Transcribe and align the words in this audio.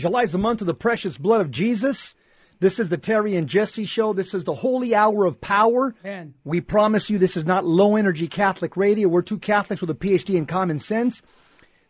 July 0.00 0.22
is 0.22 0.32
the 0.32 0.38
month 0.38 0.60
of 0.60 0.66
the 0.66 0.74
precious 0.74 1.18
blood 1.18 1.40
of 1.40 1.50
Jesus. 1.50 2.14
This 2.60 2.78
is 2.78 2.88
the 2.88 2.98
Terry 2.98 3.36
and 3.36 3.48
Jesse 3.48 3.84
show. 3.84 4.12
This 4.12 4.34
is 4.34 4.44
the 4.44 4.56
holy 4.56 4.94
hour 4.94 5.24
of 5.24 5.40
power. 5.40 5.94
Man. 6.04 6.34
We 6.44 6.60
promise 6.60 7.08
you 7.08 7.18
this 7.18 7.36
is 7.36 7.46
not 7.46 7.64
low 7.64 7.96
energy 7.96 8.28
Catholic 8.28 8.76
radio. 8.76 9.08
We're 9.08 9.22
two 9.22 9.38
Catholics 9.38 9.80
with 9.80 9.90
a 9.90 9.94
PhD 9.94 10.34
in 10.34 10.46
common 10.46 10.78
sense. 10.78 11.22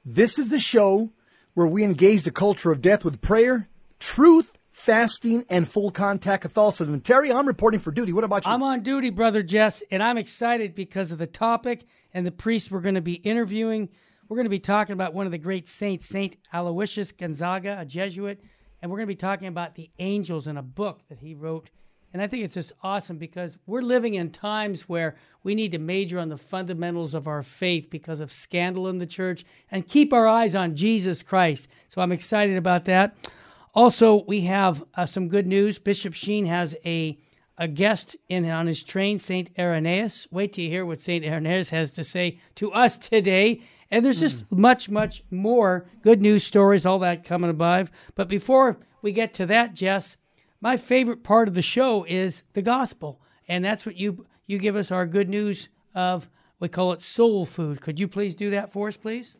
This 0.04 0.38
is 0.38 0.50
the 0.50 0.60
show 0.60 1.10
where 1.54 1.66
we 1.66 1.82
engage 1.82 2.22
the 2.22 2.30
culture 2.30 2.70
of 2.70 2.80
death 2.80 3.04
with 3.04 3.20
prayer, 3.20 3.68
truth, 3.98 4.56
fasting, 4.68 5.44
and 5.48 5.68
full 5.68 5.90
contact 5.90 6.42
Catholicism. 6.42 7.00
Terry, 7.00 7.32
I'm 7.32 7.46
reporting 7.46 7.80
for 7.80 7.90
duty. 7.90 8.12
What 8.12 8.24
about 8.24 8.46
you? 8.46 8.52
I'm 8.52 8.62
on 8.62 8.82
duty, 8.82 9.10
brother 9.10 9.42
Jess, 9.42 9.82
and 9.90 10.02
I'm 10.02 10.18
excited 10.18 10.74
because 10.74 11.12
of 11.12 11.18
the 11.18 11.26
topic 11.26 11.84
and 12.14 12.24
the 12.24 12.30
priest 12.30 12.70
we're 12.70 12.80
going 12.80 12.94
to 12.94 13.00
be 13.00 13.14
interviewing. 13.14 13.88
We're 14.30 14.36
going 14.36 14.44
to 14.44 14.50
be 14.50 14.60
talking 14.60 14.94
about 14.94 15.12
one 15.12 15.26
of 15.26 15.32
the 15.32 15.38
great 15.38 15.68
saints, 15.68 16.06
Saint 16.06 16.36
Aloysius 16.54 17.12
Gonzaga, 17.12 17.76
a 17.78 17.84
Jesuit 17.84 18.40
and 18.80 18.90
we're 18.90 18.98
going 18.98 19.08
to 19.08 19.14
be 19.14 19.16
talking 19.16 19.48
about 19.48 19.74
the 19.74 19.90
angels 19.98 20.46
in 20.46 20.56
a 20.56 20.62
book 20.62 21.02
that 21.08 21.18
he 21.18 21.34
wrote. 21.34 21.70
And 22.12 22.20
I 22.22 22.26
think 22.26 22.44
it's 22.44 22.54
just 22.54 22.72
awesome 22.82 23.18
because 23.18 23.58
we're 23.66 23.82
living 23.82 24.14
in 24.14 24.30
times 24.30 24.88
where 24.88 25.16
we 25.42 25.54
need 25.54 25.72
to 25.72 25.78
major 25.78 26.18
on 26.18 26.28
the 26.28 26.36
fundamentals 26.36 27.14
of 27.14 27.28
our 27.28 27.42
faith 27.42 27.88
because 27.90 28.20
of 28.20 28.32
scandal 28.32 28.88
in 28.88 28.98
the 28.98 29.06
church 29.06 29.44
and 29.70 29.86
keep 29.86 30.12
our 30.12 30.26
eyes 30.26 30.54
on 30.54 30.74
Jesus 30.74 31.22
Christ. 31.22 31.68
So 31.88 32.00
I'm 32.00 32.12
excited 32.12 32.56
about 32.56 32.86
that. 32.86 33.30
Also, 33.74 34.24
we 34.24 34.42
have 34.42 34.82
uh, 34.94 35.06
some 35.06 35.28
good 35.28 35.46
news. 35.46 35.78
Bishop 35.78 36.14
Sheen 36.14 36.46
has 36.46 36.76
a 36.84 37.18
a 37.58 37.68
guest 37.68 38.16
in 38.30 38.48
on 38.48 38.66
his 38.66 38.82
train, 38.82 39.18
Saint 39.18 39.50
Irenaeus. 39.58 40.26
Wait 40.30 40.54
till 40.54 40.64
you 40.64 40.70
hear 40.70 40.86
what 40.86 40.98
Saint 40.98 41.26
Irenaeus 41.26 41.68
has 41.68 41.90
to 41.92 42.02
say 42.02 42.40
to 42.54 42.72
us 42.72 42.96
today. 42.96 43.60
And 43.90 44.04
there's 44.04 44.20
just 44.20 44.48
mm. 44.48 44.58
much, 44.58 44.88
much 44.88 45.24
more 45.30 45.86
good 46.02 46.20
news 46.20 46.44
stories, 46.44 46.86
all 46.86 47.00
that 47.00 47.24
coming 47.24 47.50
above. 47.50 47.90
But 48.14 48.28
before 48.28 48.78
we 49.02 49.12
get 49.12 49.34
to 49.34 49.46
that, 49.46 49.74
Jess, 49.74 50.16
my 50.60 50.76
favorite 50.76 51.24
part 51.24 51.48
of 51.48 51.54
the 51.54 51.62
show 51.62 52.04
is 52.04 52.44
the 52.52 52.62
gospel. 52.62 53.20
And 53.48 53.64
that's 53.64 53.84
what 53.84 53.96
you 53.96 54.24
you 54.46 54.58
give 54.58 54.76
us 54.76 54.90
our 54.90 55.06
good 55.06 55.28
news 55.28 55.68
of. 55.94 56.28
We 56.60 56.68
call 56.68 56.92
it 56.92 57.00
soul 57.00 57.46
food. 57.46 57.80
Could 57.80 57.98
you 57.98 58.06
please 58.06 58.34
do 58.34 58.50
that 58.50 58.70
for 58.70 58.88
us, 58.88 58.98
please? 58.98 59.34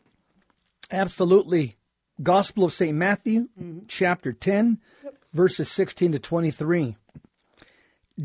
Absolutely. 0.89 1.77
Gospel 2.21 2.63
of 2.65 2.73
St. 2.73 2.97
Matthew, 2.97 3.47
mm-hmm. 3.59 3.85
chapter 3.87 4.33
10, 4.33 4.79
yep. 5.03 5.15
verses 5.31 5.69
16 5.69 6.13
to 6.13 6.19
23. 6.19 6.97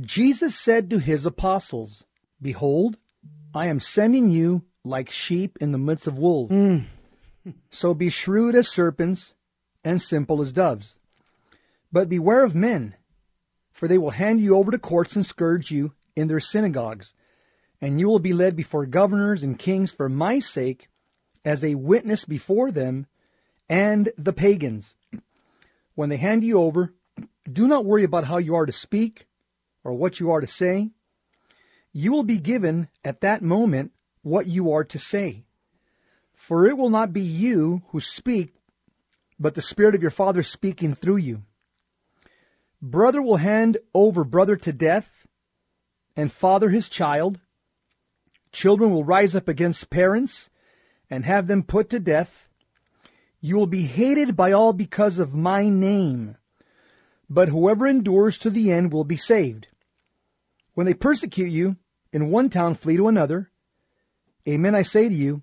Jesus 0.01 0.55
said 0.55 0.91
to 0.91 0.99
his 0.99 1.25
apostles, 1.25 2.05
Behold, 2.41 2.97
I 3.55 3.67
am 3.67 3.81
sending 3.81 4.29
you 4.29 4.65
like 4.87 5.11
sheep 5.11 5.59
in 5.61 5.73
the 5.73 5.79
midst 5.79 6.06
of 6.06 6.19
wolves. 6.19 6.53
Mm. 6.53 6.87
so 7.70 7.95
be 7.95 8.11
shrewd 8.11 8.55
as 8.55 8.69
serpents 8.69 9.34
and 9.84 10.01
simple 10.01 10.41
as 10.41 10.53
doves. 10.53 10.97
But 11.92 12.09
beware 12.09 12.45
of 12.45 12.55
men, 12.55 12.95
for 13.73 13.89
they 13.89 13.98
will 13.98 14.11
hand 14.11 14.41
you 14.41 14.57
over 14.57 14.70
to 14.70 14.79
courts 14.79 15.17
and 15.17 15.25
scourge 15.25 15.70
you 15.70 15.92
in 16.14 16.29
their 16.29 16.41
synagogues, 16.41 17.14
and 17.81 18.01
you 18.01 18.09
will 18.09 18.19
be 18.19 18.33
led 18.33 18.57
before 18.57 18.87
governors 18.87 19.42
and 19.42 19.59
kings 19.59 19.92
for 19.92 20.08
my 20.08 20.39
sake 20.39 20.89
as 21.45 21.63
a 21.63 21.74
witness 21.77 22.24
before 22.24 22.70
them 22.70 23.07
and 23.68 24.11
the 24.18 24.33
pagans. 24.33 24.97
When 25.95 26.08
they 26.08 26.17
hand 26.17 26.42
you 26.42 26.61
over, 26.61 26.95
do 27.51 27.68
not 27.68 27.85
worry 27.85 28.05
about 28.05 28.24
how 28.24 28.39
you 28.39 28.55
are 28.55 28.67
to 28.67 28.73
speak 28.73 29.27
or 29.85 29.95
what 29.95 30.20
you 30.20 30.30
are 30.30 30.41
to 30.41 30.47
say. 30.47 30.91
You 31.92 32.13
will 32.13 32.24
be 32.24 32.39
given 32.39 32.89
at 33.05 33.20
that 33.20 33.42
moment 33.42 33.92
what 34.27 34.48
you 34.48 34.73
are 34.73 34.83
to 34.83 34.98
say. 34.98 35.45
For 36.33 36.67
it 36.67 36.77
will 36.77 36.91
not 36.91 37.13
be 37.13 37.20
you 37.20 37.83
who 37.91 38.01
speak, 38.01 38.55
but 39.39 39.55
the 39.55 39.63
Spirit 39.63 39.95
of 39.95 40.03
your 40.03 40.11
Father 40.11 40.42
speaking 40.42 40.97
through 40.97 41.19
you. 41.19 41.45
Brother 42.83 43.23
will 43.23 43.36
hand 43.36 43.79
over 43.95 44.25
brother 44.25 44.57
to 44.57 44.73
death, 44.73 45.29
and 46.17 46.33
father 46.33 46.70
his 46.70 46.89
child. 46.89 47.42
Children 48.51 48.91
will 48.91 49.05
rise 49.05 49.36
up 49.36 49.47
against 49.47 49.91
parents 49.91 50.51
and 51.09 51.25
have 51.25 51.47
them 51.47 51.63
put 51.63 51.89
to 51.91 52.01
death. 52.01 52.48
You 53.41 53.57
will 53.57 53.69
be 53.69 53.85
hated 53.85 54.35
by 54.35 54.51
all 54.51 54.73
because 54.73 55.20
of 55.20 55.36
my 55.36 55.69
name, 55.69 56.36
but 57.31 57.51
whoever 57.51 57.86
endures 57.86 58.39
to 58.39 58.51
the 58.51 58.73
end 58.73 58.92
will 58.92 59.05
be 59.05 59.17
saved. 59.17 59.69
When 60.75 60.85
they 60.85 60.95
persecute 60.95 61.51
you, 61.51 61.77
in 62.13 62.31
one 62.31 62.51
town 62.51 62.75
flee 62.75 62.97
to 62.97 63.07
another. 63.07 63.53
Amen, 64.48 64.74
I 64.77 64.83
say 64.83 65.08
to 65.08 65.14
you, 65.14 65.42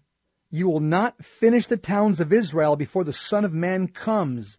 you 0.50 0.70
will 0.70 0.80
not 0.80 1.24
finish 1.24 1.68
the 1.68 1.78
towns 1.78 2.20
of 2.20 2.32
Israel 2.32 2.76
before 2.76 3.04
the 3.04 3.12
Son 3.12 3.44
of 3.44 3.54
Man 3.54 3.88
comes. 3.88 4.58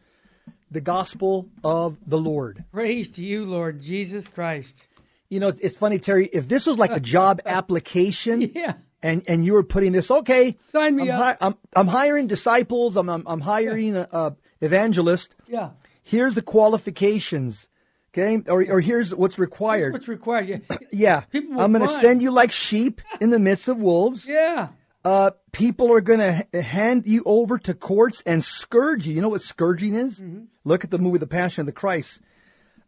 The 0.70 0.80
gospel 0.82 1.48
of 1.62 1.96
the 2.06 2.18
Lord. 2.18 2.64
Praise 2.72 3.08
to 3.10 3.24
you, 3.24 3.44
Lord 3.44 3.80
Jesus 3.80 4.28
Christ. 4.28 4.86
You 5.30 5.40
know, 5.40 5.48
it's, 5.48 5.60
it's 5.60 5.76
funny, 5.76 5.98
Terry. 5.98 6.26
If 6.32 6.48
this 6.48 6.66
was 6.66 6.78
like 6.78 6.90
a 6.90 7.00
job 7.00 7.40
application, 7.46 8.50
yeah. 8.54 8.74
and 9.02 9.22
and 9.28 9.44
you 9.44 9.52
were 9.52 9.62
putting 9.62 9.92
this, 9.92 10.10
okay, 10.10 10.58
sign 10.66 10.96
me 10.96 11.10
I'm 11.10 11.20
up. 11.20 11.38
Hi, 11.40 11.46
I'm 11.46 11.54
I'm 11.74 11.86
hiring 11.86 12.26
disciples. 12.26 12.96
I'm 12.96 13.08
I'm, 13.08 13.22
I'm 13.26 13.40
hiring 13.40 13.96
uh, 13.96 14.06
uh, 14.12 14.16
yeah. 14.16 14.18
a, 14.18 14.26
a 14.26 14.36
evangelist. 14.66 15.36
Yeah. 15.48 15.70
Here's 16.02 16.34
the 16.34 16.42
qualifications. 16.42 17.68
Okay, 18.16 18.40
or, 18.48 18.64
or 18.68 18.80
here's 18.80 19.12
what's 19.12 19.40
required. 19.40 19.80
Here's 19.80 19.92
what's 19.92 20.08
required. 20.08 20.48
Yeah, 20.48 20.76
yeah. 20.92 21.22
I'm 21.32 21.72
going 21.72 21.82
to 21.82 21.88
send 21.88 22.22
you 22.22 22.30
like 22.30 22.52
sheep 22.52 23.00
in 23.20 23.30
the 23.30 23.40
midst 23.40 23.68
of 23.68 23.78
wolves. 23.78 24.28
Yeah. 24.34 24.68
Uh, 25.04 25.32
people 25.52 25.92
are 25.92 26.00
going 26.00 26.20
to 26.20 26.62
hand 26.62 27.06
you 27.06 27.22
over 27.26 27.58
to 27.58 27.74
courts 27.74 28.22
and 28.24 28.42
scourge 28.42 29.06
you. 29.06 29.14
You 29.14 29.20
know 29.20 29.28
what 29.28 29.42
scourging 29.42 29.94
is? 29.94 30.22
Mm-hmm. 30.22 30.44
Look 30.64 30.82
at 30.82 30.90
the 30.90 30.98
movie 30.98 31.18
The 31.18 31.26
Passion 31.26 31.60
of 31.60 31.66
the 31.66 31.72
Christ. 31.72 32.22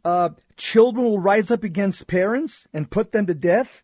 Uh, 0.02 0.30
children 0.56 1.04
will 1.04 1.20
rise 1.20 1.50
up 1.50 1.62
against 1.62 2.06
parents 2.06 2.66
and 2.72 2.90
put 2.90 3.12
them 3.12 3.26
to 3.26 3.34
death. 3.34 3.82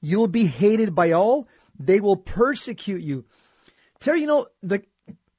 You'll 0.00 0.26
be 0.26 0.46
hated 0.46 0.94
by 0.94 1.12
all. 1.12 1.48
They 1.78 2.00
will 2.00 2.16
persecute 2.16 3.02
you. 3.02 3.26
Terry, 4.00 4.20
you 4.22 4.26
know 4.26 4.46
the 4.62 4.82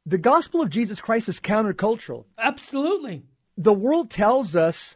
the 0.06 0.18
gospel 0.18 0.62
of 0.62 0.69
Jesus 0.69 1.02
Christ 1.02 1.28
is 1.28 1.40
countercultural. 1.40 2.25
Absolutely. 2.38 3.24
The 3.58 3.74
world 3.74 4.12
tells 4.12 4.56
us 4.56 4.96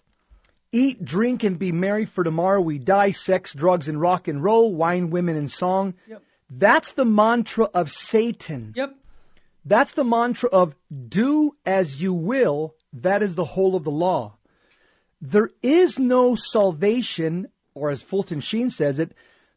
Eat, 0.71 1.03
drink, 1.03 1.43
and 1.43 1.59
be 1.59 1.71
merry, 1.71 2.05
for 2.05 2.23
tomorrow 2.23 2.61
we 2.61 2.77
die. 2.77 3.11
Sex, 3.11 3.53
drugs, 3.53 3.87
and 3.87 3.99
rock 3.99 4.27
and 4.27 4.43
roll, 4.43 4.73
wine, 4.73 5.09
women, 5.09 5.35
and 5.35 5.51
song. 5.51 5.95
Yep. 6.07 6.23
That's 6.49 6.91
the 6.91 7.05
mantra 7.05 7.65
of 7.73 7.91
Satan. 7.91 8.73
Yep. 8.75 8.95
That's 9.65 9.91
the 9.91 10.03
mantra 10.03 10.49
of 10.49 10.75
do 11.07 11.51
as 11.65 12.01
you 12.01 12.13
will. 12.13 12.75
That 12.93 13.21
is 13.21 13.35
the 13.35 13.45
whole 13.45 13.75
of 13.75 13.83
the 13.83 13.91
law. 13.91 14.37
There 15.21 15.49
is 15.61 15.99
no 15.99 16.35
salvation, 16.35 17.49
or 17.73 17.91
as 17.91 18.01
Fulton 18.01 18.41
Sheen 18.41 18.69
says 18.69 18.97
it, 18.97 19.13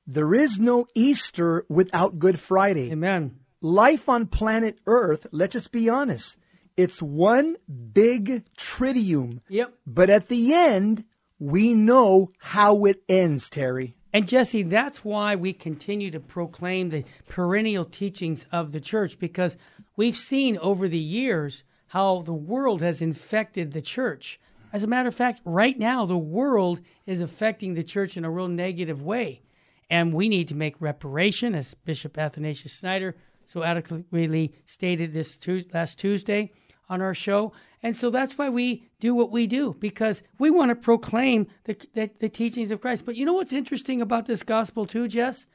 there 0.07 0.35
is 0.35 0.61
no 0.61 0.87
Easter 0.95 1.65
without 1.69 2.19
Good 2.19 2.39
Friday. 2.39 2.93
Amen. 2.93 3.39
Life 3.63 4.09
on 4.09 4.27
planet 4.27 4.79
Earth, 4.87 5.27
let's 5.33 5.55
just 5.55 5.73
be 5.73 5.89
honest, 5.89 6.39
it's 6.77 7.03
one 7.03 7.57
big 7.93 8.45
triduum. 8.57 9.41
Yep. 9.49 9.75
But 9.87 10.11
at 10.11 10.29
the 10.29 10.53
end, 10.53 11.05
we 11.39 11.73
know 11.75 12.33
how 12.39 12.85
it 12.85 13.03
ends, 13.09 13.51
Terry. 13.51 13.97
And 14.13 14.29
Jesse, 14.29 14.63
that's 14.63 15.05
why 15.05 15.35
we 15.35 15.53
continue 15.53 16.11
to 16.13 16.21
proclaim 16.21 16.91
the 16.91 17.05
perennial 17.29 17.85
teachings 17.85 18.47
of 18.53 18.71
the 18.71 18.81
church 18.81 19.19
because 19.19 19.57
we've 19.97 20.17
seen 20.17 20.57
over 20.59 20.87
the 20.87 20.99
years 20.99 21.65
how 21.89 22.23
the 22.23 22.33
world 22.33 22.81
has 22.81 23.03
infected 23.03 23.73
the 23.73 23.83
church. 23.83 24.39
As 24.73 24.85
a 24.85 24.89
matter 24.89 25.09
of 25.09 25.15
fact, 25.15 25.41
right 25.45 25.79
now, 25.79 26.07
the 26.07 26.19
world 26.19 26.81
is 27.07 27.21
affecting 27.21 27.75
the 27.75 27.83
church 27.83 28.17
in 28.17 28.25
a 28.25 28.31
real 28.31 28.49
negative 28.49 29.03
way. 29.03 29.43
And 29.91 30.15
we 30.15 30.29
need 30.29 30.49
to 30.49 30.55
make 30.55 30.81
reparation, 30.81 31.55
as 31.55 31.75
Bishop 31.85 32.17
Athanasius 32.17 32.79
Schneider 32.79 33.17
so 33.47 33.63
adequately 33.63 34.55
stated 34.65 35.13
this 35.13 35.39
last 35.73 35.99
Tuesday 35.99 36.53
on 36.89 37.01
our 37.01 37.15
show. 37.15 37.53
And 37.83 37.97
so 37.97 38.11
that's 38.11 38.39
why 38.39 38.49
we 38.49 38.89
do 39.01 39.15
what 39.15 39.31
we 39.31 39.47
do, 39.47 39.77
because 39.79 40.23
we 40.39 40.51
want 40.51 40.71
to 40.71 40.75
proclaim 40.75 41.47
the, 41.65 41.77
the, 41.95 42.11
the, 42.19 42.29
teachings 42.29 42.71
of 42.71 42.81
Christ. 42.81 43.05
But 43.05 43.17
you 43.17 43.27
know 43.27 43.35
what's 43.35 43.53
interesting 43.53 44.01
about 44.01 44.27
this 44.27 44.43
gospel, 44.43 44.87
too, 44.87 45.09
Jess? 45.09 45.47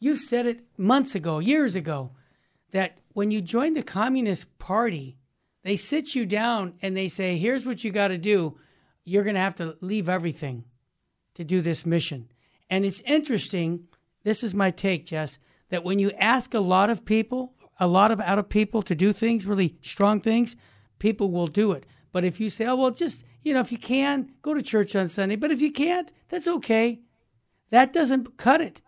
You 0.00 0.16
said 0.16 0.46
it 0.46 0.60
months 0.76 1.14
ago, 1.14 1.38
years 1.38 1.76
ago, 1.76 2.10
that 2.72 2.98
when 3.12 3.30
you 3.30 3.40
join 3.40 3.74
the 3.74 3.82
Communist 3.82 4.58
Party, 4.58 5.16
they 5.62 5.76
sit 5.76 6.14
you 6.14 6.26
down 6.26 6.74
and 6.82 6.96
they 6.96 7.08
say, 7.08 7.38
here's 7.38 7.64
what 7.64 7.84
you 7.84 7.90
got 7.90 8.08
to 8.08 8.18
do. 8.18 8.58
You're 9.04 9.24
going 9.24 9.34
to 9.34 9.40
have 9.40 9.54
to 9.56 9.76
leave 9.80 10.08
everything 10.08 10.64
to 11.34 11.44
do 11.44 11.60
this 11.60 11.86
mission. 11.86 12.28
And 12.68 12.84
it's 12.84 13.00
interesting, 13.00 13.86
this 14.24 14.42
is 14.42 14.54
my 14.54 14.70
take, 14.70 15.06
Jess, 15.06 15.38
that 15.70 15.84
when 15.84 15.98
you 15.98 16.10
ask 16.12 16.54
a 16.54 16.60
lot 16.60 16.90
of 16.90 17.04
people, 17.04 17.54
a 17.78 17.86
lot 17.86 18.10
of 18.10 18.20
out 18.20 18.38
of 18.38 18.48
people 18.48 18.82
to 18.82 18.94
do 18.94 19.12
things, 19.12 19.46
really 19.46 19.76
strong 19.82 20.20
things, 20.20 20.56
people 20.98 21.30
will 21.30 21.46
do 21.46 21.72
it. 21.72 21.86
But 22.12 22.24
if 22.24 22.40
you 22.40 22.50
say, 22.50 22.66
oh, 22.66 22.76
well, 22.76 22.90
just, 22.90 23.24
you 23.42 23.52
know, 23.52 23.60
if 23.60 23.70
you 23.70 23.78
can, 23.78 24.32
go 24.42 24.54
to 24.54 24.62
church 24.62 24.96
on 24.96 25.08
Sunday. 25.08 25.36
But 25.36 25.50
if 25.52 25.60
you 25.60 25.70
can't, 25.70 26.10
that's 26.28 26.48
okay. 26.48 27.00
That 27.70 27.92
doesn't 27.92 28.36
cut 28.36 28.60
it. 28.60 28.80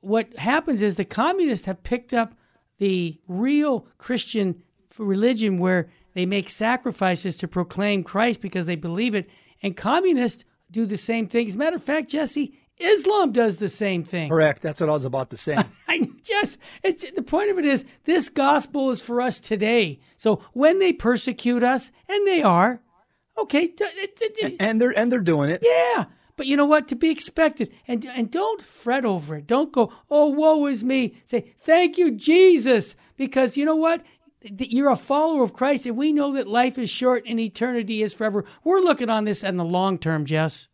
What 0.00 0.36
happens 0.36 0.82
is 0.82 0.96
the 0.96 1.04
communists 1.04 1.66
have 1.66 1.84
picked 1.84 2.12
up 2.12 2.34
the 2.78 3.20
real 3.28 3.86
Christian 3.98 4.62
religion 4.98 5.58
where 5.58 5.88
they 6.14 6.26
make 6.26 6.50
sacrifices 6.50 7.36
to 7.36 7.48
proclaim 7.48 8.02
Christ 8.02 8.40
because 8.40 8.66
they 8.66 8.76
believe 8.76 9.14
it. 9.14 9.30
And 9.62 9.76
communists 9.76 10.44
do 10.70 10.86
the 10.86 10.96
same 10.96 11.28
thing. 11.28 11.46
As 11.46 11.54
a 11.54 11.58
matter 11.58 11.76
of 11.76 11.84
fact, 11.84 12.10
Jesse, 12.10 12.58
Islam 12.78 13.32
does 13.32 13.58
the 13.58 13.68
same 13.68 14.04
thing. 14.04 14.28
Correct. 14.28 14.62
That's 14.62 14.80
what 14.80 14.88
I 14.88 14.92
was 14.92 15.04
about 15.04 15.30
to 15.30 15.36
say. 15.36 15.56
I 15.88 16.08
just 16.22 16.58
it's 16.82 17.08
the 17.10 17.22
point 17.22 17.50
of 17.50 17.58
it 17.58 17.64
is 17.64 17.84
this 18.04 18.28
gospel 18.28 18.90
is 18.90 19.00
for 19.00 19.20
us 19.20 19.40
today. 19.40 20.00
So 20.16 20.42
when 20.52 20.78
they 20.78 20.92
persecute 20.92 21.62
us, 21.62 21.90
and 22.08 22.26
they 22.26 22.42
are, 22.42 22.80
okay, 23.38 23.72
and 24.58 24.80
they're 24.80 24.96
and 24.96 25.10
they're 25.12 25.20
doing 25.20 25.50
it. 25.50 25.62
yeah. 25.62 26.06
But 26.36 26.46
you 26.46 26.56
know 26.56 26.66
what? 26.66 26.88
To 26.88 26.96
be 26.96 27.10
expected, 27.10 27.72
and 27.86 28.04
and 28.06 28.30
don't 28.30 28.62
fret 28.62 29.04
over 29.04 29.36
it. 29.36 29.46
Don't 29.46 29.70
go, 29.70 29.92
oh, 30.10 30.28
woe 30.28 30.66
is 30.66 30.82
me. 30.82 31.14
Say, 31.24 31.54
thank 31.60 31.98
you, 31.98 32.10
Jesus, 32.10 32.96
because 33.16 33.56
you 33.56 33.64
know 33.64 33.76
what? 33.76 34.02
You're 34.58 34.90
a 34.90 34.96
follower 34.96 35.44
of 35.44 35.52
Christ, 35.52 35.86
and 35.86 35.96
we 35.96 36.12
know 36.12 36.32
that 36.32 36.48
life 36.48 36.78
is 36.78 36.90
short 36.90 37.22
and 37.26 37.38
eternity 37.38 38.02
is 38.02 38.14
forever. 38.14 38.44
We're 38.64 38.80
looking 38.80 39.10
on 39.10 39.24
this 39.24 39.44
in 39.44 39.56
the 39.56 39.64
long 39.64 39.98
term, 39.98 40.24
Jess. 40.24 40.68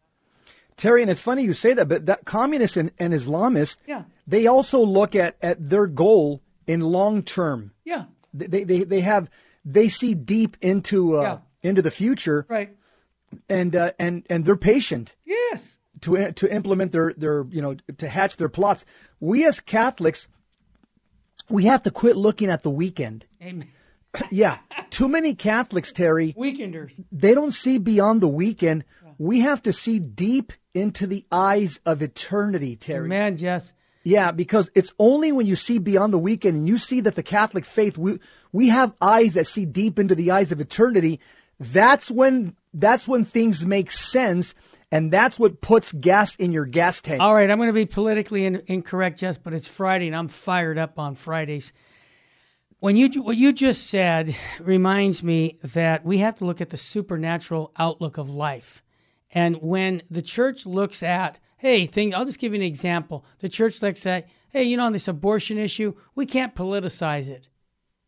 Terry, 0.79 1.03
and 1.03 1.11
it's 1.11 1.21
funny 1.21 1.43
you 1.45 1.53
say 1.53 1.75
that, 1.75 1.89
but 1.89 2.07
that 2.07 2.25
communists 2.25 2.77
and, 2.79 2.91
and 2.99 3.13
Islamists, 3.13 3.77
Yeah. 3.87 4.05
they 4.27 4.47
also 4.47 4.81
look 4.83 5.15
at, 5.15 5.37
at 5.43 5.69
their 5.69 5.87
goal 5.87 6.41
in 6.67 6.81
long 6.81 7.23
term. 7.23 7.73
Yeah. 7.85 8.05
They, 8.33 8.65
they 8.65 8.85
they 8.85 9.01
have 9.01 9.29
they 9.65 9.89
see 9.89 10.15
deep 10.15 10.57
into 10.63 11.19
uh, 11.19 11.23
Yeah. 11.23 11.39
into 11.71 11.83
the 11.83 11.91
future, 11.91 12.47
Right. 12.49 12.77
and 13.49 13.75
uh, 13.77 13.93
and 13.99 14.25
and 14.31 14.45
they're 14.45 14.57
patient 14.57 15.17
Yes. 15.27 15.77
to 16.03 16.33
to 16.33 16.55
implement 16.55 16.93
their 16.93 17.13
their 17.17 17.45
you 17.51 17.61
know 17.61 17.75
to 17.99 18.09
hatch 18.09 18.37
their 18.37 18.49
plots. 18.49 18.87
We 19.21 19.45
as 19.47 19.61
Catholics, 19.61 20.29
we 21.51 21.65
have 21.65 21.83
to 21.83 21.91
quit 21.91 22.17
looking 22.17 22.51
at 22.51 22.63
the 22.63 22.71
weekend. 22.71 23.25
Amen. 23.43 23.69
Yeah, 24.31 24.59
too 24.91 25.09
many 25.09 25.35
Catholics, 25.35 25.93
Terry, 25.93 26.35
Weekenders. 26.37 27.03
they 27.13 27.35
don't 27.35 27.53
see 27.53 27.79
beyond 27.79 28.21
the 28.21 28.29
weekend. 28.29 28.85
We 29.19 29.41
have 29.41 29.63
to 29.65 29.73
see 29.73 29.99
deep 29.99 30.53
into 30.75 31.07
the 31.07 31.27
eyes 31.31 31.81
of 31.85 32.03
eternity, 32.03 32.77
Terry. 32.77 33.09
Man, 33.09 33.37
Jess. 33.37 33.73
Yeah, 34.05 34.31
because 34.31 34.71
it's 34.75 34.95
only 34.99 35.33
when 35.33 35.47
you 35.47 35.57
see 35.57 35.79
beyond 35.79 36.15
the 36.15 36.19
weekend 36.19 36.57
and 36.57 36.69
you 36.69 36.79
see 36.79 37.01
that 37.01 37.15
the 37.15 37.23
Catholic 37.23 37.65
faith, 37.65 37.99
we 37.99 38.19
we 38.53 38.69
have 38.69 38.95
eyes 39.03 39.35
that 39.35 39.47
see 39.47 39.67
deep 39.67 39.99
into 39.99 40.15
the 40.15 40.31
eyes 40.31 40.53
of 40.53 40.61
eternity. 40.61 41.21
That's 41.59 42.11
when 42.11 42.57
that's 42.73 43.09
when 43.09 43.25
things 43.25 43.67
make 43.67 43.91
sense, 43.91 44.55
and 44.91 45.13
that's 45.13 45.39
what 45.39 45.61
puts 45.61 45.93
gas 45.93 46.37
in 46.37 46.53
your 46.53 46.65
gas 46.65 47.03
tank. 47.03 47.21
All 47.21 47.35
right, 47.35 47.51
I'm 47.51 47.59
going 47.59 47.69
to 47.69 47.73
be 47.75 47.87
politically 47.87 48.47
in, 48.47 48.63
incorrect, 48.67 49.19
Jess, 49.19 49.37
but 49.37 49.53
it's 49.53 49.69
Friday 49.69 50.07
and 50.07 50.17
I'm 50.17 50.29
fired 50.29 50.79
up 50.79 50.99
on 50.99 51.15
Fridays. 51.15 51.73
When 52.79 52.97
you 52.97 53.11
what 53.23 53.37
you 53.37 53.53
just 53.53 53.89
said 53.89 54.35
reminds 54.61 55.23
me 55.23 55.59
that 55.63 56.05
we 56.05 56.19
have 56.19 56.37
to 56.37 56.45
look 56.45 56.61
at 56.61 56.71
the 56.71 56.77
supernatural 56.77 57.73
outlook 57.77 58.17
of 58.17 58.31
life. 58.31 58.85
And 59.31 59.57
when 59.57 60.03
the 60.11 60.23
church 60.23 60.65
looks 60.67 61.03
at, 61.03 61.39
hey, 61.59 61.87
thing, 61.87 62.15
I'll 62.15 62.25
just 62.25 62.39
give 62.39 62.53
you 62.53 62.61
an 62.61 62.67
example. 62.67 63.25
The 63.41 63.49
church 63.49 63.83
looks 63.83 64.07
at, 64.07 64.29
hey, 64.51 64.63
you 64.63 64.77
know, 64.77 64.87
on 64.87 64.93
this 64.93 65.09
abortion 65.09 65.59
issue, 65.59 65.95
we 66.15 66.25
can't 66.25 66.55
politicize 66.55 67.29
it. 67.29 67.49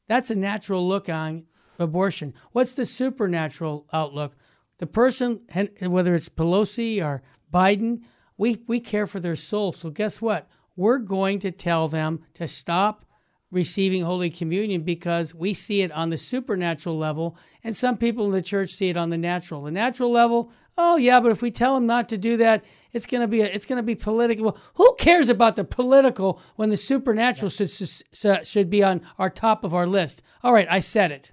That's 0.09 0.31
a 0.31 0.35
natural 0.35 0.89
look 0.89 1.09
on 1.09 1.45
abortion. 1.79 2.35
What's 2.53 2.73
the 2.73 2.87
supernatural 2.87 3.87
outlook? 3.93 4.35
The 4.79 4.87
person, 4.87 5.41
whether 5.81 6.15
it's 6.15 6.29
Pelosi 6.29 7.05
or 7.05 7.23
Biden, 7.53 8.03
we, 8.39 8.63
we 8.67 8.81
care 8.81 9.07
for 9.07 9.21
their 9.21 9.37
soul. 9.37 9.73
So 9.75 9.91
guess 9.91 10.23
what? 10.23 10.49
We're 10.77 10.99
going 10.99 11.41
to 11.41 11.51
tell 11.51 11.89
them 11.89 12.21
to 12.35 12.49
stop 12.49 13.05
receiving 13.51 14.03
Holy 14.03 14.31
Communion 14.31 14.83
because 14.83 15.35
we 15.35 15.53
see 15.53 15.83
it 15.83 15.93
on 15.93 16.11
the 16.11 16.17
supernatural 16.17 16.97
level, 16.97 17.37
and 17.65 17.77
some 17.77 17.97
people 17.97 18.25
in 18.27 18.31
the 18.31 18.41
church 18.41 18.71
see 18.71 18.89
it 18.89 18.97
on 18.97 19.11
the 19.11 19.19
natural. 19.19 19.63
The 19.63 19.71
natural 19.71 20.11
level, 20.11 20.53
oh 20.79 20.97
yeah, 20.97 21.21
but 21.21 21.33
if 21.33 21.43
we 21.43 21.51
tell 21.51 21.75
them 21.75 21.87
not 21.87 22.09
to 22.11 22.19
do 22.19 22.37
that, 22.39 22.65
it's 22.93 23.07
gonna 23.07 23.29
be 23.29 23.41
a, 23.41 23.47
it's 23.47 23.67
gonna 23.67 23.83
be 23.83 23.95
political. 23.95 24.45
Well, 24.47 24.59
who 24.75 24.95
cares 24.99 25.29
about 25.29 25.57
the 25.57 25.65
political 25.65 26.41
when 26.57 26.71
the 26.71 26.77
supernatural 26.77 27.51
should 27.51 27.71
should 27.71 28.47
should 28.47 28.71
be 28.71 28.83
on 28.83 29.03
our 29.19 29.31
top 29.31 29.65
of 29.65 29.75
our 29.75 29.87
list? 29.87 30.23
All 30.43 30.53
right, 30.53 30.69
I 30.71 30.81
said 30.81 31.13
it. 31.13 31.33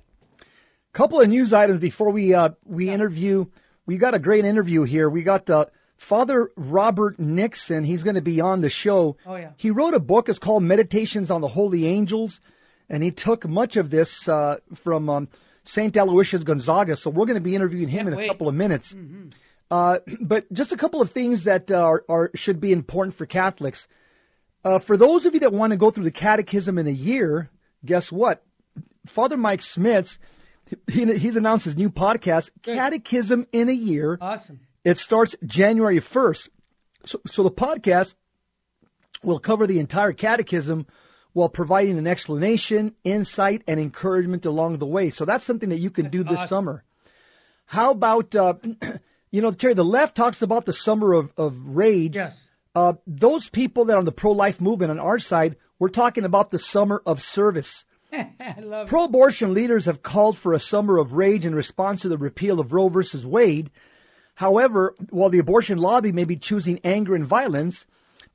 Couple 0.94 1.22
of 1.22 1.30
news 1.30 1.54
items 1.54 1.80
before 1.80 2.12
we 2.12 2.34
uh, 2.34 2.50
we 2.66 2.90
interview. 2.90 3.46
We 3.86 3.98
got 3.98 4.14
a 4.14 4.20
great 4.20 4.46
interview 4.46 4.84
here. 4.84 5.10
We 5.10 5.24
got 5.24 5.50
uh, 5.50 5.66
Father 5.96 6.52
Robert 6.56 7.20
Nixon. 7.20 7.84
He's 7.84 8.04
going 8.04 8.16
to 8.16 8.22
be 8.22 8.40
on 8.42 8.62
the 8.62 8.70
show. 8.70 9.18
Oh, 9.26 9.36
yeah. 9.36 9.52
He 9.58 9.72
wrote 9.72 9.94
a 9.94 10.00
book. 10.00 10.30
It's 10.30 10.40
called 10.40 10.64
Meditations 10.64 11.32
on 11.32 11.42
the 11.42 11.50
Holy 11.50 11.86
Angels, 11.86 12.40
and 12.90 13.04
he 13.04 13.12
took 13.12 13.48
much 13.48 13.76
of 13.76 13.90
this 13.90 14.28
uh, 14.28 14.58
from 14.74 15.10
um, 15.10 15.28
Saint 15.68 15.96
Aloysius 15.98 16.44
Gonzaga. 16.44 16.96
So 16.96 17.10
we're 17.10 17.26
going 17.26 17.36
to 17.36 17.42
be 17.42 17.56
interviewing 17.56 17.90
him 17.90 18.06
Can't 18.06 18.08
in 18.10 18.14
a 18.14 18.18
wait. 18.18 18.28
couple 18.28 18.48
of 18.48 18.56
minutes. 18.56 18.96
Uh, 19.70 20.00
but 20.22 20.52
just 20.54 20.72
a 20.72 20.78
couple 20.78 21.02
of 21.02 21.12
things 21.12 21.44
that 21.44 21.70
uh, 21.70 21.84
are, 21.84 22.06
are 22.08 22.32
should 22.36 22.62
be 22.62 22.72
important 22.72 23.14
for 23.14 23.26
Catholics. 23.26 23.88
Uh, 24.64 24.80
for 24.80 24.96
those 24.96 25.26
of 25.26 25.34
you 25.34 25.42
that 25.42 25.52
want 25.52 25.72
to 25.72 25.78
go 25.78 25.92
through 25.92 26.06
the 26.06 26.12
Catechism 26.12 26.78
in 26.78 26.88
a 26.88 26.92
year, 26.92 27.50
guess 27.84 28.12
what? 28.12 28.44
Father 29.06 29.38
Mike 29.38 29.62
Schmitz, 29.62 30.20
he, 30.92 31.14
he's 31.18 31.36
announced 31.36 31.66
his 31.66 31.78
new 31.78 31.90
podcast, 31.90 32.52
Catechism 32.62 33.46
in 33.52 33.70
a 33.70 33.74
Year. 33.74 34.18
Awesome. 34.22 34.62
It 34.84 34.98
starts 34.98 35.36
January 35.46 35.98
1st. 35.98 36.50
So, 37.06 37.22
so 37.28 37.44
the 37.44 37.52
podcast 37.52 38.16
will 39.24 39.40
cover 39.40 39.68
the 39.68 39.80
entire 39.80 40.14
catechism 40.14 40.88
while 41.38 41.50
providing 41.50 42.00
an 42.00 42.08
explanation, 42.08 42.96
insight, 43.04 43.62
and 43.68 43.80
encouragement 43.80 44.44
along 44.44 44.80
the 44.80 44.88
way. 44.88 45.12
So 45.12 45.24
that's 45.24 45.46
something 45.46 45.70
that 45.70 45.78
you 45.78 45.92
can 45.92 46.10
do 46.10 46.24
this 46.24 46.40
awesome. 46.40 46.48
summer. 46.48 46.84
How 47.68 47.92
about, 47.92 48.34
uh, 48.34 48.56
you 49.32 49.44
know, 49.44 49.52
Terry, 49.52 49.76
the 49.76 49.86
left 49.86 50.18
talks 50.18 50.42
about 50.42 50.66
the 50.66 50.74
summer 50.74 51.14
of, 51.14 51.32
of 51.38 51.62
rage. 51.64 52.16
Yes. 52.16 52.50
Uh, 52.74 52.94
those 53.06 53.52
people 53.52 53.86
that 53.86 53.94
are 53.94 54.00
on 54.00 54.06
the 54.06 54.12
pro 54.12 54.32
life 54.32 54.60
movement 54.60 54.90
on 54.90 54.98
our 54.98 55.20
side, 55.20 55.58
we're 55.78 55.90
talking 55.90 56.24
about 56.24 56.50
the 56.50 56.58
summer 56.58 57.04
of 57.06 57.22
service. 57.22 57.86
I 58.12 58.56
love 58.60 58.88
Pro 58.88 59.04
abortion 59.04 59.54
leaders 59.54 59.86
have 59.86 60.02
called 60.02 60.40
for 60.40 60.56
a 60.56 60.60
summer 60.60 60.98
of 60.98 61.14
rage 61.14 61.46
in 61.46 61.54
response 61.54 62.02
to 62.02 62.10
the 62.10 62.18
repeal 62.18 62.60
of 62.60 62.74
Roe 62.74 62.90
versus 62.90 63.28
Wade. 63.28 63.70
However, 64.36 64.96
while 65.12 65.30
the 65.30 65.38
abortion 65.38 65.78
lobby 65.78 66.12
may 66.12 66.24
be 66.24 66.36
choosing 66.36 66.80
anger 66.84 67.14
and 67.14 67.26
violence, 67.28 67.86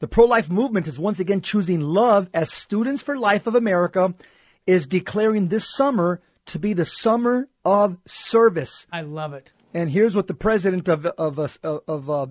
the 0.03 0.09
pro 0.09 0.25
life 0.25 0.51
movement 0.51 0.89
is 0.89 0.99
once 0.99 1.21
again 1.21 1.41
choosing 1.41 1.81
love 1.81 2.29
as 2.35 2.51
Students 2.51 3.01
for 3.01 3.17
Life 3.17 3.47
of 3.47 3.55
America 3.55 4.15
is 4.67 4.85
declaring 4.89 5.47
this 5.47 5.73
summer 5.73 6.21
to 6.47 6.59
be 6.59 6.73
the 6.73 6.85
summer 6.85 7.49
of 7.65 7.99
service. 8.05 8.89
I 8.91 9.03
love 9.03 9.33
it. 9.33 9.53
And 9.73 9.93
here's 9.93 10.17
what 10.17 10.27
the 10.27 10.35
president 10.35 10.89
of 10.89 11.07
of 11.07 11.39
uh, 11.39 11.79
of 11.87 12.11
uh, 12.11 12.27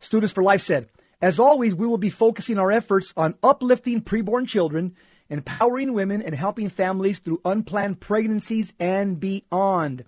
Students 0.00 0.34
for 0.34 0.42
Life 0.42 0.60
said: 0.60 0.88
As 1.22 1.38
always, 1.38 1.74
we 1.74 1.86
will 1.86 1.96
be 1.96 2.10
focusing 2.10 2.58
our 2.58 2.70
efforts 2.70 3.14
on 3.16 3.38
uplifting 3.42 4.02
preborn 4.02 4.46
children, 4.46 4.94
empowering 5.30 5.94
women, 5.94 6.20
and 6.20 6.34
helping 6.34 6.68
families 6.68 7.20
through 7.20 7.40
unplanned 7.42 8.00
pregnancies 8.00 8.74
and 8.78 9.18
beyond. 9.18 10.04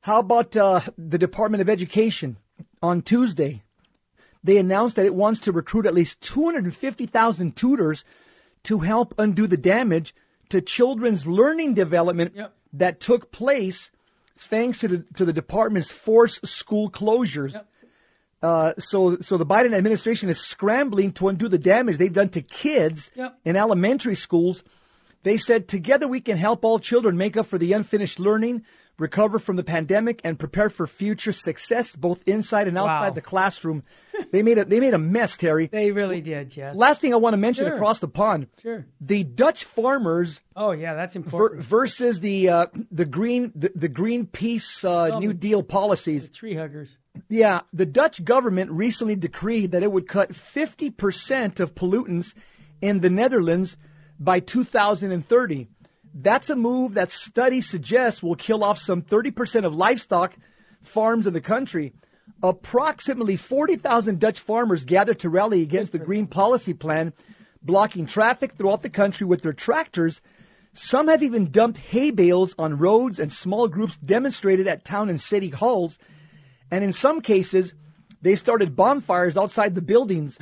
How 0.00 0.18
about 0.18 0.54
uh, 0.54 0.82
the 0.98 1.16
Department 1.16 1.62
of 1.62 1.70
Education 1.70 2.36
on 2.82 3.00
Tuesday? 3.00 3.62
They 4.44 4.58
announced 4.58 4.96
that 4.96 5.06
it 5.06 5.14
wants 5.14 5.40
to 5.40 5.52
recruit 5.52 5.86
at 5.86 5.94
least 5.94 6.20
250,000 6.22 7.56
tutors 7.56 8.04
to 8.64 8.80
help 8.80 9.14
undo 9.18 9.46
the 9.46 9.56
damage 9.56 10.14
to 10.48 10.60
children's 10.60 11.26
learning 11.26 11.74
development 11.74 12.32
Yep. 12.36 12.52
that 12.72 13.00
took 13.00 13.32
place 13.32 13.90
thanks 14.36 14.78
to 14.80 14.88
the, 14.88 14.98
to 15.14 15.24
the 15.24 15.32
department's 15.32 15.92
forced 15.92 16.46
school 16.46 16.90
closures. 16.90 17.60
Uh, 18.42 18.74
so, 18.78 19.16
so 19.18 19.36
the 19.36 19.46
Biden 19.46 19.72
administration 19.74 20.28
is 20.28 20.38
scrambling 20.40 21.10
to 21.12 21.28
undo 21.28 21.48
the 21.48 21.58
damage 21.58 21.96
they've 21.96 22.12
done 22.12 22.28
to 22.30 22.42
kids 22.42 23.10
Yep. 23.16 23.38
in 23.44 23.56
elementary 23.56 24.14
schools. 24.14 24.62
They 25.22 25.36
said, 25.36 25.66
together 25.66 26.06
we 26.06 26.20
can 26.20 26.36
help 26.36 26.64
all 26.64 26.78
children 26.78 27.16
make 27.16 27.36
up 27.36 27.46
for 27.46 27.58
the 27.58 27.72
unfinished 27.72 28.20
learning, 28.20 28.64
recover 28.98 29.38
from 29.38 29.56
the 29.56 29.64
pandemic, 29.64 30.20
and 30.22 30.38
prepare 30.38 30.70
for 30.70 30.86
future 30.86 31.32
success, 31.32 31.96
both 31.96 32.22
inside 32.28 32.68
and 32.68 32.78
outside 32.78 33.08
Wow. 33.08 33.14
the 33.14 33.20
classroom. 33.22 33.82
they 34.32 34.42
made 34.42 34.58
a 34.58 34.64
they 34.64 34.80
made 34.80 34.94
a 34.94 34.98
mess, 34.98 35.36
Terry. 35.36 35.66
They 35.66 35.90
really 35.92 36.20
did, 36.20 36.50
Jess. 36.50 36.76
Last 36.76 37.00
thing 37.00 37.12
I 37.12 37.16
want 37.16 37.34
to 37.34 37.38
mention 37.38 37.66
Sure. 37.66 37.74
across 37.74 37.98
the 37.98 38.08
pond, 38.08 38.48
Sure. 38.62 38.86
the 39.00 39.24
Dutch 39.24 39.64
farmers 39.64 40.40
Oh 40.54 40.72
yeah, 40.72 40.94
that's 40.94 41.14
ver- 41.14 41.20
important. 41.20 41.62
versus 41.62 42.20
the 42.20 42.48
uh, 42.48 42.66
the 42.90 43.04
green 43.04 43.52
the, 43.54 43.72
the 43.74 43.88
Greenpeace 43.88 44.84
uh, 44.84 45.18
New 45.18 45.32
Deal 45.32 45.62
policies. 45.62 46.28
Tree 46.28 46.54
huggers. 46.54 46.98
Yeah, 47.28 47.60
the 47.72 47.86
Dutch 47.86 48.24
government 48.24 48.70
recently 48.70 49.16
decreed 49.16 49.70
that 49.72 49.82
it 49.82 49.90
would 49.90 50.06
cut 50.06 50.32
50% 50.32 51.60
of 51.60 51.74
pollutants 51.74 52.34
in 52.82 53.00
the 53.00 53.08
Netherlands 53.10 53.76
by 54.20 54.40
2030. 54.40 55.68
That's 56.14 56.50
a 56.50 56.56
move 56.56 56.94
that 56.94 57.10
studies 57.10 57.68
suggest 57.68 58.22
will 58.22 58.36
kill 58.36 58.62
off 58.64 58.78
some 58.78 59.02
30% 59.02 59.64
of 59.64 59.74
livestock 59.74 60.36
farms 60.80 61.26
in 61.26 61.32
the 61.32 61.40
country. 61.40 61.92
Approximately 62.42 63.36
40,000 63.36 64.20
Dutch 64.20 64.38
farmers 64.38 64.84
gathered 64.84 65.18
to 65.20 65.28
rally 65.28 65.62
against 65.62 65.92
the 65.92 65.98
green 65.98 66.26
policy 66.26 66.74
plan, 66.74 67.12
blocking 67.62 68.06
traffic 68.06 68.52
throughout 68.52 68.82
the 68.82 68.90
country 68.90 69.26
with 69.26 69.42
their 69.42 69.52
tractors, 69.52 70.20
Some 70.78 71.08
have 71.08 71.22
even 71.22 71.50
dumped 71.50 71.78
hay 71.78 72.10
bales 72.10 72.54
on 72.58 72.76
roads, 72.76 73.18
and 73.18 73.32
small 73.32 73.66
groups 73.66 73.96
demonstrated 73.96 74.68
at 74.68 74.84
town 74.84 75.08
and 75.08 75.18
city 75.18 75.48
halls. 75.48 75.98
And 76.70 76.84
in 76.84 76.92
some 76.92 77.22
cases, 77.22 77.72
they 78.20 78.34
started 78.34 78.76
bonfires 78.76 79.38
outside 79.38 79.74
the 79.74 79.80
buildings. 79.80 80.38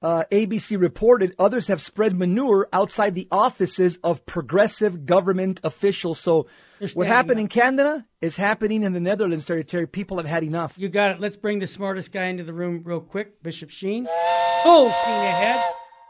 Uh, 0.00 0.22
ABC 0.30 0.80
reported 0.80 1.34
others 1.40 1.66
have 1.66 1.82
spread 1.82 2.16
manure 2.16 2.68
outside 2.72 3.16
the 3.16 3.26
offices 3.32 3.98
of 4.04 4.24
progressive 4.26 5.06
government 5.06 5.60
officials. 5.64 6.20
So, 6.20 6.46
what 6.94 7.08
happened 7.08 7.40
in 7.40 7.48
Canada 7.48 8.06
is 8.20 8.36
happening 8.36 8.84
in 8.84 8.92
the 8.92 9.00
Netherlands 9.00 9.46
territory. 9.46 9.88
People 9.88 10.18
have 10.18 10.26
had 10.26 10.44
enough. 10.44 10.78
You 10.78 10.88
got 10.88 11.10
it. 11.10 11.20
Let's 11.20 11.36
bring 11.36 11.58
the 11.58 11.66
smartest 11.66 12.12
guy 12.12 12.26
into 12.26 12.44
the 12.44 12.52
room 12.52 12.82
real 12.84 13.00
quick, 13.00 13.42
Bishop 13.42 13.70
Sheen. 13.70 14.06
Full 14.62 14.90
steam 14.90 15.14
ahead. 15.14 15.60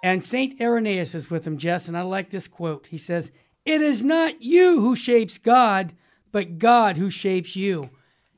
And 0.02 0.22
St. 0.22 0.60
Irenaeus 0.60 1.14
is 1.14 1.30
with 1.30 1.46
him, 1.46 1.56
Jess, 1.56 1.88
and 1.88 1.96
I 1.96 2.02
like 2.02 2.28
this 2.28 2.46
quote. 2.46 2.88
He 2.88 2.98
says, 2.98 3.32
It 3.64 3.80
is 3.80 4.04
not 4.04 4.42
you 4.42 4.80
who 4.80 4.96
shapes 4.96 5.38
God, 5.38 5.94
but 6.30 6.58
God 6.58 6.98
who 6.98 7.08
shapes 7.08 7.56
you. 7.56 7.88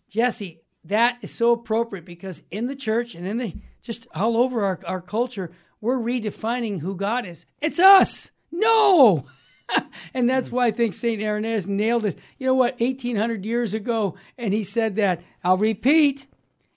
Jesse, 0.08 0.62
that 0.84 1.18
is 1.22 1.34
so 1.34 1.52
appropriate 1.52 2.04
because 2.04 2.44
in 2.52 2.68
the 2.68 2.76
church 2.76 3.16
and 3.16 3.26
in 3.26 3.38
the 3.38 3.54
just 3.82 4.06
all 4.14 4.36
over 4.36 4.64
our, 4.64 4.78
our 4.86 5.00
culture, 5.00 5.50
we're 5.80 5.98
redefining 5.98 6.80
who 6.80 6.94
God 6.94 7.26
is. 7.26 7.46
It's 7.60 7.78
us. 7.78 8.30
No. 8.52 9.24
and 10.14 10.28
that's 10.28 10.50
why 10.50 10.66
I 10.66 10.70
think 10.70 10.94
St. 10.94 11.22
Irenaeus 11.22 11.66
nailed 11.66 12.04
it. 12.04 12.18
You 12.38 12.46
know 12.46 12.54
what? 12.54 12.80
1800 12.80 13.44
years 13.44 13.74
ago, 13.74 14.16
and 14.36 14.52
he 14.52 14.64
said 14.64 14.96
that. 14.96 15.22
I'll 15.42 15.56
repeat 15.56 16.26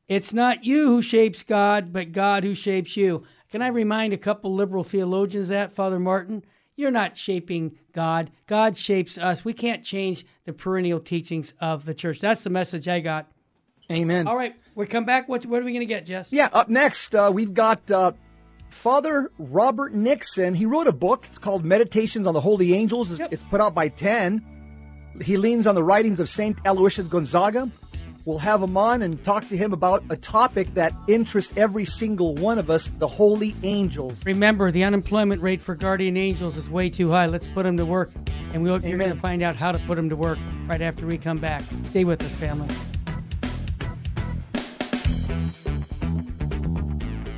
it's 0.07 0.33
not 0.33 0.63
you 0.63 0.88
who 0.88 1.01
shapes 1.01 1.43
God, 1.43 1.93
but 1.93 2.12
God 2.12 2.43
who 2.43 2.55
shapes 2.55 2.98
you. 2.98 3.24
Can 3.51 3.62
I 3.62 3.67
remind 3.67 4.13
a 4.13 4.17
couple 4.17 4.53
liberal 4.53 4.83
theologians 4.83 5.48
that, 5.48 5.72
Father 5.72 6.00
Martin? 6.00 6.43
You're 6.75 6.91
not 6.91 7.17
shaping 7.17 7.77
God. 7.91 8.31
God 8.48 8.75
shapes 8.77 9.17
us. 9.17 9.45
We 9.45 9.53
can't 9.53 9.83
change 9.83 10.25
the 10.45 10.53
perennial 10.53 11.00
teachings 11.00 11.53
of 11.62 11.86
the 11.86 11.93
church. 11.93 12.19
That's 12.19 12.43
the 12.43 12.50
message 12.50 12.88
I 12.88 13.00
got. 13.00 13.31
Amen. 13.91 14.27
All 14.27 14.36
right, 14.36 14.55
we 14.75 14.86
come 14.86 15.06
back. 15.06 15.27
What's, 15.30 15.46
what 15.46 15.62
are 15.62 15.65
we 15.65 15.72
going 15.72 15.82
to 15.82 15.86
get, 15.86 16.06
Jess? 16.06 16.32
Yeah, 16.32 16.50
up 16.53 16.70
next, 16.70 17.13
uh, 17.15 17.32
we've 17.34 17.53
got 17.53 17.89
uh, 17.92 18.13
Father 18.70 19.32
Robert 19.38 19.94
Nixon. 19.94 20.53
He 20.53 20.65
wrote 20.65 20.88
a 20.88 20.92
book. 20.94 21.25
It's 21.30 21.39
called 21.39 21.63
Meditations 21.65 22.25
on 22.27 22.34
the 22.34 22.42
Holy 22.42 22.74
Angels. 22.74 23.12
It's, 23.12 23.20
Yep. 23.20 23.34
it's 23.34 23.44
put 23.44 23.62
out 23.62 23.74
by 23.75 23.88
TAN. 23.89 24.44
He 25.22 25.38
leans 25.38 25.68
on 25.68 25.75
the 25.75 25.84
writings 25.84 26.20
of 26.20 26.27
St. 26.30 26.60
Aloysius 26.65 27.08
Gonzaga. 27.08 27.70
We'll 28.25 28.38
have 28.39 28.63
him 28.63 28.77
on 28.77 29.01
and 29.01 29.22
talk 29.22 29.48
to 29.50 29.58
him 29.58 29.74
about 29.74 30.01
a 30.10 30.15
topic 30.15 30.74
that 30.75 30.94
interests 31.10 31.53
every 31.58 31.84
single 31.84 32.36
one 32.36 32.58
of 32.58 32.70
us 32.70 32.89
the 32.98 33.08
holy 33.08 33.53
angels. 33.63 34.25
Remember, 34.25 34.72
the 34.72 34.86
unemployment 34.86 35.42
rate 35.42 35.60
for 35.60 35.75
guardian 35.75 36.15
angels 36.15 36.56
is 36.56 36.70
way 36.70 36.89
too 36.89 37.12
high. 37.12 37.25
Let's 37.25 37.48
put 37.48 37.63
them 37.63 37.75
to 37.77 37.86
work. 37.86 38.12
And 38.53 38.63
we'll, 38.63 38.80
you're 38.82 38.98
going 38.98 39.12
to 39.13 39.20
find 39.20 39.44
out 39.44 39.58
how 39.58 39.74
to 39.74 39.80
put 39.80 39.96
them 39.98 40.08
to 40.10 40.15
work 40.15 40.39
right 40.68 40.82
after 40.82 41.06
we 41.06 41.18
come 41.18 41.38
back. 41.39 41.63
Stay 41.84 42.06
with 42.06 42.24
us, 42.24 42.34
family. 42.36 42.74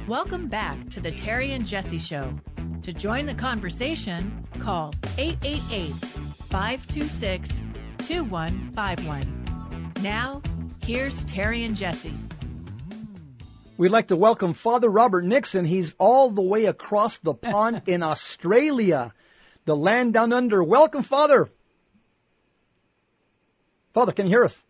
Welcome 0.08 0.48
back 0.50 0.88
to 0.92 1.00
the 1.00 1.12
Terry 1.12 1.54
and 1.54 1.66
Jesse 1.66 1.98
Show. 1.98 2.32
To 2.84 2.94
join 2.94 3.26
the 3.26 3.34
conversation, 3.34 4.48
call 4.60 4.94
888 5.18 5.94
526 6.52 7.50
2151. 7.98 9.94
Now, 10.04 10.44
here's 10.86 11.24
Terry 11.24 11.64
and 11.64 11.76
Jesse. 11.76 12.14
We'd 13.78 13.90
like 13.90 14.10
to 14.10 14.16
welcome 14.16 14.54
Father 14.54 14.90
Robert 14.92 15.26
Nixon. 15.26 15.66
He's 15.66 15.96
all 15.98 16.30
the 16.30 16.44
way 16.44 16.66
across 16.66 17.18
the 17.18 17.34
pond 17.34 17.82
in 17.88 18.04
Australia, 18.04 19.12
the 19.66 19.76
land 19.76 20.14
down 20.14 20.32
under. 20.32 20.64
Welcome, 20.64 21.02
Father. 21.02 21.50
Father, 23.92 24.12
can 24.12 24.28
you 24.28 24.34
hear 24.34 24.46
us? 24.46 24.68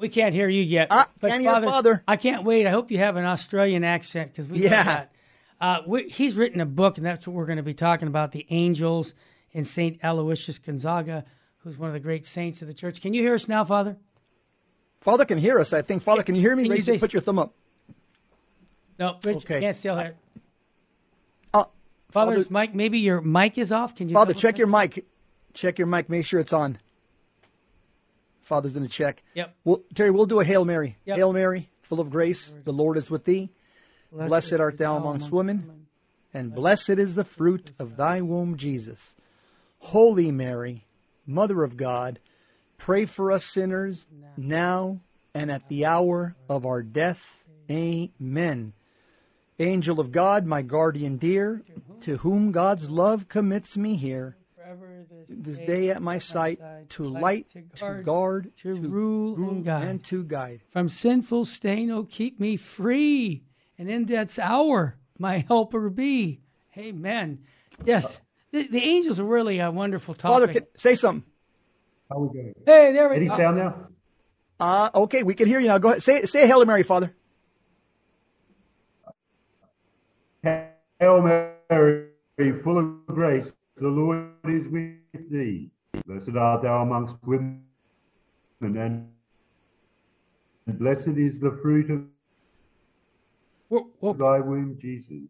We 0.00 0.08
can't 0.08 0.34
hear 0.34 0.48
you 0.48 0.62
yet. 0.62 0.88
Ah, 0.90 1.08
can't 1.20 1.42
hear 1.42 1.52
Father. 1.52 2.02
I 2.08 2.16
can't 2.16 2.42
wait. 2.42 2.66
I 2.66 2.70
hope 2.70 2.90
you 2.90 2.98
have 2.98 3.16
an 3.16 3.24
Australian 3.26 3.84
accent 3.84 4.32
because 4.32 4.48
we 4.48 4.60
Yeah. 4.64 4.82
that. 4.82 5.12
Uh, 5.60 5.82
we, 5.86 6.08
he's 6.08 6.34
written 6.36 6.58
a 6.60 6.66
book, 6.66 6.96
and 6.96 7.04
that's 7.04 7.26
what 7.26 7.34
we're 7.34 7.44
going 7.44 7.58
to 7.58 7.62
be 7.62 7.74
talking 7.74 8.08
about 8.08 8.32
the 8.32 8.46
angels 8.48 9.12
and 9.52 9.68
St. 9.68 9.98
Aloysius 10.02 10.58
Gonzaga, 10.58 11.24
who's 11.58 11.76
one 11.76 11.90
of 11.90 11.92
the 11.92 12.00
great 12.00 12.24
saints 12.24 12.62
of 12.62 12.68
the 12.68 12.72
church. 12.72 13.02
Can 13.02 13.12
you 13.12 13.20
hear 13.20 13.34
us 13.34 13.46
now, 13.46 13.62
Father? 13.62 13.98
Father 15.02 15.26
can 15.26 15.36
hear 15.36 15.58
us, 15.60 15.74
I 15.74 15.82
think. 15.82 16.02
Father, 16.02 16.22
can 16.22 16.34
you 16.34 16.40
hear 16.40 16.56
me? 16.56 16.62
Can 16.62 16.72
Raise 16.72 16.86
say- 16.86 16.98
put 16.98 17.12
your 17.12 17.20
thumb 17.20 17.38
up. 17.38 17.52
No, 18.98 19.18
Rich, 19.24 19.36
Okay. 19.44 19.60
can't 19.60 19.76
still 19.76 19.98
hear. 19.98 20.14
Uh, 21.52 21.64
Father's 22.10 22.46
Father- 22.46 22.52
mic, 22.68 22.74
maybe 22.74 22.98
your 22.98 23.20
mic 23.20 23.58
is 23.58 23.70
off. 23.70 23.94
Can 23.94 24.08
you 24.08 24.14
Father, 24.14 24.32
check 24.32 24.56
your 24.56 24.66
mic. 24.66 25.04
Check 25.52 25.78
your 25.78 25.86
mic. 25.86 26.08
Make 26.08 26.24
sure 26.24 26.40
it's 26.40 26.52
on. 26.54 26.78
Father's 28.40 28.76
in 28.76 28.84
a 28.84 28.88
check. 28.88 29.22
Yep. 29.34 29.54
Well, 29.64 29.82
Terry, 29.94 30.10
we'll 30.10 30.26
do 30.26 30.40
a 30.40 30.44
Hail 30.44 30.64
Mary. 30.64 30.96
Yep. 31.04 31.16
Hail 31.16 31.32
Mary, 31.32 31.70
full 31.80 32.00
of 32.00 32.10
grace, 32.10 32.54
the 32.64 32.72
Lord 32.72 32.96
is 32.96 33.10
with 33.10 33.24
thee. 33.24 33.50
Blessed 34.12 34.54
art 34.54 34.78
thou 34.78 34.96
amongst 34.96 35.30
women, 35.30 35.86
and 36.34 36.54
blessed 36.54 36.90
is 36.90 37.14
the 37.14 37.24
fruit 37.24 37.72
of 37.78 37.96
thy 37.96 38.20
womb, 38.20 38.56
Jesus. 38.56 39.16
Holy 39.78 40.32
Mary, 40.32 40.86
Mother 41.26 41.62
of 41.62 41.76
God, 41.76 42.18
pray 42.76 43.06
for 43.06 43.30
us 43.30 43.44
sinners 43.44 44.08
now 44.36 45.00
and 45.32 45.50
at 45.50 45.68
the 45.68 45.86
hour 45.86 46.34
of 46.48 46.66
our 46.66 46.82
death. 46.82 47.46
Amen. 47.70 48.72
Angel 49.60 50.00
of 50.00 50.10
God, 50.10 50.44
my 50.44 50.62
guardian 50.62 51.18
dear, 51.18 51.62
to 52.00 52.16
whom 52.18 52.50
God's 52.50 52.90
love 52.90 53.28
commits 53.28 53.76
me 53.76 53.94
here, 53.94 54.34
Forever 54.34 54.39
this 55.28 55.58
day 55.58 55.90
at 55.90 56.02
my 56.02 56.18
sight, 56.18 56.60
to 56.90 57.08
light, 57.08 57.46
to 57.76 58.02
guard, 58.02 58.52
to 58.58 58.74
rule 58.74 59.34
and 59.50 59.64
guide. 59.64 59.88
and 59.88 60.04
to 60.04 60.24
guide. 60.24 60.60
From 60.70 60.88
sinful 60.88 61.44
stain, 61.46 61.90
oh, 61.90 62.04
keep 62.04 62.38
me 62.40 62.56
free. 62.56 63.42
And 63.78 63.88
in 63.90 64.06
that 64.06 64.38
hour, 64.38 64.96
my 65.18 65.38
helper 65.38 65.88
be. 65.90 66.40
Amen. 66.76 67.40
Yes. 67.84 68.20
The, 68.52 68.66
the 68.66 68.80
angels 68.82 69.20
are 69.20 69.24
really 69.24 69.58
a 69.60 69.70
wonderful 69.70 70.14
Father, 70.14 70.46
topic. 70.46 70.72
can, 70.72 70.80
say 70.80 70.94
something. 70.94 71.24
How 72.10 72.18
we 72.18 72.28
doing? 72.28 72.54
hey, 72.66 72.92
there 72.92 73.08
we 73.08 73.16
Any 73.16 73.26
go. 73.26 73.36
sound 73.36 73.56
now? 73.58 73.86
Uh, 74.58 74.90
okay, 74.94 75.22
we 75.22 75.34
can 75.34 75.46
hear 75.46 75.60
you 75.60 75.68
now. 75.68 75.78
Go 75.78 75.88
ahead. 75.90 76.02
Say, 76.02 76.24
say 76.26 76.46
Hail 76.46 76.64
Mary, 76.66 76.82
Father. 76.82 77.14
Hail 80.42 81.22
Mary, 81.22 82.08
full 82.62 82.78
of 82.78 83.06
grace, 83.06 83.52
the 83.80 83.88
Lord 83.88 84.28
is 84.44 84.68
with 84.68 85.30
thee. 85.30 85.70
Blessed 86.06 86.36
art 86.36 86.62
thou 86.62 86.82
amongst 86.82 87.16
women, 87.24 87.62
and 88.60 89.08
blessed 90.66 91.08
is 91.08 91.40
the 91.40 91.58
fruit 91.62 91.90
of 91.90 92.04
Whoa, 93.68 93.88
whoa. 94.00 94.12
thy 94.14 94.40
womb, 94.40 94.78
Jesus. 94.80 95.28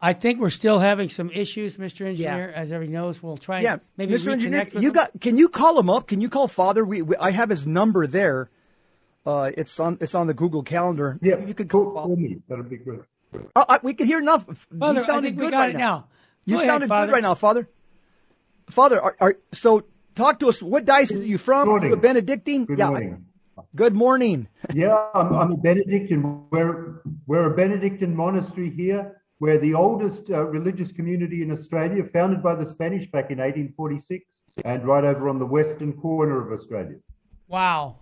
I 0.00 0.12
think 0.12 0.40
we're 0.40 0.50
still 0.50 0.78
having 0.78 1.08
some 1.08 1.28
issues, 1.30 1.76
Mr. 1.76 2.06
Engineer. 2.06 2.52
As 2.54 2.70
everybody 2.70 2.92
knows, 2.96 3.20
we'll 3.20 3.36
try 3.36 3.60
Yeah, 3.60 3.72
and 3.72 3.80
maybe 3.96 4.14
Mr. 4.14 4.28
Engineer, 4.30 4.60
reconnect 4.66 4.74
with 4.74 4.82
you 4.84 4.88
him. 4.90 4.94
got? 4.94 5.20
Can 5.20 5.36
you 5.36 5.48
call 5.48 5.78
him 5.80 5.90
up? 5.90 6.06
Can 6.06 6.20
you 6.20 6.28
call 6.28 6.46
Father? 6.46 6.84
We, 6.84 7.02
we 7.02 7.16
I 7.16 7.32
have 7.32 7.50
his 7.50 7.66
number 7.66 8.06
there. 8.06 8.48
Uh, 9.26 9.50
it's 9.56 9.78
on 9.80 9.98
it's 10.00 10.14
on 10.14 10.28
the 10.28 10.34
Google 10.34 10.62
Calendar. 10.62 11.18
Yeah, 11.20 11.44
you 11.44 11.52
could 11.52 11.68
call, 11.68 11.90
call. 11.92 12.06
call 12.06 12.16
me. 12.16 12.38
That'd 12.48 12.70
be 12.70 12.76
great. 12.76 13.00
Uh, 13.54 13.78
we 13.82 13.94
can 13.94 14.06
hear 14.06 14.18
enough. 14.18 14.44
Father, 14.78 15.00
you 15.00 15.04
sounded 15.06 15.18
I 15.18 15.30
think 15.30 15.38
we 15.40 15.46
good 15.46 15.50
got 15.52 15.58
right 15.60 15.74
it 15.74 15.78
now. 15.78 15.78
now. 15.78 16.08
You 16.44 16.54
Go 16.54 16.60
ahead, 16.60 16.68
sounded 16.70 16.88
Father. 16.88 17.06
good 17.06 17.12
right 17.12 17.22
now, 17.22 17.34
Father. 17.34 17.68
Father, 18.70 19.00
are, 19.02 19.16
are 19.20 19.36
so 19.52 19.84
talk 20.14 20.38
to 20.40 20.48
us. 20.48 20.62
What 20.62 20.84
diocese 20.84 21.20
are 21.20 21.24
you 21.24 21.38
from? 21.38 21.68
Good 21.68 21.70
Are 21.70 21.86
you 21.86 21.92
a 21.92 21.96
morning. 21.96 22.00
Benedictine? 22.00 22.64
Good 22.64 22.78
yeah. 22.78 22.86
I- 22.86 22.90
morning. 22.90 23.24
Good 23.74 23.94
morning. 23.94 24.48
Yeah, 24.72 24.96
I'm, 25.14 25.32
I'm 25.32 25.52
a 25.52 25.56
Benedictine. 25.56 26.44
We're, 26.50 27.02
we're 27.26 27.52
a 27.52 27.56
Benedictine 27.56 28.14
monastery 28.14 28.70
here. 28.70 29.20
We're 29.40 29.58
the 29.58 29.74
oldest 29.74 30.30
uh, 30.30 30.44
religious 30.46 30.90
community 30.90 31.42
in 31.42 31.50
Australia, 31.52 32.04
founded 32.12 32.42
by 32.42 32.54
the 32.54 32.66
Spanish 32.66 33.06
back 33.10 33.30
in 33.30 33.38
1846, 33.38 34.42
and 34.64 34.84
right 34.86 35.04
over 35.04 35.28
on 35.28 35.38
the 35.38 35.46
western 35.46 35.92
corner 35.92 36.40
of 36.44 36.58
Australia. 36.58 36.96
Wow. 37.46 37.98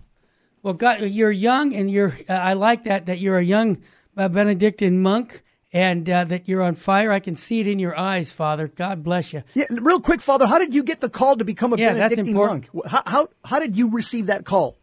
Well, 0.62 0.75
God, 0.75 1.00
you're 1.02 1.30
young, 1.30 1.75
and 1.75 1.90
you're. 1.90 2.16
Uh, 2.28 2.33
I 2.35 2.52
like 2.52 2.85
that 2.85 3.06
that 3.06 3.18
you're 3.18 3.38
a 3.38 3.45
young 3.45 3.83
uh, 4.16 4.28
Benedictine 4.28 5.02
monk, 5.02 5.42
and 5.73 6.08
uh, 6.08 6.25
that 6.25 6.49
you're 6.49 6.62
on 6.62 6.75
fire. 6.75 7.12
I 7.12 7.20
can 7.20 7.37
see 7.37 7.61
it 7.61 7.66
in 7.66 7.78
your 7.78 7.99
eyes, 7.99 8.32
Father. 8.32 8.68
God 8.68 9.02
bless 9.02 9.32
you. 9.32 9.42
Yeah, 9.54 9.66
real 9.70 10.00
quick, 10.00 10.20
Father. 10.20 10.46
How 10.46 10.58
did 10.58 10.75
you 10.75 10.82
get 10.82 11.00
the 11.00 11.11
call 11.11 11.37
to 11.37 11.44
become 11.44 11.73
a 11.73 11.76
Yeah, 11.76 11.92
that's 11.92 12.14
Benedictine 12.14 12.28
important. 12.28 12.75
monk? 12.75 12.87
How, 12.87 13.02
how 13.06 13.28
how 13.44 13.58
did 13.58 13.76
you 13.76 13.90
receive 13.90 14.26
that 14.26 14.44
call? 14.44 14.78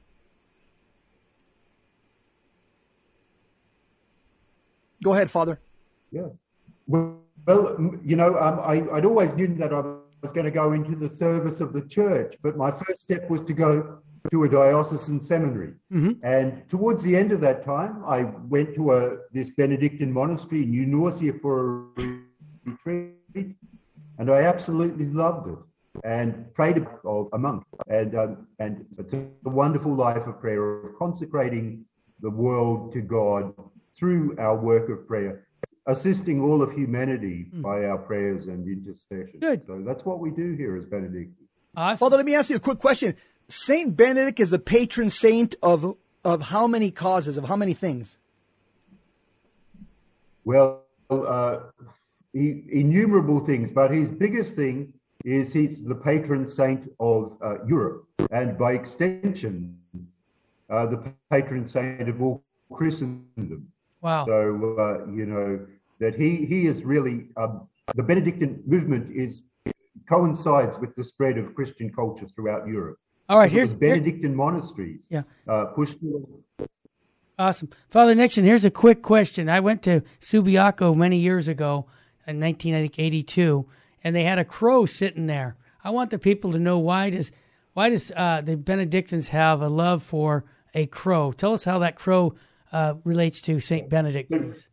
Go 5.04 5.14
ahead, 5.14 5.30
Father. 5.30 5.60
Yeah. 6.12 6.28
Well, 6.88 7.20
well, 7.46 7.78
you 8.04 8.16
know, 8.16 8.38
um, 8.40 8.60
I, 8.62 8.84
I'd 8.96 9.06
always 9.06 9.34
knew 9.34 9.54
that 9.56 9.74
I 9.74 9.82
was 9.82 10.32
going 10.34 10.46
to 10.46 10.52
go 10.52 10.72
into 10.72 10.96
the 10.96 11.10
service 11.10 11.60
of 11.60 11.74
the 11.74 11.82
church, 11.82 12.36
but 12.42 12.56
my 12.56 12.72
first 12.72 13.00
step 13.00 13.30
was 13.30 13.42
to 13.44 13.54
go 13.54 14.00
to 14.32 14.44
a 14.44 14.50
diocesan 14.50 15.22
seminary. 15.22 15.74
And 16.24 16.68
towards 16.70 17.04
the 17.04 17.16
end 17.16 17.32
of 17.32 17.42
that 17.42 17.64
time, 17.66 18.04
I 18.06 18.24
went 18.24 18.74
to 18.76 18.94
a 18.94 19.18
this 19.32 19.50
Benedictine 19.50 20.12
monastery 20.12 20.64
in 20.64 20.72
New 20.72 20.86
Norcia 20.86 21.40
for 21.42 21.88
a 21.98 22.20
retreat. 22.66 23.56
and 24.18 24.32
I 24.32 24.42
absolutely 24.42 25.06
loved 25.06 25.50
it 25.50 25.60
and 26.04 26.54
prayed 26.54 26.86
of 27.04 27.30
a 27.34 27.38
monk. 27.38 27.64
And 27.88 28.16
um, 28.16 28.48
and 28.60 28.86
it's 28.98 29.14
a 29.14 29.50
wonderful 29.50 29.94
life 29.94 30.26
of 30.28 30.40
prayer, 30.40 30.86
of 30.86 30.98
consecrating 30.98 31.86
the 32.22 32.30
world 32.30 32.94
to 32.94 33.02
God 33.02 33.54
through 33.96 34.36
our 34.40 34.56
work 34.56 34.90
of 34.90 35.08
prayer, 35.08 35.48
assisting 35.88 36.42
all 36.42 36.62
of 36.62 36.72
humanity 36.72 37.48
mm. 37.54 37.62
by 37.62 37.86
our 37.86 37.98
prayers 37.98 38.46
and 38.46 38.68
intercession. 38.68 39.40
Good. 39.40 39.66
So 39.68 39.84
that's 39.86 40.06
what 40.06 40.20
we 40.20 40.32
do 40.32 40.54
here 40.54 40.76
as 40.78 40.86
Benedict. 40.86 41.32
Awesome. 41.76 41.98
Father, 41.98 42.18
let 42.18 42.26
me 42.26 42.36
ask 42.36 42.50
you 42.50 42.56
a 42.56 42.60
quick 42.60 42.80
question. 42.80 43.16
Saint 43.48 43.96
Benedict 43.96 44.40
is 44.40 44.50
the 44.50 44.60
patron 44.60 45.10
saint 45.10 45.56
of 45.62 45.96
of 46.24 46.42
how 46.42 46.68
many 46.68 46.90
causes, 46.90 47.38
of 47.38 47.46
how 47.46 47.56
many 47.56 47.74
things? 47.74 48.18
Well, 50.46 50.84
uh, 51.10 51.60
innumerable 52.34 53.40
things, 53.42 53.72
but 53.72 53.92
his 53.92 54.10
biggest 54.10 54.56
thing 54.56 54.94
is 55.26 55.54
he's 55.54 55.84
the 55.84 55.96
patron 55.96 56.48
saint 56.48 56.90
of 57.00 57.38
uh, 57.42 57.64
Europe, 57.66 58.08
and 58.32 58.58
by 58.58 58.74
extension, 58.74 59.78
uh, 60.70 60.86
the 60.86 61.14
patron 61.30 61.68
saint 61.68 62.10
of 62.10 62.22
all 62.22 62.44
Christendom. 62.72 63.68
Wow! 64.02 64.26
So 64.26 64.76
uh, 64.80 65.12
you 65.12 65.26
know 65.26 65.66
that 66.00 66.16
he 66.16 66.46
he 66.46 66.68
is 66.68 66.84
really 66.84 67.28
um, 67.38 67.68
the 67.96 68.04
Benedictine 68.04 68.64
movement 68.66 69.16
is 69.16 69.44
coincides 70.10 70.80
with 70.80 70.96
the 70.96 71.04
spread 71.04 71.38
of 71.38 71.56
Christian 71.56 71.92
culture 71.94 72.28
throughout 72.36 72.68
Europe. 72.68 73.00
All 73.30 73.38
right, 73.38 73.52
here's 73.52 73.74
Benedictine 73.74 74.22
here, 74.22 74.32
monasteries. 74.32 75.06
Yeah, 75.10 75.24
uh, 75.48 75.66
pushed. 75.66 75.98
Awesome, 77.40 77.70
Father 77.90 78.14
Nixon. 78.14 78.44
Here's 78.44 78.66
a 78.66 78.72
quick 78.72 79.02
question. 79.02 79.50
I 79.50 79.60
went 79.60 79.82
to 79.84 80.04
Subiaco 80.20 80.96
many 80.96 81.18
years 81.20 81.48
ago 81.48 81.86
in 82.28 82.40
1982, 82.40 83.66
and 84.04 84.16
they 84.16 84.24
had 84.24 84.40
a 84.40 84.46
crow 84.46 84.86
sitting 84.86 85.28
there. 85.28 85.56
I 85.84 85.90
want 85.90 86.10
the 86.10 86.20
people 86.20 86.52
to 86.52 86.60
know 86.60 86.78
why 86.78 87.10
does 87.10 87.32
why 87.74 87.90
does 87.90 88.12
uh, 88.16 88.42
the 88.44 88.58
Benedictines 88.58 89.30
have 89.30 89.62
a 89.62 89.70
love 89.70 90.04
for 90.04 90.44
a 90.74 90.86
crow? 90.88 91.32
Tell 91.32 91.54
us 91.54 91.64
how 91.64 91.80
that 91.80 91.96
crow 91.96 92.36
uh, 92.74 92.96
relates 93.06 93.42
to 93.44 93.60
Saint 93.60 93.90
Benedict, 93.90 94.30
please. 94.30 94.68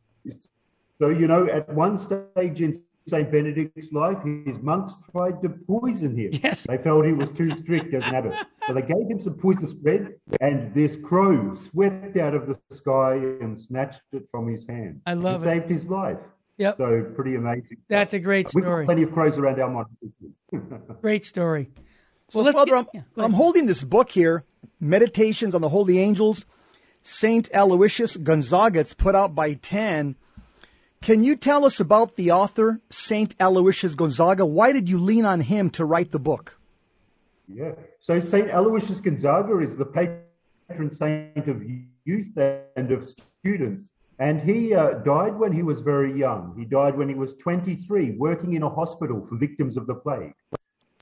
So 0.98 1.08
you 1.08 1.28
know, 1.28 1.46
at 1.46 1.72
one 1.72 1.96
stage 1.96 2.60
in 2.60 2.82
St. 3.08 3.30
Benedict's 3.30 3.92
life, 3.92 4.18
his 4.44 4.58
monks 4.60 4.94
tried 5.10 5.42
to 5.42 5.48
poison 5.48 6.16
him. 6.16 6.30
Yes. 6.42 6.66
They 6.68 6.78
felt 6.78 7.06
he 7.06 7.12
was 7.12 7.32
too 7.32 7.50
strict 7.52 7.92
as 7.94 8.04
an 8.04 8.14
abbot. 8.14 8.34
So 8.66 8.74
they 8.74 8.82
gave 8.82 9.08
him 9.08 9.20
some 9.20 9.34
poisonous 9.34 9.74
bread, 9.74 10.14
and 10.40 10.72
this 10.74 10.96
crow 10.96 11.54
swept 11.54 12.16
out 12.16 12.34
of 12.34 12.46
the 12.46 12.58
sky 12.70 13.14
and 13.14 13.60
snatched 13.60 14.02
it 14.12 14.28
from 14.30 14.48
his 14.48 14.66
hand. 14.66 15.00
I 15.06 15.14
love 15.14 15.42
it. 15.42 15.46
Saved 15.46 15.70
his 15.70 15.88
life. 15.88 16.18
Yep. 16.58 16.76
So 16.76 17.04
pretty 17.16 17.36
amazing. 17.36 17.78
That's 17.88 18.12
a 18.12 18.18
great 18.18 18.48
story. 18.48 18.62
We've 18.62 18.70
got 18.70 18.84
plenty 18.84 19.02
of 19.04 19.12
crows 19.12 19.38
around 19.38 19.60
our 19.60 19.70
monastery. 19.70 20.90
great 21.00 21.24
story. 21.24 21.70
Well, 22.34 22.44
so 22.44 22.52
Father, 22.52 22.72
get, 22.72 22.78
I'm, 22.78 22.86
yeah, 22.92 23.24
I'm 23.24 23.32
holding 23.32 23.66
this 23.66 23.82
book 23.82 24.10
here, 24.10 24.44
Meditations 24.78 25.54
on 25.54 25.62
the 25.62 25.70
Holy 25.70 25.98
Angels, 25.98 26.44
Saint 27.00 27.48
Aloysius 27.54 28.16
Gonzaga. 28.18 28.80
It's 28.80 28.94
put 28.94 29.14
out 29.14 29.34
by 29.34 29.54
TAN. 29.54 30.16
Can 31.02 31.22
you 31.22 31.34
tell 31.34 31.64
us 31.64 31.80
about 31.80 32.16
the 32.16 32.30
author, 32.30 32.82
Saint 32.90 33.34
Aloysius 33.40 33.94
Gonzaga? 33.94 34.44
Why 34.44 34.70
did 34.70 34.86
you 34.86 34.98
lean 34.98 35.24
on 35.24 35.40
him 35.40 35.70
to 35.70 35.86
write 35.86 36.10
the 36.10 36.18
book? 36.18 36.58
Yeah. 37.48 37.72
So 38.00 38.20
Saint 38.20 38.50
Aloysius 38.50 39.00
Gonzaga 39.00 39.58
is 39.60 39.76
the 39.76 39.86
patron 39.86 40.90
saint 40.90 41.48
of 41.48 41.64
youth 42.04 42.36
and 42.36 42.92
of 42.92 43.08
students. 43.40 43.90
And 44.18 44.42
he 44.42 44.74
uh, 44.74 44.98
died 44.98 45.38
when 45.38 45.52
he 45.52 45.62
was 45.62 45.80
very 45.80 46.12
young. 46.18 46.54
He 46.58 46.66
died 46.66 46.98
when 46.98 47.08
he 47.08 47.14
was 47.14 47.34
23, 47.36 48.16
working 48.18 48.52
in 48.52 48.62
a 48.62 48.68
hospital 48.68 49.26
for 49.26 49.36
victims 49.36 49.78
of 49.78 49.86
the 49.86 49.94
plague. 49.94 50.34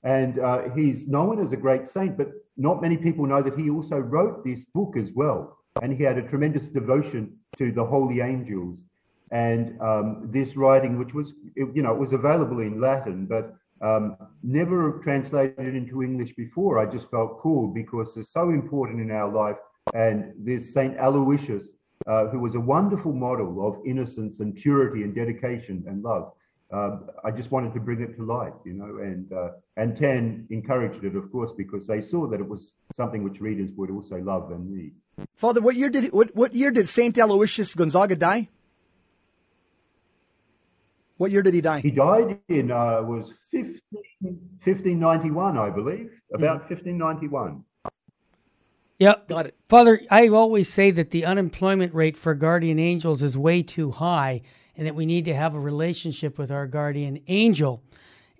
And 0.05 0.39
uh, 0.39 0.69
he's 0.73 1.09
known 1.09 1.41
as 1.41 1.51
a 1.51 1.57
great 1.57 1.89
saint, 1.89 2.17
but 2.17 2.29
not 2.55 2.81
many 2.81 2.95
people 2.95 3.25
know 3.25 3.41
that 3.41 3.59
he 3.59 3.69
also 3.69 3.97
wrote 3.97 4.45
this 4.45 4.63
book 4.63 4.95
as 4.95 5.11
well. 5.11 5.57
And 5.81 5.91
he 5.91 6.03
had 6.03 6.17
a 6.17 6.21
tremendous 6.21 6.69
devotion 6.69 7.35
to 7.57 7.73
the 7.73 7.83
holy 7.83 8.21
angels 8.21 8.85
and 9.31 9.79
um, 9.81 10.27
this 10.29 10.55
writing, 10.55 10.97
which 10.97 11.13
was, 11.13 11.33
you 11.55 11.81
know, 11.83 11.91
it 11.91 11.99
was 11.99 12.13
available 12.13 12.59
in 12.59 12.81
Latin, 12.81 13.25
but 13.25 13.55
um, 13.81 14.17
never 14.43 14.99
translated 15.03 15.75
into 15.75 16.03
English 16.03 16.33
before. 16.33 16.79
I 16.79 16.85
just 16.85 17.09
felt 17.09 17.39
cool 17.39 17.67
because 17.67 18.17
it's 18.17 18.31
so 18.31 18.49
important 18.49 19.01
in 19.01 19.11
our 19.11 19.31
life. 19.31 19.57
And 19.93 20.33
this 20.37 20.73
Saint 20.73 20.97
Aloysius, 20.97 21.69
uh, 22.07 22.27
who 22.27 22.39
was 22.39 22.55
a 22.55 22.59
wonderful 22.59 23.13
model 23.13 23.67
of 23.67 23.77
innocence 23.85 24.39
and 24.39 24.55
purity 24.55 25.03
and 25.03 25.15
dedication 25.15 25.83
and 25.87 26.03
love. 26.03 26.31
Uh, 26.71 26.97
I 27.25 27.31
just 27.31 27.49
wanted 27.49 27.73
to 27.73 27.79
bring 27.79 27.99
it 28.01 28.15
to 28.17 28.23
light, 28.23 28.53
you 28.63 28.73
know, 28.73 28.99
and 29.01 29.33
uh, 29.33 29.49
and 29.75 29.97
TAN 29.97 30.45
encouraged 30.51 31.03
it, 31.03 31.15
of 31.15 31.31
course, 31.31 31.51
because 31.51 31.87
they 31.87 31.99
saw 31.99 32.27
that 32.27 32.39
it 32.39 32.47
was 32.47 32.73
something 32.93 33.23
which 33.23 33.41
readers 33.41 33.71
would 33.75 33.89
also 33.89 34.17
love 34.19 34.51
and 34.51 34.71
read. 34.71 34.93
Father, 35.35 35.61
what 35.61 35.75
year 35.75 35.89
did 35.89 36.13
what 36.13 36.35
what 36.35 36.53
year 36.53 36.69
did 36.69 36.87
Saint 36.87 37.17
Aloysius 37.17 37.73
Gonzaga 37.73 38.15
die? 38.15 38.49
What 41.19 41.31
year 41.31 41.41
did 41.41 41.53
he 41.53 41.59
die? 41.59 41.81
He 41.81 41.91
died 41.91 42.39
in 42.47 42.71
uh, 42.71 43.01
was 43.01 43.33
15, 43.51 43.81
1591, 44.21 45.57
I 45.57 45.69
believe, 45.69 46.11
about 46.33 46.61
mm. 46.61 46.69
1591. 46.69 47.65
Yep. 48.99 49.27
Got 49.27 49.47
it. 49.47 49.55
Father, 49.67 49.99
I 50.09 50.29
always 50.29 50.69
say 50.71 50.91
that 50.91 51.11
the 51.11 51.25
unemployment 51.25 51.93
rate 51.93 52.15
for 52.15 52.33
guardian 52.35 52.79
angels 52.79 53.21
is 53.21 53.37
way 53.37 53.61
too 53.63 53.91
high 53.91 54.43
and 54.77 54.87
that 54.87 54.95
we 54.95 55.05
need 55.05 55.25
to 55.25 55.35
have 55.35 55.55
a 55.55 55.59
relationship 55.59 56.37
with 56.37 56.51
our 56.51 56.67
guardian 56.67 57.19
angel. 57.27 57.83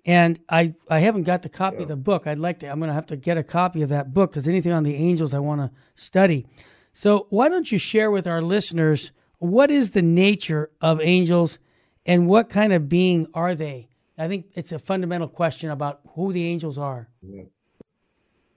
And 0.06 0.40
I, 0.48 0.74
I 0.88 1.00
haven't 1.00 1.24
got 1.24 1.42
the 1.42 1.50
copy 1.50 1.76
yeah. 1.76 1.82
of 1.82 1.88
the 1.88 1.96
book. 1.96 2.26
I'd 2.26 2.38
like 2.38 2.60
to, 2.60 2.68
I'm 2.68 2.78
going 2.78 2.88
to 2.88 2.94
have 2.94 3.08
to 3.08 3.16
get 3.16 3.36
a 3.36 3.42
copy 3.42 3.82
of 3.82 3.90
that 3.90 4.14
book 4.14 4.30
because 4.30 4.48
anything 4.48 4.72
on 4.72 4.84
the 4.84 4.96
angels 4.96 5.34
I 5.34 5.38
want 5.40 5.60
to 5.60 5.70
study. 5.96 6.46
So 6.94 7.26
why 7.28 7.50
don't 7.50 7.70
you 7.70 7.76
share 7.76 8.10
with 8.10 8.26
our 8.26 8.40
listeners 8.40 9.12
what 9.36 9.70
is 9.70 9.90
the 9.90 10.00
nature 10.00 10.70
of 10.80 10.98
angels 11.02 11.58
and 12.06 12.28
what 12.28 12.48
kind 12.48 12.72
of 12.72 12.88
being 12.88 13.26
are 13.34 13.54
they? 13.54 13.88
I 14.18 14.28
think 14.28 14.46
it's 14.54 14.72
a 14.72 14.78
fundamental 14.78 15.28
question 15.28 15.70
about 15.70 16.00
who 16.14 16.32
the 16.32 16.46
angels 16.46 16.78
are. 16.78 17.08
Yeah. 17.22 17.44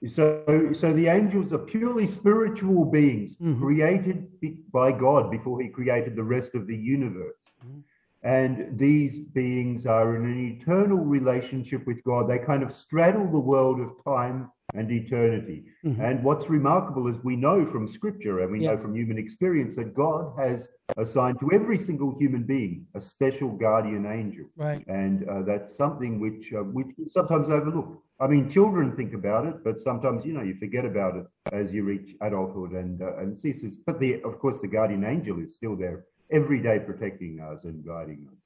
So, 0.07 0.71
so 0.73 0.91
the 0.91 1.07
angels 1.07 1.53
are 1.53 1.59
purely 1.59 2.05
spiritual 2.07 2.83
beings 2.85 3.37
mm-hmm. 3.37 3.61
created 3.61 4.27
by 4.71 4.91
God 4.91 5.31
before 5.31 5.61
He 5.61 5.69
created 5.69 6.15
the 6.17 6.23
rest 6.23 6.55
of 6.55 6.67
the 6.67 6.75
universe. 6.75 7.37
Mm-hmm. 7.65 7.79
And 8.23 8.77
these 8.77 9.19
beings 9.19 9.85
are 9.85 10.15
in 10.15 10.25
an 10.25 10.57
eternal 10.59 10.97
relationship 10.97 11.85
with 11.87 12.03
God. 12.03 12.29
They 12.29 12.39
kind 12.39 12.63
of 12.63 12.73
straddle 12.73 13.29
the 13.31 13.39
world 13.39 13.79
of 13.79 13.91
time 14.03 14.49
and 14.73 14.91
eternity. 14.91 15.65
Mm-hmm. 15.85 16.01
And 16.01 16.23
what's 16.23 16.49
remarkable 16.49 17.07
is 17.07 17.23
we 17.23 17.35
know 17.35 17.65
from 17.65 17.87
scripture 17.87 18.41
and 18.41 18.51
we 18.51 18.61
yeah. 18.61 18.71
know 18.71 18.77
from 18.77 18.95
human 18.95 19.17
experience 19.17 19.75
that 19.75 19.93
God 19.93 20.33
has 20.37 20.67
assigned 20.97 21.39
to 21.39 21.51
every 21.53 21.77
single 21.77 22.15
human 22.19 22.43
being 22.43 22.85
a 22.95 23.01
special 23.01 23.49
guardian 23.49 24.05
angel. 24.05 24.45
Right. 24.55 24.85
And 24.87 25.27
uh, 25.29 25.41
that's 25.43 25.75
something 25.75 26.19
which 26.19 26.51
uh, 26.53 26.63
which 26.63 26.87
we 26.97 27.07
sometimes 27.09 27.49
overlook. 27.49 28.01
I 28.19 28.27
mean, 28.27 28.49
children 28.49 28.95
think 28.95 29.13
about 29.13 29.45
it, 29.45 29.63
but 29.63 29.81
sometimes 29.81 30.25
you 30.25 30.33
know 30.33 30.43
you 30.43 30.55
forget 30.55 30.85
about 30.85 31.17
it 31.17 31.25
as 31.51 31.71
you 31.71 31.83
reach 31.83 32.15
adulthood 32.21 32.71
and 32.71 33.01
uh, 33.01 33.17
and 33.17 33.37
ceases. 33.37 33.77
But 33.77 33.99
the 33.99 34.21
of 34.23 34.39
course 34.39 34.59
the 34.59 34.67
guardian 34.67 35.03
angel 35.03 35.39
is 35.39 35.55
still 35.55 35.75
there 35.75 36.05
every 36.31 36.61
day 36.61 36.79
protecting 36.79 37.39
us 37.39 37.63
and 37.65 37.85
guiding 37.85 38.27
us. 38.31 38.37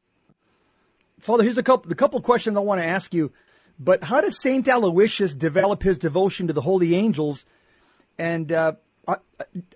Father, 1.19 1.43
here's 1.43 1.57
a 1.57 1.63
couple 1.63 1.89
the 1.89 1.95
couple 1.95 2.21
questions 2.21 2.57
I 2.57 2.61
want 2.61 2.81
to 2.81 2.85
ask 2.85 3.13
you. 3.13 3.31
But 3.79 4.05
how 4.05 4.21
does 4.21 4.39
Saint 4.39 4.67
Aloysius 4.67 5.33
develop 5.33 5.83
his 5.83 5.97
devotion 5.97 6.47
to 6.47 6.53
the 6.53 6.61
holy 6.61 6.95
angels? 6.95 7.45
And 8.17 8.51
uh, 8.51 8.73
I, 9.07 9.17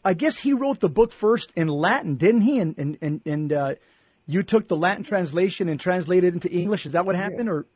I, 0.04 0.14
guess 0.14 0.40
he 0.40 0.54
wrote 0.54 0.80
the 0.80 0.90
book 0.90 1.12
first 1.12 1.54
in 1.56 1.68
Latin, 1.68 2.16
didn't 2.16 2.42
he? 2.42 2.60
And 2.60 2.76
and 2.78 2.98
and, 3.02 3.22
and 3.26 3.54
uh, 3.54 3.76
you 4.26 4.42
took 4.44 4.68
the 4.68 4.76
Latin 4.76 5.04
translation 5.04 5.70
and 5.70 5.80
translated 5.80 6.30
it 6.30 6.34
into 6.34 6.50
English. 6.50 6.86
Is 6.86 6.94
that 6.94 7.06
what 7.06 7.16
happened, 7.16 7.50
or? 7.50 7.68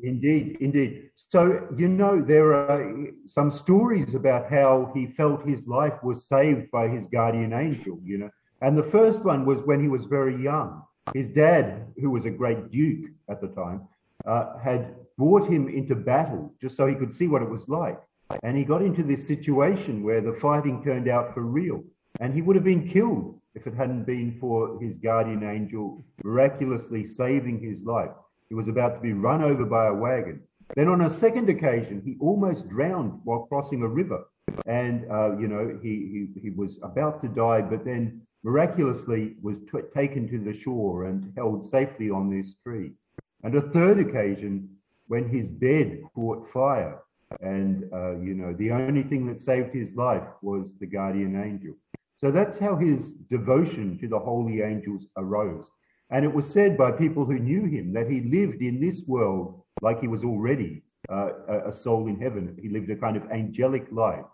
Indeed, 0.00 0.58
indeed. 0.60 1.10
So, 1.16 1.66
you 1.76 1.88
know, 1.88 2.22
there 2.22 2.54
are 2.54 3.08
some 3.26 3.50
stories 3.50 4.14
about 4.14 4.48
how 4.48 4.92
he 4.94 5.06
felt 5.06 5.44
his 5.44 5.66
life 5.66 6.02
was 6.04 6.28
saved 6.28 6.70
by 6.70 6.86
his 6.86 7.08
guardian 7.08 7.52
angel, 7.52 7.98
you 8.04 8.18
know. 8.18 8.30
And 8.60 8.78
the 8.78 8.82
first 8.82 9.24
one 9.24 9.44
was 9.44 9.60
when 9.62 9.80
he 9.80 9.88
was 9.88 10.04
very 10.04 10.40
young. 10.40 10.82
His 11.14 11.30
dad, 11.30 11.86
who 12.00 12.10
was 12.10 12.26
a 12.26 12.30
great 12.30 12.70
duke 12.70 13.10
at 13.28 13.40
the 13.40 13.48
time, 13.48 13.88
uh, 14.28 14.58
had 14.58 14.94
brought 15.16 15.48
him 15.48 15.68
into 15.68 15.94
battle 15.94 16.54
just 16.60 16.76
so 16.76 16.86
he 16.86 16.94
could 16.94 17.12
see 17.12 17.26
what 17.26 17.42
it 17.42 17.50
was 17.50 17.68
like. 17.68 17.98
And 18.42 18.56
he 18.56 18.64
got 18.64 18.82
into 18.82 19.02
this 19.02 19.26
situation 19.26 20.02
where 20.02 20.20
the 20.20 20.34
fighting 20.34 20.84
turned 20.84 21.08
out 21.08 21.32
for 21.32 21.42
real. 21.42 21.82
And 22.20 22.34
he 22.34 22.42
would 22.42 22.56
have 22.56 22.64
been 22.64 22.86
killed 22.86 23.40
if 23.54 23.66
it 23.66 23.74
hadn't 23.74 24.04
been 24.04 24.36
for 24.38 24.78
his 24.80 24.98
guardian 24.98 25.42
angel 25.42 26.04
miraculously 26.22 27.04
saving 27.04 27.60
his 27.60 27.84
life. 27.84 28.10
He 28.48 28.54
was 28.54 28.68
about 28.68 28.94
to 28.94 29.00
be 29.00 29.12
run 29.12 29.42
over 29.42 29.64
by 29.64 29.86
a 29.86 29.94
wagon. 29.94 30.42
Then, 30.76 30.88
on 30.88 31.00
a 31.02 31.10
second 31.10 31.48
occasion, 31.48 32.02
he 32.04 32.16
almost 32.20 32.68
drowned 32.68 33.20
while 33.24 33.46
crossing 33.46 33.82
a 33.82 33.88
river. 33.88 34.24
And, 34.66 35.10
uh, 35.10 35.38
you 35.38 35.48
know, 35.48 35.78
he, 35.82 36.28
he, 36.34 36.40
he 36.40 36.50
was 36.50 36.78
about 36.82 37.22
to 37.22 37.28
die, 37.28 37.62
but 37.62 37.84
then 37.84 38.20
miraculously 38.44 39.36
was 39.42 39.58
t- 39.60 39.80
taken 39.94 40.28
to 40.28 40.38
the 40.38 40.52
shore 40.52 41.06
and 41.06 41.32
held 41.36 41.64
safely 41.64 42.10
on 42.10 42.30
this 42.30 42.54
tree. 42.62 42.92
And 43.42 43.54
a 43.54 43.60
third 43.60 43.98
occasion 43.98 44.68
when 45.06 45.28
his 45.28 45.48
bed 45.48 46.02
caught 46.14 46.48
fire. 46.48 47.00
And, 47.40 47.84
uh, 47.92 48.18
you 48.18 48.34
know, 48.34 48.54
the 48.54 48.70
only 48.70 49.02
thing 49.02 49.26
that 49.26 49.40
saved 49.40 49.74
his 49.74 49.94
life 49.94 50.26
was 50.40 50.76
the 50.78 50.86
guardian 50.86 51.40
angel. 51.40 51.74
So 52.16 52.30
that's 52.30 52.58
how 52.58 52.76
his 52.76 53.12
devotion 53.30 53.98
to 53.98 54.08
the 54.08 54.18
holy 54.18 54.62
angels 54.62 55.06
arose. 55.16 55.70
And 56.10 56.24
it 56.24 56.32
was 56.32 56.48
said 56.48 56.76
by 56.76 56.90
people 56.90 57.24
who 57.24 57.38
knew 57.38 57.64
him 57.66 57.92
that 57.92 58.10
he 58.10 58.22
lived 58.22 58.62
in 58.62 58.80
this 58.80 59.04
world 59.06 59.62
like 59.82 60.00
he 60.00 60.08
was 60.08 60.24
already 60.24 60.82
uh, 61.10 61.30
a 61.66 61.72
soul 61.72 62.08
in 62.08 62.18
heaven. 62.18 62.56
He 62.60 62.68
lived 62.68 62.90
a 62.90 62.96
kind 62.96 63.16
of 63.16 63.30
angelic 63.30 63.86
life, 63.92 64.24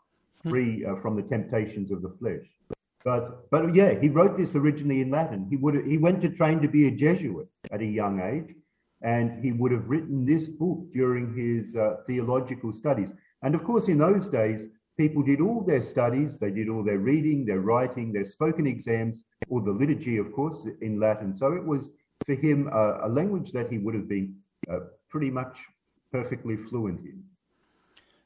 free 0.44 0.84
uh, 0.84 0.96
from 0.96 1.16
the 1.16 1.22
temptations 1.22 1.90
of 1.90 2.00
the 2.00 2.10
flesh. 2.18 2.46
But 3.04 3.50
but 3.50 3.74
yeah, 3.74 4.00
he 4.00 4.08
wrote 4.08 4.34
this 4.34 4.54
originally 4.54 5.02
in 5.02 5.10
Latin. 5.10 5.46
He 5.50 5.56
would 5.56 5.86
he 5.86 5.98
went 5.98 6.22
to 6.22 6.30
train 6.30 6.60
to 6.62 6.68
be 6.68 6.86
a 6.88 6.90
Jesuit 6.90 7.46
at 7.70 7.82
a 7.82 7.86
young 7.86 8.20
age, 8.20 8.54
and 9.04 9.44
he 9.44 9.52
would 9.52 9.70
have 9.70 9.88
written 9.88 10.24
this 10.24 10.48
book 10.48 10.78
during 10.92 11.36
his 11.36 11.76
uh, 11.76 11.96
theological 12.06 12.72
studies. 12.72 13.10
And 13.42 13.54
of 13.54 13.62
course, 13.62 13.88
in 13.88 13.98
those 13.98 14.26
days, 14.28 14.66
people 14.96 15.22
did 15.22 15.40
all 15.42 15.60
their 15.62 15.82
studies, 15.82 16.38
they 16.38 16.50
did 16.50 16.70
all 16.70 16.82
their 16.82 16.98
reading, 16.98 17.44
their 17.44 17.60
writing, 17.60 18.12
their 18.12 18.24
spoken 18.24 18.66
exams, 18.66 19.22
or 19.50 19.60
the 19.60 19.70
liturgy, 19.70 20.16
of 20.16 20.32
course, 20.32 20.66
in 20.80 20.98
Latin. 20.98 21.36
So 21.36 21.52
it 21.52 21.64
was 21.64 21.90
for 22.24 22.34
him 22.34 22.70
uh, 22.72 23.06
a 23.06 23.08
language 23.08 23.52
that 23.52 23.70
he 23.70 23.76
would 23.76 23.94
have 23.94 24.08
been 24.08 24.36
uh, 24.70 24.80
pretty 25.10 25.30
much 25.30 25.58
perfectly 26.10 26.56
fluent 26.56 27.00
in. 27.00 27.22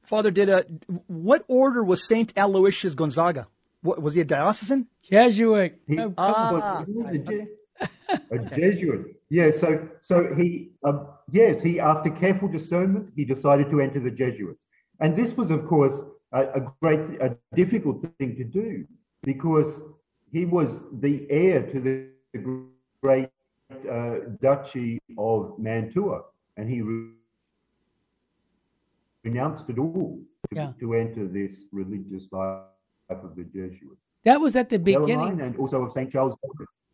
Father, 0.03 0.31
did 0.31 0.49
a 0.49 0.65
what 1.07 1.45
order 1.49 1.83
was 1.85 2.07
Saint 2.07 2.33
Aloysius 2.37 2.95
Gonzaga? 2.95 3.49
What, 3.83 4.01
was 4.01 4.15
he 4.15 4.21
a 4.21 4.25
diocesan? 4.25 4.87
Jesuit. 5.03 5.81
He, 5.87 5.99
ah, 6.17 6.85
a, 6.87 7.49
a 8.31 8.39
Jesuit. 8.57 9.17
Yeah. 9.31 9.51
So 9.51 9.89
so 10.01 10.35
he 10.35 10.71
um, 10.85 11.09
yes 11.31 11.61
he 11.61 11.81
after 11.81 12.11
careful 12.11 12.49
discernment 12.49 13.11
he 13.15 13.25
decided 13.25 13.71
to 13.71 13.81
enter 13.81 14.01
the 14.01 14.11
Jesuits, 14.11 14.65
and 15.01 15.17
this 15.17 15.37
was 15.37 15.51
of 15.51 15.67
course 15.67 16.01
a, 16.33 16.43
a 16.55 16.73
great 16.81 17.01
a 17.21 17.37
difficult 17.55 18.07
thing 18.19 18.37
to 18.37 18.45
do 18.45 18.85
because 19.23 19.81
he 20.33 20.45
was 20.45 20.87
the 21.01 21.27
heir 21.31 21.63
to 21.63 21.81
the 21.81 22.09
great 23.03 23.29
uh, 23.91 24.17
duchy 24.41 25.01
of 25.17 25.59
Mantua, 25.59 26.23
and 26.57 26.69
he 26.69 26.83
renounced 29.25 29.69
it 29.69 29.79
all 29.79 30.19
to, 30.51 30.57
yeah. 30.57 30.73
to 30.81 30.95
enter 30.95 31.27
this 31.27 31.65
religious 31.73 32.31
life 32.33 32.63
of 33.11 33.35
the 33.37 33.45
Jesuits. 33.45 34.03
That 34.25 34.41
was 34.41 34.57
at 34.57 34.69
the 34.69 34.79
beginning, 34.79 35.41
and 35.41 35.57
also 35.57 35.85
of 35.85 35.93
Saint 35.93 36.13
Charles. 36.13 36.35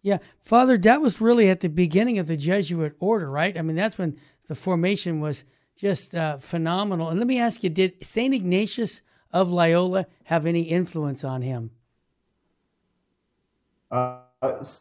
Yeah, 0.05 0.19
Father, 0.43 0.77
that 0.77 1.01
was 1.01 1.19
really 1.19 1.49
at 1.49 1.61
the 1.61 1.71
beginning 1.71 2.19
of 2.19 2.27
the 2.27 2.37
Jesuit 2.37 2.95
order, 3.01 3.31
right? 3.31 3.57
I 3.57 3.63
mean, 3.63 3.75
that's 3.75 3.97
when 3.97 4.19
the 4.47 4.55
formation 4.55 5.19
was 5.19 5.45
just 5.77 6.15
uh, 6.15 6.37
phenomenal. 6.37 7.09
And 7.09 7.19
let 7.19 7.27
me 7.27 7.41
ask 7.41 7.65
you: 7.65 7.71
Did 7.71 8.05
Saint 8.05 8.35
Ignatius 8.35 9.01
of 9.33 9.51
Loyola 9.51 10.05
have 10.25 10.45
any 10.45 10.61
influence 10.61 11.25
on 11.25 11.41
him? 11.41 11.71
Uh, 13.91 14.19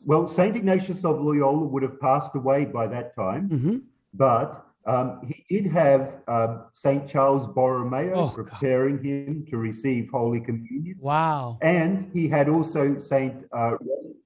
well, 0.06 0.28
Saint 0.28 0.58
Ignatius 0.58 1.06
of 1.06 1.22
Loyola 1.22 1.68
would 1.68 1.84
have 1.84 2.02
passed 2.02 2.36
away 2.36 2.66
by 2.66 2.86
that 2.88 3.16
time, 3.16 3.48
mm-hmm. 3.48 3.78
but 4.14 4.68
um, 4.86 5.22
he 5.26 5.46
did 5.50 5.72
have 5.72 6.16
um, 6.28 6.66
St. 6.74 7.08
Charles 7.08 7.48
Borromeo 7.48 8.14
oh, 8.16 8.28
preparing 8.30 8.98
God. 8.98 9.06
him 9.06 9.46
to 9.50 9.58
receive 9.58 10.10
Holy 10.12 10.42
Communion. 10.42 10.96
Wow. 11.00 11.58
And 11.62 12.12
he 12.14 12.28
had 12.28 12.50
also 12.50 13.00
St. 13.00 13.34
Uh, 13.54 13.78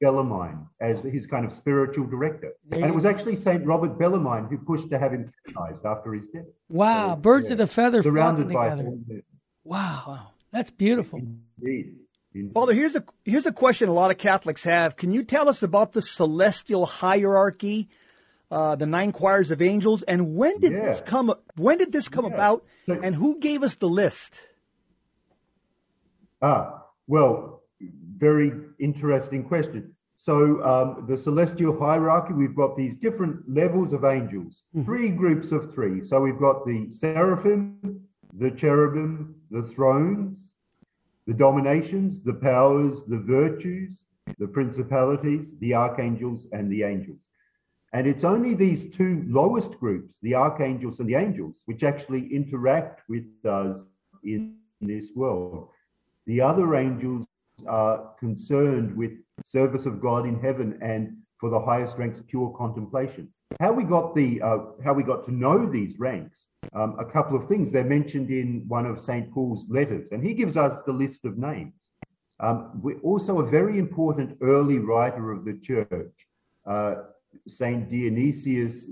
Bellarmine 0.02 0.68
as 0.82 1.00
his 1.02 1.28
kind 1.28 1.46
of 1.46 1.54
spiritual 1.54 2.08
director. 2.08 2.54
There 2.70 2.80
and 2.80 2.90
it 2.90 2.96
was 2.96 3.06
actually 3.06 3.36
St. 3.36 3.64
Robert 3.66 4.00
Bellarmine 4.00 4.48
who 4.48 4.58
pushed 4.58 4.90
to 4.90 4.98
have 4.98 5.12
him 5.12 5.32
canonized 5.46 5.86
after 5.86 6.14
his 6.14 6.28
death. 6.28 6.46
Wow. 6.70 7.16
So, 7.16 7.22
Birds 7.22 7.48
yeah, 7.48 7.54
of 7.54 7.58
the 7.60 7.68
feather 7.68 8.02
surrounded 8.02 8.50
by 8.50 8.72
together. 8.72 9.24
Wow. 9.64 10.04
wow. 10.08 10.28
That's 10.52 10.70
beautiful. 10.70 11.22
Indeed. 11.62 11.96
Father, 12.54 12.74
here's 12.74 12.96
a 12.96 13.04
here's 13.26 13.48
a 13.48 13.52
question 13.52 13.90
a 13.90 13.94
lot 13.94 14.12
of 14.12 14.18
Catholics 14.18 14.64
have. 14.64 14.96
Can 14.96 15.12
you 15.12 15.24
tell 15.24 15.50
us 15.50 15.64
about 15.64 15.94
the 15.94 16.02
celestial 16.02 16.86
hierarchy 16.86 17.90
uh, 18.52 18.76
the 18.76 18.86
nine 18.86 19.12
choirs 19.12 19.52
of 19.52 19.62
angels. 19.62 20.04
And 20.04 20.36
when 20.36 20.60
did 20.60 20.74
yeah. 20.74 20.82
this 20.82 21.02
come? 21.02 21.34
When 21.56 21.78
did 21.78 21.92
this 21.92 22.10
come 22.10 22.26
yeah. 22.26 22.34
about? 22.34 22.66
And 22.88 23.16
who 23.16 23.40
gave 23.40 23.64
us 23.64 23.76
the 23.76 23.90
list? 23.90 24.42
Ah, 26.42 26.84
well, 27.08 27.64
very 28.18 28.54
interesting 28.80 29.44
question. 29.44 29.94
So 30.16 30.64
um, 30.64 31.06
the 31.08 31.18
celestial 31.18 31.78
hierarchy, 31.80 32.34
we've 32.34 32.56
got 32.56 32.76
these 32.76 32.98
different 32.98 33.48
levels 33.48 33.94
of 33.94 34.04
angels, 34.04 34.64
mm-hmm. 34.76 34.84
three 34.84 35.10
groups 35.10 35.52
of 35.52 35.74
three. 35.74 36.04
So 36.04 36.20
we've 36.20 36.40
got 36.40 36.66
the 36.66 36.92
seraphim, 36.92 38.02
the 38.34 38.50
cherubim, 38.50 39.36
the 39.52 39.62
thrones, 39.62 40.38
the 41.28 41.34
dominations, 41.34 42.24
the 42.24 42.34
powers, 42.34 43.04
the 43.06 43.20
virtues, 43.20 44.04
the 44.40 44.48
principalities, 44.48 45.54
the 45.60 45.76
archangels, 45.76 46.48
and 46.52 46.72
the 46.72 46.84
angels. 46.84 47.28
And 47.94 48.06
it's 48.06 48.24
only 48.24 48.54
these 48.54 48.94
two 48.94 49.24
lowest 49.28 49.80
groups, 49.80 50.16
the 50.22 50.36
archangels 50.36 51.00
and 51.00 51.08
the 51.08 51.16
angels, 51.16 51.62
which 51.66 51.84
actually 51.84 52.28
interact 52.34 53.02
with 53.08 53.26
us 53.46 53.82
in 54.24 54.56
this 54.82 55.12
world. 55.16 55.70
The 56.26 56.42
other 56.42 56.76
angels 56.76 57.26
are 57.68 58.14
concerned 58.20 58.96
with 58.96 59.14
service 59.46 59.86
of 59.86 60.02
God 60.02 60.28
in 60.28 60.40
heaven 60.40 60.78
and 60.82 61.18
for 61.40 61.50
the 61.50 61.60
highest 61.60 61.98
ranks 61.98 62.22
pure 62.28 62.54
contemplation. 62.58 63.30
How 63.60 63.72
we 63.72 63.84
got 63.84 64.14
the 64.14 64.42
uh, 64.42 64.58
how 64.84 64.94
we 64.94 65.04
got 65.04 65.24
to 65.26 65.32
know 65.32 65.66
these 65.66 65.98
ranks, 65.98 66.48
um, 66.74 66.98
a 67.00 67.06
couple 67.06 67.38
of 67.38 67.46
things. 67.46 67.72
They're 67.72 67.86
mentioned 67.86 68.30
in 68.30 68.66
one 68.68 68.86
of 68.86 69.00
Saint 69.00 69.32
Paul's 69.32 69.68
letters, 69.70 70.12
and 70.12 70.22
he 70.22 70.34
gives 70.34 70.58
us 70.58 70.82
the 70.82 70.92
list 70.92 71.24
of 71.24 71.38
names. 71.38 71.74
Um, 72.40 72.82
we 72.84 72.96
also 72.96 73.40
a 73.40 73.50
very 73.50 73.80
important 73.80 74.38
early 74.42 74.80
writer 74.80 75.32
of 75.32 75.46
the 75.46 75.54
church, 75.54 76.14
uh, 76.66 76.96
Saint 77.48 77.90
Dionysius, 77.90 78.88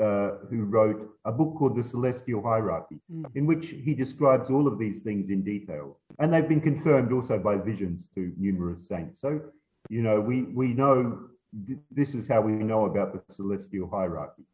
uh, 0.00 0.32
who 0.48 0.64
wrote 0.64 1.10
a 1.24 1.32
book 1.32 1.56
called 1.56 1.76
The 1.76 1.84
Celestial 1.84 2.42
Hierarchy, 2.42 2.98
mm. 3.12 3.24
in 3.34 3.46
which 3.46 3.68
he 3.68 3.94
describes 3.94 4.50
all 4.50 4.66
of 4.66 4.78
these 4.78 5.02
things 5.02 5.28
in 5.28 5.42
detail. 5.42 5.98
And 6.18 6.32
they've 6.32 6.48
been 6.48 6.60
confirmed 6.60 7.12
also 7.12 7.38
by 7.38 7.56
visions 7.56 8.08
to 8.14 8.32
numerous 8.38 8.88
saints. 8.88 9.20
So, 9.20 9.40
you 9.88 10.02
know, 10.02 10.20
we, 10.20 10.42
we 10.44 10.68
know 10.68 11.28
th- 11.66 11.78
this 11.90 12.14
is 12.14 12.26
how 12.26 12.40
we 12.40 12.52
know 12.52 12.86
about 12.86 13.12
the 13.12 13.34
celestial 13.34 13.88
hierarchy. 13.88 14.44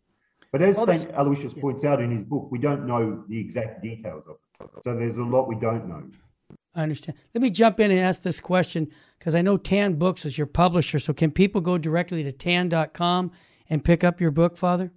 But 0.50 0.62
as 0.62 0.76
St. 0.76 1.10
Aloysius 1.14 1.52
yeah. 1.54 1.60
points 1.60 1.84
out 1.84 2.00
in 2.00 2.10
his 2.10 2.24
book, 2.24 2.48
we 2.50 2.58
don't 2.58 2.86
know 2.86 3.22
the 3.28 3.38
exact 3.38 3.82
details 3.82 4.24
of 4.28 4.36
it. 4.60 4.82
So 4.82 4.94
there's 4.94 5.18
a 5.18 5.22
lot 5.22 5.46
we 5.46 5.56
don't 5.56 5.88
know. 5.88 6.02
I 6.74 6.82
understand. 6.82 7.18
Let 7.34 7.42
me 7.42 7.50
jump 7.50 7.80
in 7.80 7.90
and 7.90 8.00
ask 8.00 8.22
this 8.22 8.40
question 8.40 8.88
because 9.18 9.34
I 9.34 9.42
know 9.42 9.56
Tan 9.56 9.94
Books 9.94 10.24
is 10.24 10.38
your 10.38 10.46
publisher. 10.46 10.98
So 10.98 11.12
can 11.12 11.30
people 11.30 11.60
go 11.60 11.78
directly 11.78 12.22
to 12.22 12.32
tan.com 12.32 13.32
and 13.68 13.84
pick 13.84 14.04
up 14.04 14.20
your 14.20 14.30
book, 14.30 14.56
Father? 14.56 14.92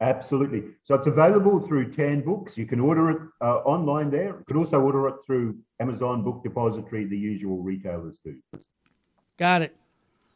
Absolutely. 0.00 0.64
So 0.82 0.94
it's 0.96 1.06
available 1.06 1.58
through 1.58 1.92
Tan 1.92 2.20
Books. 2.20 2.58
You 2.58 2.66
can 2.66 2.80
order 2.80 3.10
it 3.10 3.18
uh, 3.40 3.58
online 3.60 4.10
there. 4.10 4.36
You 4.38 4.44
can 4.46 4.56
also 4.58 4.80
order 4.80 5.08
it 5.08 5.14
through 5.24 5.56
Amazon 5.80 6.22
Book 6.22 6.42
Depository, 6.42 7.04
the 7.06 7.16
usual 7.16 7.62
retailers 7.62 8.18
do. 8.22 8.36
Got 9.38 9.62
it. 9.62 9.76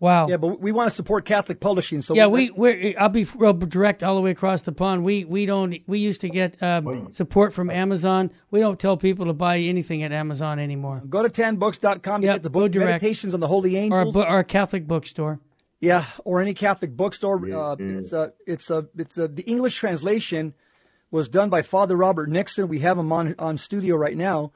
Wow. 0.00 0.28
Yeah, 0.28 0.36
but 0.36 0.60
we 0.60 0.70
want 0.70 0.88
to 0.88 0.94
support 0.94 1.24
Catholic 1.24 1.58
publishing. 1.58 2.02
So 2.02 2.14
yeah, 2.14 2.28
we 2.28 2.50
we 2.50 2.96
I'll 2.96 3.08
be 3.08 3.26
real 3.34 3.52
direct 3.52 4.04
all 4.04 4.14
the 4.14 4.20
way 4.20 4.30
across 4.30 4.62
the 4.62 4.70
pond. 4.70 5.02
We 5.02 5.24
we 5.24 5.44
don't 5.44 5.74
we 5.88 5.98
used 5.98 6.20
to 6.20 6.28
get 6.28 6.62
um, 6.62 7.12
support 7.12 7.52
from 7.52 7.68
Amazon. 7.68 8.30
We 8.52 8.60
don't 8.60 8.78
tell 8.78 8.96
people 8.96 9.26
to 9.26 9.32
buy 9.32 9.58
anything 9.58 10.04
at 10.04 10.12
Amazon 10.12 10.60
anymore. 10.60 11.02
Go 11.08 11.22
to 11.22 11.28
tanbooks.com. 11.28 12.22
You 12.22 12.28
yep, 12.28 12.36
get 12.36 12.42
the 12.44 12.50
book 12.50 12.72
Meditations 12.74 13.34
on 13.34 13.40
the 13.40 13.48
Holy 13.48 13.76
Angels 13.76 14.14
or 14.14 14.24
a, 14.24 14.30
or 14.30 14.44
Catholic 14.44 14.86
bookstore. 14.86 15.40
Yeah, 15.80 16.04
or 16.24 16.40
any 16.40 16.54
Catholic 16.54 16.96
bookstore. 16.96 17.44
Yeah, 17.46 17.58
uh, 17.58 17.76
yeah. 17.78 17.86
It's 17.98 18.12
a 18.12 18.32
it's 18.46 18.70
a 18.70 18.86
it's 18.96 19.18
a 19.18 19.26
the 19.26 19.42
English 19.42 19.76
translation 19.76 20.54
was 21.10 21.28
done 21.28 21.50
by 21.50 21.62
Father 21.62 21.96
Robert 21.96 22.28
Nixon. 22.28 22.68
We 22.68 22.78
have 22.80 22.98
him 22.98 23.10
on 23.10 23.34
on 23.36 23.58
studio 23.58 23.96
right 23.96 24.16
now 24.16 24.52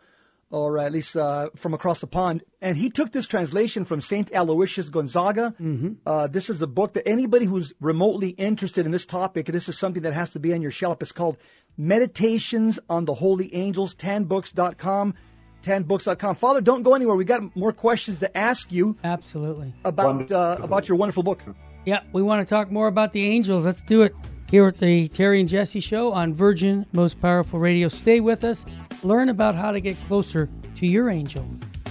or 0.53 0.79
at 0.79 0.93
least 0.93 1.17
uh, 1.17 1.49
from 1.57 1.73
across 1.73 2.01
the 2.01 2.07
pond. 2.07 2.45
And 2.61 2.77
he 2.77 2.91
took 2.91 3.11
this 3.13 3.27
translation 3.27 3.87
from 3.87 4.03
Saint 4.03 4.31
Aloysius 4.33 4.91
Gonzaga. 4.91 5.55
Mm-hmm. 5.61 5.95
Uh, 6.07 6.27
this 6.27 6.51
is 6.51 6.61
a 6.61 6.67
book 6.67 6.93
that 6.93 7.09
anybody 7.09 7.47
who's 7.47 7.75
remotely 7.81 8.31
interested 8.31 8.85
in 8.85 8.93
this 8.93 9.07
topic, 9.07 9.47
this 9.47 9.69
is 9.69 9.79
something 9.79 10.03
that 10.03 10.13
has 10.13 10.31
to 10.33 10.39
be 10.39 10.53
on 10.53 10.61
your 10.61 10.71
shelf. 10.71 11.01
It's 11.01 11.11
called 11.11 11.39
Meditations 11.79 12.79
on 12.91 13.07
the 13.07 13.15
Holy 13.15 13.53
Angels, 13.55 13.95
tanbooks.com. 13.95 15.15
Tanbooks.com. 15.63 16.35
Father, 16.35 16.61
don't 16.61 16.83
go 16.83 16.95
anywhere. 16.95 17.17
We 17.17 17.25
got 17.25 17.57
more 17.57 17.73
questions 17.73 18.19
to 18.19 18.37
ask 18.37 18.71
you. 18.73 18.99
Absolutely. 19.05 19.73
About 19.85 20.33
uh, 20.33 20.59
about 20.61 20.89
your 20.89 20.97
wonderful 20.99 21.23
book. 21.23 21.41
Yeah, 21.85 22.01
we 22.13 22.21
want 22.21 22.47
to 22.47 22.53
talk 22.53 22.73
more 22.73 22.89
about 22.89 23.13
the 23.13 23.25
angels. 23.25 23.65
Let's 23.65 23.81
do 23.83 24.03
it 24.03 24.13
here 24.53 24.67
at 24.67 24.77
the 24.77 25.09
Terry 25.09 25.41
and 25.41 25.49
Jesse 25.49 25.81
Show 25.81 26.13
on 26.13 26.35
Virgin 26.35 26.85
Most 26.93 27.19
Powerful 27.23 27.59
Radio. 27.59 27.89
Stay 27.89 28.21
with 28.21 28.45
us. 28.45 28.67
Learn 29.03 29.31
about 29.31 29.55
how 29.55 29.73
to 29.73 29.81
get 29.81 29.97
closer 30.07 30.47
to 30.77 30.87
your 30.87 31.09
angel 31.09 31.43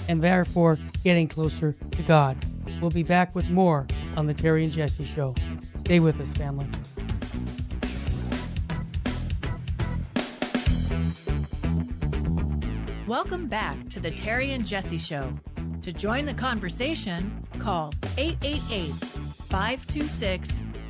and 0.08 0.22
therefore 0.22 0.78
getting 1.02 1.26
closer 1.26 1.72
to 1.90 2.02
God. 2.04 2.36
We'll 2.80 2.92
be 2.92 3.02
back 3.02 3.34
with 3.34 3.50
more 3.50 3.88
on 4.16 4.28
the 4.28 4.32
Terry 4.32 4.62
and 4.62 4.72
Jesse 4.72 5.02
Show. 5.02 5.34
Stay 5.80 5.98
with 5.98 6.20
us, 6.20 6.32
family. 6.34 6.68
Welcome 13.08 13.48
back 13.48 13.88
to 13.88 13.98
the 13.98 14.12
Terry 14.12 14.52
and 14.52 14.64
Jesse 14.64 14.98
Show. 14.98 15.34
To 15.82 15.92
join 15.92 16.26
the 16.26 16.34
conversation, 16.34 17.44
call 17.58 17.92
888 18.16 18.92
526 19.50 20.48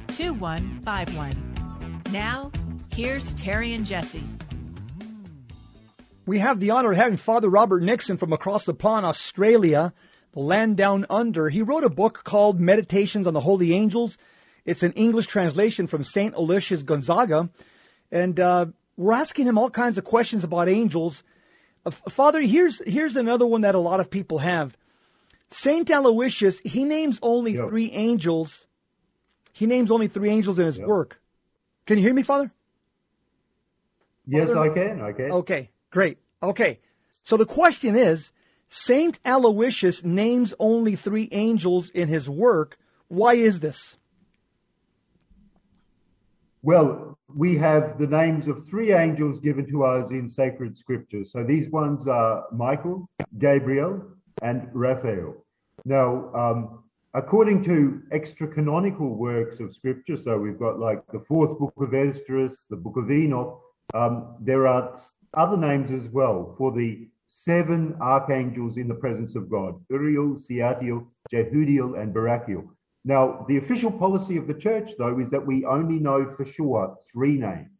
2151. 0.09 1.52
Now, 2.13 2.53
here's 2.95 3.33
Terry 3.33 3.73
and 3.73 3.87
Jesse. 3.87 4.23
We 6.27 6.41
have 6.41 6.61
the 6.61 6.69
honor 6.71 6.91
of 6.91 6.99
having 6.99 7.17
Father 7.17 7.49
Robert 7.49 7.83
Nixon 7.83 8.19
from 8.19 8.35
across 8.35 8.65
the 8.65 8.75
pond, 8.75 9.07
Australia, 9.07 9.95
the 10.33 10.41
land 10.41 10.77
down 10.77 11.07
under. 11.09 11.49
He 11.49 11.63
wrote 11.63 11.85
a 11.85 11.89
book 11.89 12.23
called 12.23 12.61
Meditations 12.61 13.27
on 13.27 13.33
the 13.33 13.41
Holy 13.41 13.73
Angels. 13.73 14.19
It's 14.67 14.83
an 14.83 14.93
English 14.93 15.27
translation 15.27 15.87
from 15.87 16.05
St. 16.05 16.35
Aloysius 16.35 16.83
Gonzaga. 16.83 17.49
And 18.11 18.39
uh, 18.39 18.67
we're 18.99 19.15
asking 19.15 19.47
him 19.47 19.57
all 19.57 19.71
kinds 19.71 19.97
of 19.97 20.05
questions 20.05 20.45
about 20.45 20.69
angels. 20.69 21.23
Uh, 21.87 21.91
Father, 21.91 22.43
here's 22.43 22.83
here's 22.87 23.17
another 23.17 23.47
one 23.47 23.63
that 23.63 23.75
a 23.75 23.79
lot 23.79 24.01
of 24.01 24.11
people 24.11 24.41
have. 24.41 24.77
Saint 25.51 25.91
Aloysius, 25.91 26.61
he 26.61 26.85
names 26.85 27.19
only 27.23 27.55
yep. 27.55 27.71
three 27.71 27.91
angels. 27.93 28.67
He 29.55 29.65
names 29.65 29.91
only 29.91 30.09
three 30.09 30.29
angels 30.29 30.59
in 30.59 30.67
his 30.67 30.79
yep. 30.79 30.87
work. 30.87 31.22
Can 31.87 31.99
you 31.99 32.05
hear 32.05 32.15
me, 32.15 32.23
Father? 32.23 32.51
Yes, 34.27 34.53
Father? 34.53 34.71
I 34.71 34.75
can. 34.75 35.01
I 35.01 35.13
can. 35.13 35.33
Okay, 35.33 35.71
great. 35.91 36.19
Okay, 36.43 36.81
so 37.11 37.37
the 37.37 37.47
question 37.47 37.97
is, 37.97 38.33
Saint 38.69 39.21
Aloysius 39.25 40.03
names 40.05 40.55
only 40.59 40.97
three 40.97 41.29
angels 41.33 41.91
in 41.91 42.09
his 42.09 42.29
work. 42.29 42.79
Why 43.09 43.35
is 43.35 43.61
this? 43.61 43.97
Well, 46.63 47.19
we 47.35 47.59
have 47.59 47.99
the 47.99 48.07
names 48.07 48.47
of 48.47 48.67
three 48.67 48.93
angels 48.93 49.41
given 49.41 49.69
to 49.71 49.85
us 49.85 50.11
in 50.11 50.29
sacred 50.29 50.77
scripture. 50.77 51.25
So 51.25 51.43
these 51.43 51.69
ones 51.71 52.07
are 52.07 52.45
Michael, 52.53 53.09
Gabriel, 53.39 54.03
and 54.43 54.69
Raphael. 54.73 55.45
Now, 55.85 56.33
um, 56.35 56.82
according 57.15 57.63
to 57.65 58.03
extra 58.11 58.47
canonical 58.47 59.15
works 59.15 59.61
of 59.61 59.75
scripture, 59.75 60.17
so 60.17 60.39
we've 60.39 60.59
got 60.59 60.79
like 60.79 61.07
the 61.13 61.21
fourth 61.21 61.59
book 61.59 61.75
of 61.79 61.95
Esdras, 61.95 62.67
the 62.71 62.77
book 62.77 62.97
of 62.97 63.11
Enoch, 63.11 63.61
um, 63.95 64.37
there 64.41 64.67
are 64.67 64.97
other 65.35 65.57
names 65.57 65.91
as 65.91 66.09
well 66.09 66.55
for 66.57 66.73
the 66.73 67.09
seven 67.27 67.97
archangels 68.01 68.77
in 68.77 68.89
the 68.89 68.95
presence 68.95 69.35
of 69.35 69.51
God 69.51 69.81
Uriel, 69.91 70.39
Shealtiel, 70.39 71.07
Jehudiel, 71.31 71.95
and 71.95 72.15
Barachiel. 72.15 72.69
Now, 73.05 73.45
the 73.49 73.57
official 73.57 73.91
policy 73.91 74.37
of 74.37 74.47
the 74.47 74.55
church, 74.55 74.93
though, 74.97 75.19
is 75.19 75.31
that 75.31 75.45
we 75.45 75.65
only 75.65 75.99
know 75.99 76.33
for 76.37 76.45
sure 76.45 76.97
three 77.13 77.37
names, 77.37 77.71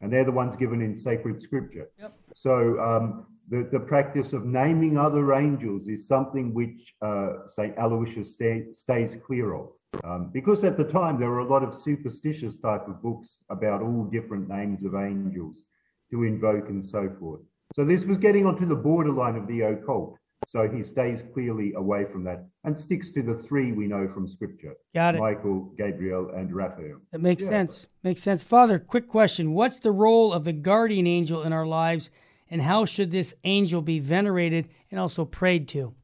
and 0.00 0.12
they're 0.12 0.24
the 0.24 0.32
ones 0.32 0.54
given 0.54 0.82
in 0.82 0.98
sacred 0.98 1.40
scripture. 1.40 1.88
Yep. 1.98 2.12
So, 2.34 2.78
um, 2.80 3.26
the, 3.48 3.68
the 3.70 3.80
practice 3.80 4.32
of 4.32 4.44
naming 4.44 4.98
other 4.98 5.34
angels 5.34 5.88
is 5.88 6.08
something 6.08 6.52
which 6.52 6.94
uh, 7.02 7.46
St. 7.46 7.76
Aloysius 7.78 8.32
stay, 8.32 8.64
stays 8.72 9.16
clear 9.24 9.54
of. 9.54 9.68
Um, 10.04 10.30
because 10.32 10.64
at 10.64 10.76
the 10.76 10.84
time 10.84 11.18
there 11.18 11.30
were 11.30 11.40
a 11.40 11.48
lot 11.48 11.62
of 11.62 11.76
superstitious 11.76 12.56
type 12.56 12.86
of 12.88 13.02
books 13.02 13.38
about 13.50 13.82
all 13.82 14.04
different 14.04 14.48
names 14.48 14.84
of 14.84 14.94
angels 14.94 15.62
to 16.10 16.24
invoke 16.24 16.68
and 16.68 16.84
so 16.84 17.10
forth. 17.18 17.40
So 17.74 17.84
this 17.84 18.04
was 18.04 18.18
getting 18.18 18.46
onto 18.46 18.66
the 18.66 18.76
borderline 18.76 19.36
of 19.36 19.46
the 19.46 19.62
occult. 19.62 20.18
So 20.48 20.68
he 20.68 20.82
stays 20.82 21.24
clearly 21.34 21.72
away 21.74 22.04
from 22.04 22.22
that 22.24 22.46
and 22.64 22.78
sticks 22.78 23.10
to 23.12 23.22
the 23.22 23.34
three 23.34 23.72
we 23.72 23.86
know 23.86 24.08
from 24.12 24.28
Scripture: 24.28 24.74
Got 24.94 25.16
it. 25.16 25.18
Michael, 25.18 25.72
Gabriel, 25.76 26.30
and 26.36 26.54
Raphael. 26.54 26.98
That 27.10 27.20
makes 27.20 27.42
yeah. 27.42 27.48
sense. 27.48 27.86
Makes 28.04 28.22
sense. 28.22 28.42
Father, 28.42 28.78
quick 28.78 29.08
question: 29.08 29.54
What's 29.54 29.78
the 29.78 29.90
role 29.92 30.32
of 30.32 30.44
the 30.44 30.52
guardian 30.52 31.06
angel 31.06 31.42
in 31.42 31.52
our 31.52 31.66
lives, 31.66 32.10
and 32.50 32.62
how 32.62 32.84
should 32.84 33.10
this 33.10 33.34
angel 33.44 33.82
be 33.82 33.98
venerated 33.98 34.68
and 34.90 35.00
also 35.00 35.24
prayed 35.24 35.68
to? 35.68 35.94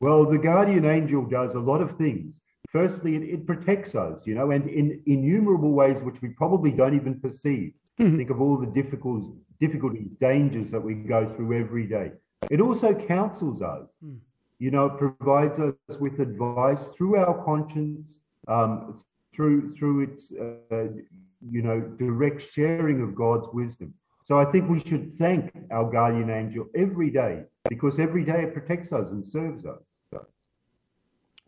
Well, 0.00 0.26
the 0.26 0.38
guardian 0.38 0.84
angel 0.84 1.24
does 1.24 1.54
a 1.54 1.60
lot 1.60 1.80
of 1.80 1.92
things. 1.92 2.34
Firstly, 2.68 3.16
it, 3.16 3.22
it 3.22 3.46
protects 3.46 3.94
us, 3.94 4.26
you 4.26 4.34
know, 4.34 4.50
and 4.50 4.68
in 4.68 5.02
innumerable 5.06 5.72
ways 5.72 6.02
which 6.02 6.20
we 6.22 6.28
probably 6.28 6.70
don't 6.70 6.94
even 6.94 7.18
perceive. 7.18 7.72
Mm-hmm. 7.98 8.16
Think 8.16 8.30
of 8.30 8.40
all 8.40 8.58
the 8.58 8.66
difficult, 8.66 9.24
difficulties, 9.58 10.14
dangers 10.14 10.70
that 10.70 10.80
we 10.80 10.94
go 10.94 11.26
through 11.26 11.58
every 11.58 11.86
day. 11.86 12.12
It 12.50 12.60
also 12.60 12.94
counsels 12.94 13.62
us. 13.62 13.96
Mm. 14.04 14.18
You 14.60 14.70
know, 14.70 14.86
it 14.86 14.98
provides 14.98 15.58
us 15.58 15.74
with 15.98 16.20
advice 16.20 16.88
through 16.88 17.16
our 17.16 17.44
conscience, 17.44 18.20
um, 18.48 19.00
through 19.34 19.74
through 19.76 20.00
its 20.00 20.32
uh, 20.32 20.88
you 21.50 21.62
know 21.62 21.80
direct 21.80 22.42
sharing 22.42 23.02
of 23.02 23.14
God's 23.14 23.46
wisdom. 23.52 23.94
So 24.24 24.38
I 24.38 24.44
think 24.44 24.68
we 24.68 24.78
should 24.80 25.14
thank 25.14 25.52
our 25.70 25.90
guardian 25.90 26.30
angel 26.30 26.66
every 26.74 27.10
day 27.10 27.44
because 27.68 27.98
every 27.98 28.24
day 28.24 28.42
it 28.42 28.52
protects 28.52 28.92
us 28.92 29.10
and 29.10 29.24
serves 29.24 29.64
us. 29.64 29.78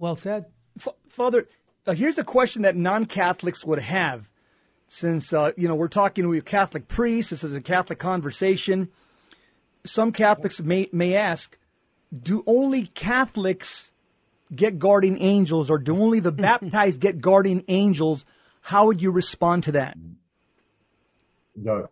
Well 0.01 0.17
said. 0.17 0.47
F- 0.79 0.95
Father, 1.07 1.47
uh, 1.87 1.93
here's 1.93 2.17
a 2.17 2.25
question 2.25 2.63
that 2.63 2.75
non 2.75 3.05
Catholics 3.05 3.65
would 3.65 3.79
have. 3.79 4.31
Since, 4.89 5.33
uh, 5.33 5.53
you 5.57 5.69
know, 5.69 5.77
we're 5.77 5.89
talking 5.89 6.25
to 6.25 6.33
a 6.33 6.41
Catholic 6.41 6.89
priest, 6.89 7.31
this 7.31 7.45
is 7.45 7.55
a 7.55 7.61
Catholic 7.61 8.01
conversation. 8.01 8.89
Some 9.85 10.11
Catholics 10.11 10.61
may, 10.61 10.89
may 10.91 11.15
ask, 11.15 11.57
do 12.19 12.43
only 12.47 12.87
Catholics 12.87 13.93
get 14.53 14.81
guardian 14.81 15.17
angels 15.21 15.71
or 15.71 15.79
do 15.79 16.01
only 16.01 16.19
the 16.19 16.33
baptized 16.49 17.01
get 17.01 17.21
guardian 17.21 17.63
angels? 17.69 18.25
How 18.61 18.87
would 18.87 19.03
you 19.03 19.11
respond 19.11 19.65
to 19.65 19.73
that? 19.73 19.97
No, 21.57 21.89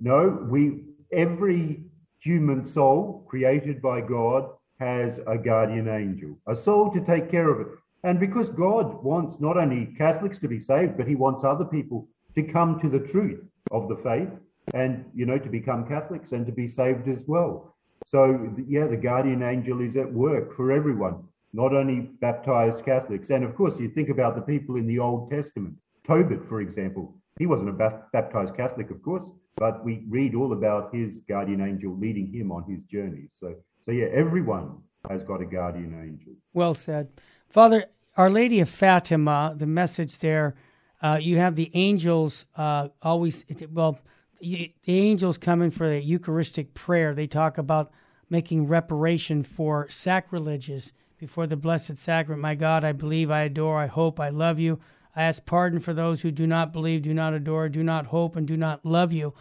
no, 0.00 0.46
we, 0.48 0.84
every 1.12 1.84
human 2.18 2.64
soul 2.64 3.24
created 3.28 3.82
by 3.82 4.00
God 4.00 4.48
has 4.78 5.20
a 5.26 5.38
guardian 5.38 5.88
angel, 5.88 6.38
a 6.46 6.54
soul 6.54 6.90
to 6.92 7.00
take 7.00 7.30
care 7.30 7.48
of 7.50 7.60
it. 7.60 7.66
And 8.04 8.18
because 8.18 8.48
God 8.48 9.02
wants 9.04 9.40
not 9.40 9.56
only 9.56 9.94
Catholics 9.96 10.38
to 10.40 10.48
be 10.48 10.58
saved, 10.58 10.96
but 10.96 11.06
he 11.06 11.14
wants 11.14 11.44
other 11.44 11.64
people 11.64 12.08
to 12.34 12.42
come 12.42 12.80
to 12.80 12.88
the 12.88 12.98
truth 12.98 13.40
of 13.70 13.88
the 13.88 13.96
faith 13.96 14.28
and, 14.74 15.04
you 15.14 15.26
know, 15.26 15.38
to 15.38 15.48
become 15.48 15.86
Catholics 15.86 16.32
and 16.32 16.46
to 16.46 16.52
be 16.52 16.66
saved 16.66 17.08
as 17.08 17.24
well. 17.26 17.76
So, 18.06 18.52
yeah, 18.66 18.86
the 18.86 18.96
guardian 18.96 19.42
angel 19.42 19.80
is 19.80 19.96
at 19.96 20.12
work 20.12 20.56
for 20.56 20.72
everyone, 20.72 21.22
not 21.52 21.72
only 21.72 22.00
baptized 22.00 22.84
Catholics. 22.84 23.30
And 23.30 23.44
of 23.44 23.54
course, 23.54 23.78
you 23.78 23.88
think 23.88 24.08
about 24.08 24.34
the 24.34 24.42
people 24.42 24.76
in 24.76 24.86
the 24.86 24.98
Old 24.98 25.30
Testament. 25.30 25.74
Tobit, 26.06 26.48
for 26.48 26.60
example, 26.60 27.14
he 27.38 27.46
wasn't 27.46 27.70
a 27.70 28.00
baptized 28.12 28.56
Catholic, 28.56 28.90
of 28.90 29.02
course, 29.02 29.30
but 29.56 29.84
we 29.84 30.04
read 30.08 30.34
all 30.34 30.52
about 30.52 30.94
his 30.94 31.20
guardian 31.28 31.60
angel 31.60 31.96
leading 31.96 32.32
him 32.32 32.50
on 32.50 32.64
his 32.64 32.82
journeys. 32.84 33.34
So, 33.38 33.54
so 33.84 33.92
yeah, 33.92 34.06
everyone 34.12 34.78
has 35.08 35.22
got 35.22 35.40
a 35.40 35.46
guardian 35.46 35.98
angel. 36.02 36.34
Well 36.52 36.74
said. 36.74 37.08
Father, 37.48 37.86
Our 38.16 38.30
Lady 38.30 38.60
of 38.60 38.68
Fatima, 38.68 39.54
the 39.56 39.66
message 39.66 40.18
there, 40.18 40.54
uh, 41.02 41.18
you 41.20 41.38
have 41.38 41.56
the 41.56 41.70
angels 41.74 42.46
uh, 42.56 42.88
always, 43.00 43.44
well, 43.70 43.98
the 44.40 44.74
angels 44.86 45.38
come 45.38 45.62
in 45.62 45.70
for 45.70 45.88
the 45.88 46.00
Eucharistic 46.00 46.74
prayer. 46.74 47.14
They 47.14 47.26
talk 47.26 47.58
about 47.58 47.92
making 48.28 48.66
reparation 48.66 49.42
for 49.42 49.88
sacrileges 49.88 50.92
before 51.18 51.46
the 51.46 51.56
Blessed 51.56 51.98
Sacrament. 51.98 52.42
My 52.42 52.54
God, 52.54 52.84
I 52.84 52.92
believe, 52.92 53.30
I 53.30 53.42
adore, 53.42 53.78
I 53.78 53.86
hope, 53.86 54.18
I 54.18 54.30
love 54.30 54.58
you. 54.58 54.80
I 55.14 55.24
ask 55.24 55.44
pardon 55.44 55.80
for 55.80 55.92
those 55.92 56.22
who 56.22 56.30
do 56.30 56.46
not 56.46 56.72
believe, 56.72 57.02
do 57.02 57.14
not 57.14 57.34
adore, 57.34 57.68
do 57.68 57.82
not 57.82 58.06
hope, 58.06 58.36
and 58.36 58.46
do 58.46 58.56
not 58.56 58.84
love 58.84 59.12
you. 59.12 59.34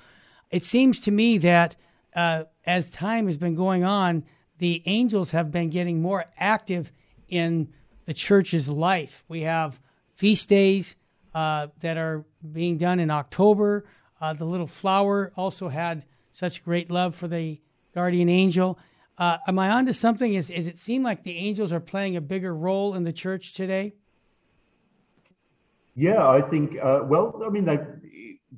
It 0.50 0.66
seems 0.66 1.00
to 1.02 1.12
me 1.12 1.38
that 1.40 1.76
uh, 2.16 2.44
as 2.66 2.90
time 2.90 3.28
has 3.28 3.38
been 3.38 3.56
going 3.56 3.84
on, 3.84 4.26
the 4.58 4.84
angels 4.86 5.32
have 5.32 5.50
been 5.52 5.70
getting 5.70 6.02
more 6.02 6.26
active 6.38 6.92
in 7.30 7.74
the 8.06 8.14
church's 8.14 8.70
life. 8.70 9.24
We 9.28 9.42
have 9.42 9.80
feast 10.14 10.50
days 10.50 10.96
uh, 11.34 11.68
that 11.80 11.98
are 11.98 12.26
being 12.52 12.78
done 12.78 13.00
in 13.00 13.10
October. 13.10 13.86
Uh, 14.20 14.34
the 14.34 14.46
little 14.46 14.68
flower 14.68 15.32
also 15.36 15.70
had 15.70 16.06
such 16.32 16.64
great 16.64 16.92
love 16.92 17.16
for 17.16 17.28
the 17.28 17.62
guardian 17.94 18.30
angel. 18.30 18.78
Uh, 19.18 19.38
am 19.48 19.58
I 19.58 19.70
onto 19.70 19.94
something? 19.94 20.34
Is, 20.34 20.50
is 20.50 20.68
it 20.68 20.78
seem 20.78 21.04
like 21.04 21.24
the 21.24 21.38
angels 21.38 21.72
are 21.72 21.80
playing 21.80 22.16
a 22.16 22.22
bigger 22.22 22.54
role 22.54 22.94
in 22.94 23.04
the 23.04 23.14
church 23.14 23.54
today? 23.54 23.94
Yeah, 25.96 26.28
I 26.28 26.42
think. 26.42 26.78
Uh, 26.82 27.02
well, 27.04 27.42
I 27.46 27.50
mean, 27.50 27.66
they 27.66 27.80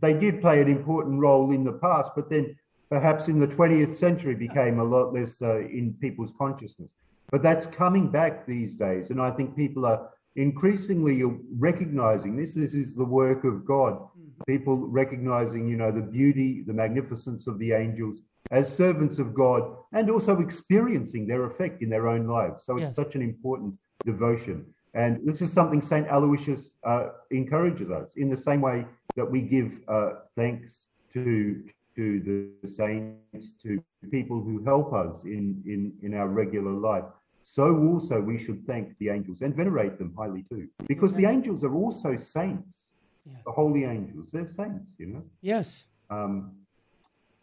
they 0.01 0.13
did 0.13 0.41
play 0.41 0.61
an 0.61 0.69
important 0.69 1.19
role 1.19 1.51
in 1.51 1.63
the 1.63 1.73
past, 1.73 2.11
but 2.15 2.29
then 2.29 2.55
perhaps 2.89 3.27
in 3.27 3.39
the 3.39 3.47
20th 3.47 3.95
century 3.95 4.35
became 4.35 4.79
a 4.79 4.83
lot 4.83 5.13
less 5.13 5.41
uh, 5.41 5.59
in 5.59 5.95
people's 5.99 6.33
consciousness. 6.37 6.89
But 7.31 7.41
that's 7.41 7.65
coming 7.65 8.09
back 8.09 8.45
these 8.45 8.75
days, 8.75 9.09
and 9.09 9.19
I 9.21 9.31
think 9.31 9.55
people 9.55 9.85
are 9.85 10.09
increasingly 10.35 11.23
recognizing 11.57 12.35
this. 12.35 12.53
This 12.53 12.73
is 12.73 12.95
the 12.95 13.05
work 13.05 13.43
of 13.43 13.65
God. 13.65 13.99
People 14.47 14.77
recognizing, 14.77 15.67
you 15.67 15.77
know, 15.77 15.91
the 15.91 16.01
beauty, 16.01 16.63
the 16.65 16.73
magnificence 16.73 17.47
of 17.47 17.59
the 17.59 17.71
angels 17.71 18.21
as 18.51 18.75
servants 18.75 19.19
of 19.19 19.33
God 19.33 19.75
and 19.93 20.09
also 20.09 20.39
experiencing 20.39 21.27
their 21.27 21.45
effect 21.45 21.81
in 21.81 21.89
their 21.89 22.07
own 22.07 22.27
lives. 22.27 22.65
So 22.65 22.77
it's 22.77 22.95
such 22.95 23.15
an 23.15 23.21
important 23.21 23.75
devotion. 24.05 24.65
And 24.93 25.19
this 25.25 25.41
is 25.41 25.51
something 25.51 25.81
St. 25.81 26.07
Aloysius 26.07 26.71
uh, 26.83 27.09
encourages 27.31 27.89
us 27.89 28.15
in 28.15 28.29
the 28.29 28.37
same 28.37 28.61
way 28.61 28.85
that 29.15 29.29
we 29.29 29.41
give 29.41 29.71
uh, 29.87 30.11
thanks 30.35 30.85
to 31.13 31.63
to 31.95 32.51
the 32.61 32.67
saints, 32.67 33.51
to 33.61 33.83
people 34.09 34.41
who 34.41 34.63
help 34.63 34.93
us 34.93 35.23
in, 35.25 35.61
in, 35.65 35.93
in 36.01 36.15
our 36.15 36.27
regular 36.27 36.71
life. 36.71 37.03
So 37.43 37.77
also 37.77 38.19
we 38.19 38.37
should 38.37 38.65
thank 38.65 38.97
the 38.97 39.09
angels 39.09 39.41
and 39.41 39.55
venerate 39.55 39.97
them 39.97 40.13
highly 40.17 40.43
too, 40.49 40.69
because 40.87 41.13
the 41.13 41.25
angels 41.25 41.63
are 41.63 41.75
also 41.75 42.17
saints. 42.17 42.87
Yeah. 43.25 43.33
The 43.45 43.51
holy 43.51 43.83
angels, 43.83 44.31
they're 44.31 44.47
saints, 44.47 44.95
you 44.97 45.05
know. 45.07 45.23
Yes. 45.41 45.83
Um, 46.09 46.53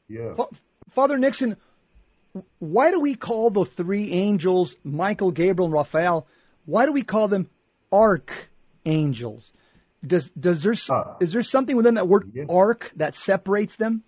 yeah. 0.08 0.34
Fa- 0.34 0.48
Father 0.88 1.16
Nixon, 1.16 1.56
why 2.58 2.90
do 2.90 3.00
we 3.00 3.14
call 3.14 3.50
the 3.50 3.64
three 3.64 4.12
angels, 4.12 4.76
Michael, 4.84 5.30
Gabriel, 5.30 5.66
and 5.66 5.74
Raphael, 5.74 6.26
why 6.66 6.86
do 6.86 6.92
we 6.92 7.02
call 7.02 7.28
them 7.28 7.48
archangels? 7.92 9.52
Does 10.06 10.30
does 10.30 10.62
there 10.62 10.72
s- 10.72 10.88
Ah. 10.90 11.16
is 11.20 11.32
there 11.32 11.42
something 11.42 11.76
within 11.76 11.94
that 11.94 12.08
word 12.08 12.30
Yeah. 12.34 12.44
arch 12.48 12.90
that 12.96 13.14
separates 13.14 13.76
them? 13.76 14.02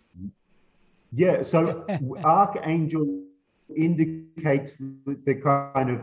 Yeah, 1.12 1.42
so 1.42 1.84
archangel 2.24 3.06
indicates 3.76 4.76
the, 4.76 5.18
the 5.26 5.34
kind 5.34 5.90
of 5.90 6.00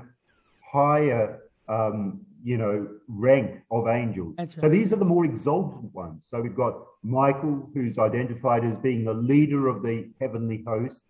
higher, 0.61 1.39
um, 1.67 2.21
you 2.43 2.57
know, 2.57 2.87
rank 3.07 3.61
of 3.71 3.87
angels. 3.87 4.35
That's 4.37 4.55
So 4.55 4.69
these 4.69 4.93
are 4.93 4.97
the 4.97 5.05
more 5.05 5.25
exalted 5.25 5.91
ones. 5.93 6.21
So 6.29 6.39
we've 6.41 6.55
got 6.55 6.73
Michael, 7.03 7.69
who's 7.73 7.97
identified 7.97 8.63
as 8.63 8.77
being 8.77 9.03
the 9.03 9.13
leader 9.13 9.67
of 9.67 9.81
the 9.81 10.09
heavenly 10.21 10.63
host, 10.67 11.01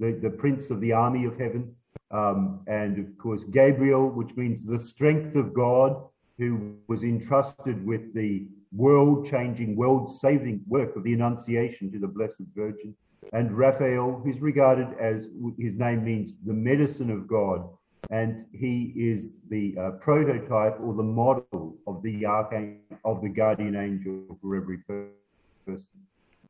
the, 0.00 0.12
the 0.12 0.30
prince 0.30 0.70
of 0.70 0.80
the 0.80 0.92
army 0.92 1.24
of 1.26 1.38
heaven. 1.38 1.74
Um, 2.12 2.60
and 2.66 2.98
of 2.98 3.18
course, 3.18 3.44
Gabriel, 3.44 4.10
which 4.10 4.36
means 4.36 4.64
the 4.64 4.78
strength 4.78 5.34
of 5.34 5.54
God, 5.54 6.04
who 6.38 6.74
was 6.88 7.02
entrusted 7.02 7.84
with 7.86 8.12
the 8.14 8.46
world 8.74 9.26
changing, 9.26 9.76
world 9.76 10.10
saving 10.14 10.62
work 10.66 10.96
of 10.96 11.04
the 11.04 11.14
Annunciation 11.14 11.90
to 11.92 11.98
the 11.98 12.06
Blessed 12.06 12.42
Virgin 12.54 12.94
and 13.32 13.56
Raphael, 13.56 14.20
who's 14.22 14.40
regarded 14.40 14.88
as 14.98 15.28
his 15.58 15.76
name 15.76 16.04
means 16.04 16.36
the 16.44 16.52
medicine 16.52 17.10
of 17.10 17.26
God, 17.26 17.68
and 18.10 18.44
he 18.52 18.92
is 18.96 19.36
the 19.48 19.76
uh, 19.78 19.90
prototype 19.92 20.78
or 20.80 20.94
the 20.94 21.02
model 21.02 21.76
of 21.86 22.02
the 22.02 22.26
archangel 22.26 22.78
of 23.04 23.22
the 23.22 23.28
guardian 23.28 23.76
angel 23.76 24.38
for 24.40 24.56
every 24.56 24.78
person. 24.78 25.86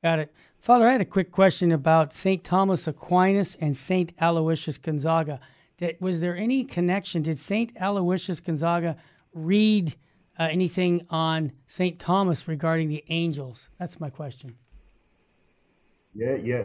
Got 0.02 0.18
it. 0.18 0.34
Father, 0.58 0.86
I 0.88 0.92
had 0.92 1.00
a 1.00 1.04
quick 1.06 1.30
question 1.30 1.70
about 1.72 2.12
St. 2.12 2.42
Thomas 2.42 2.86
Aquinas 2.86 3.56
and 3.60 3.76
St. 3.76 4.12
Aloysius 4.20 4.78
Gonzaga. 4.78 5.40
That, 5.78 6.00
was 6.00 6.20
there 6.20 6.36
any 6.36 6.64
connection? 6.64 7.22
Did 7.22 7.38
St. 7.38 7.72
Aloysius 7.80 8.40
Gonzaga 8.40 8.96
read 9.32 9.94
uh, 10.38 10.48
anything 10.50 11.06
on 11.10 11.52
St. 11.66 11.98
Thomas 11.98 12.48
regarding 12.48 12.88
the 12.88 13.04
angels? 13.08 13.68
That's 13.78 14.00
my 14.00 14.10
question. 14.10 14.56
Yeah, 16.14 16.34
yeah. 16.36 16.64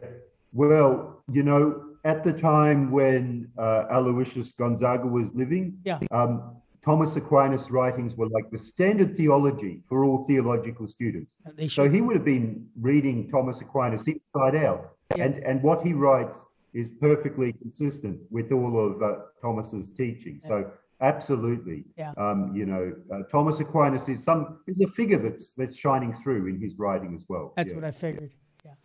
Well, 0.54 1.22
you 1.32 1.44
know, 1.44 1.84
at 2.06 2.24
the 2.24 2.34
time 2.34 2.92
when 2.92 3.50
uh, 3.58 3.86
Aloysius 3.92 4.52
Gonzaga 4.52 5.06
was 5.08 5.34
living, 5.34 5.80
Yeah. 5.84 6.00
um, 6.12 6.56
Thomas 6.88 7.18
Aquinas' 7.18 7.70
writings 7.70 8.16
were 8.16 8.30
like 8.30 8.50
the 8.50 8.58
standard 8.58 9.18
theology 9.18 9.82
for 9.90 10.06
all 10.06 10.20
theological 10.26 10.88
students. 10.88 11.30
So 11.68 11.90
he 11.90 12.00
would 12.00 12.16
have 12.16 12.24
been 12.24 12.66
reading 12.80 13.30
Thomas 13.30 13.60
Aquinas 13.60 14.08
inside 14.08 14.56
out, 14.56 14.92
and 15.20 15.34
Yes. 15.36 15.44
and 15.46 15.62
what 15.62 15.86
he 15.86 15.92
writes 15.92 16.40
is 16.74 16.90
perfectly 17.08 17.52
consistent 17.62 18.18
with 18.30 18.54
all 18.54 18.74
of 18.86 19.04
uh, 19.04 19.16
Thomas's 19.42 19.90
teaching. 19.90 20.40
So 20.40 20.72
absolutely, 21.02 21.84
Yeah. 21.98 22.14
um, 22.16 22.56
you 22.56 22.66
know, 22.66 22.94
uh, 23.12 23.24
Thomas 23.34 23.60
Aquinas 23.60 24.08
is 24.08 24.24
some 24.24 24.60
is 24.66 24.80
a 24.80 24.88
figure 25.00 25.18
that's 25.18 25.52
that's 25.60 25.76
shining 25.76 26.14
through 26.24 26.48
in 26.48 26.56
his 26.66 26.80
writing 26.80 27.14
as 27.16 27.24
well. 27.28 27.52
That's 27.58 27.72
Yeah. 27.72 27.76
what 27.76 27.84
I 27.84 27.92
figured. 27.92 28.32
Yeah. 28.64 28.76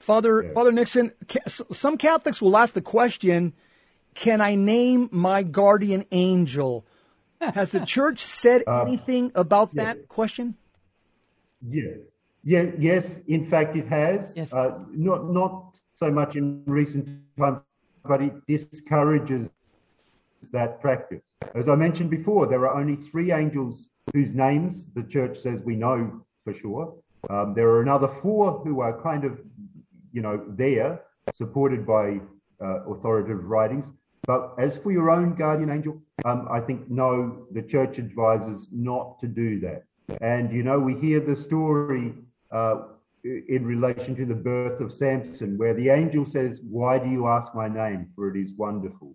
Father 0.00 0.34
Yeah. 0.42 0.52
Father 0.52 0.72
Nixon, 0.72 1.12
some 1.84 1.96
Catholics 1.96 2.42
will 2.42 2.56
ask 2.56 2.74
the 2.74 2.82
question, 2.96 3.52
"Can 4.14 4.40
I 4.40 4.56
name 4.56 5.08
my 5.12 5.44
guardian 5.44 6.06
angel?" 6.10 6.84
Has 7.40 7.72
the 7.72 7.84
church 7.84 8.20
said 8.20 8.62
Uh, 8.66 8.82
anything 8.82 9.32
about 9.34 9.72
that 9.72 10.08
question? 10.08 10.56
Yeah, 11.60 11.94
yeah, 12.42 12.70
yes. 12.78 13.18
In 13.26 13.44
fact, 13.44 13.76
it 13.76 13.86
has. 13.88 14.34
Yes. 14.36 14.52
Uh, 14.52 14.78
not 14.90 15.30
not 15.30 15.80
so 15.94 16.10
much 16.10 16.36
in 16.36 16.62
recent 16.66 17.08
times, 17.36 17.60
but 18.04 18.22
it 18.22 18.34
discourages 18.46 19.50
that 20.52 20.80
practice. 20.80 21.22
As 21.54 21.68
I 21.68 21.74
mentioned 21.74 22.10
before, 22.10 22.46
there 22.46 22.62
are 22.68 22.74
only 22.80 22.96
three 22.96 23.32
angels 23.32 23.88
whose 24.12 24.34
names 24.34 24.86
the 24.94 25.02
church 25.02 25.38
says 25.38 25.62
we 25.62 25.76
know 25.76 26.22
for 26.44 26.52
sure. 26.54 26.94
Um, 27.30 27.54
there 27.54 27.68
are 27.68 27.82
another 27.82 28.06
four 28.06 28.60
who 28.64 28.80
are 28.80 29.00
kind 29.02 29.24
of, 29.24 29.40
you 30.12 30.22
know, 30.22 30.44
there, 30.48 31.02
supported 31.34 31.84
by 31.84 32.20
uh, 32.62 32.84
authoritative 32.92 33.44
writings. 33.44 33.86
But 34.26 34.54
as 34.58 34.76
for 34.76 34.90
your 34.90 35.10
own 35.10 35.34
guardian 35.34 35.70
angel, 35.70 36.02
um, 36.24 36.48
I 36.50 36.60
think 36.60 36.90
no, 36.90 37.46
the 37.52 37.62
church 37.62 37.98
advises 37.98 38.68
not 38.72 39.18
to 39.20 39.28
do 39.28 39.60
that. 39.60 39.84
And 40.20 40.52
you 40.52 40.62
know, 40.62 40.78
we 40.78 40.94
hear 40.94 41.20
the 41.20 41.36
story 41.36 42.14
uh, 42.50 42.82
in 43.24 43.64
relation 43.64 44.14
to 44.16 44.24
the 44.24 44.34
birth 44.34 44.80
of 44.80 44.92
Samson, 44.92 45.56
where 45.58 45.74
the 45.74 45.90
angel 45.90 46.26
says, 46.26 46.60
"Why 46.62 46.98
do 46.98 47.08
you 47.08 47.26
ask 47.26 47.54
my 47.54 47.68
name? 47.68 48.08
For 48.14 48.28
it 48.28 48.36
is 48.36 48.52
wonderful." 48.52 49.14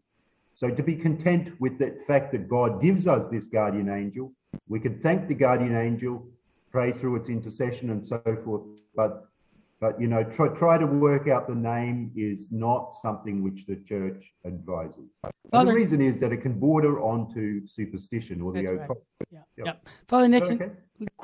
So 0.53 0.69
to 0.69 0.83
be 0.83 0.95
content 0.95 1.59
with 1.59 1.79
the 1.79 1.97
fact 2.07 2.31
that 2.33 2.47
God 2.47 2.81
gives 2.81 3.07
us 3.07 3.29
this 3.29 3.45
guardian 3.45 3.89
angel, 3.89 4.33
we 4.67 4.79
can 4.79 4.99
thank 4.99 5.27
the 5.27 5.33
guardian 5.33 5.75
angel, 5.75 6.25
pray 6.71 6.91
through 6.91 7.17
its 7.17 7.29
intercession 7.29 7.89
and 7.89 8.05
so 8.05 8.21
forth. 8.43 8.61
But 8.95 9.30
but 9.81 9.99
you 9.99 10.07
know, 10.07 10.23
try 10.23 10.47
try 10.49 10.77
to 10.77 10.85
work 10.85 11.27
out 11.27 11.47
the 11.47 11.55
name 11.55 12.11
is 12.15 12.47
not 12.51 12.93
something 12.93 13.41
which 13.41 13.65
the 13.65 13.77
church 13.77 14.31
advises. 14.45 15.09
Father- 15.51 15.71
the 15.71 15.75
reason 15.75 15.99
is 16.01 16.19
that 16.19 16.31
it 16.31 16.37
can 16.37 16.57
border 16.57 17.01
onto 17.01 17.65
superstition 17.67 18.41
or 18.41 18.53
the 18.53 18.61
That's 18.61 18.89
right. 18.89 18.97
Yeah. 19.31 19.39
Yep. 19.57 19.65
Yep. 19.65 19.89
Father 20.07 20.27
Nixon, 20.27 20.61
okay? 20.61 20.71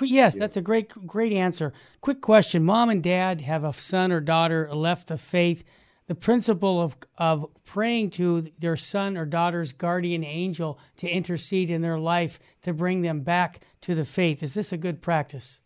yes, 0.01 0.35
that's 0.35 0.57
a 0.57 0.61
great, 0.61 0.89
great 1.05 1.31
answer. 1.31 1.71
Quick 2.01 2.19
question: 2.19 2.65
Mom 2.65 2.89
and 2.89 3.03
Dad 3.03 3.41
have 3.41 3.63
a 3.63 3.71
son 3.71 4.11
or 4.11 4.19
daughter 4.19 4.73
left 4.73 5.07
the 5.07 5.17
faith. 5.17 5.63
The 6.07 6.15
principle 6.15 6.81
of 6.81 6.97
of 7.17 7.45
praying 7.63 8.09
to 8.11 8.49
their 8.57 8.77
son 8.77 9.17
or 9.17 9.25
daughter's 9.25 9.71
guardian 9.71 10.23
angel 10.23 10.79
to 10.97 11.07
intercede 11.07 11.69
in 11.69 11.81
their 11.83 11.99
life 11.99 12.39
to 12.63 12.73
bring 12.73 13.01
them 13.01 13.21
back 13.21 13.59
to 13.81 13.93
the 13.93 14.05
faith 14.05 14.41
is 14.41 14.55
this 14.55 14.71
a 14.71 14.77
good 14.77 15.01
practice? 15.01 15.59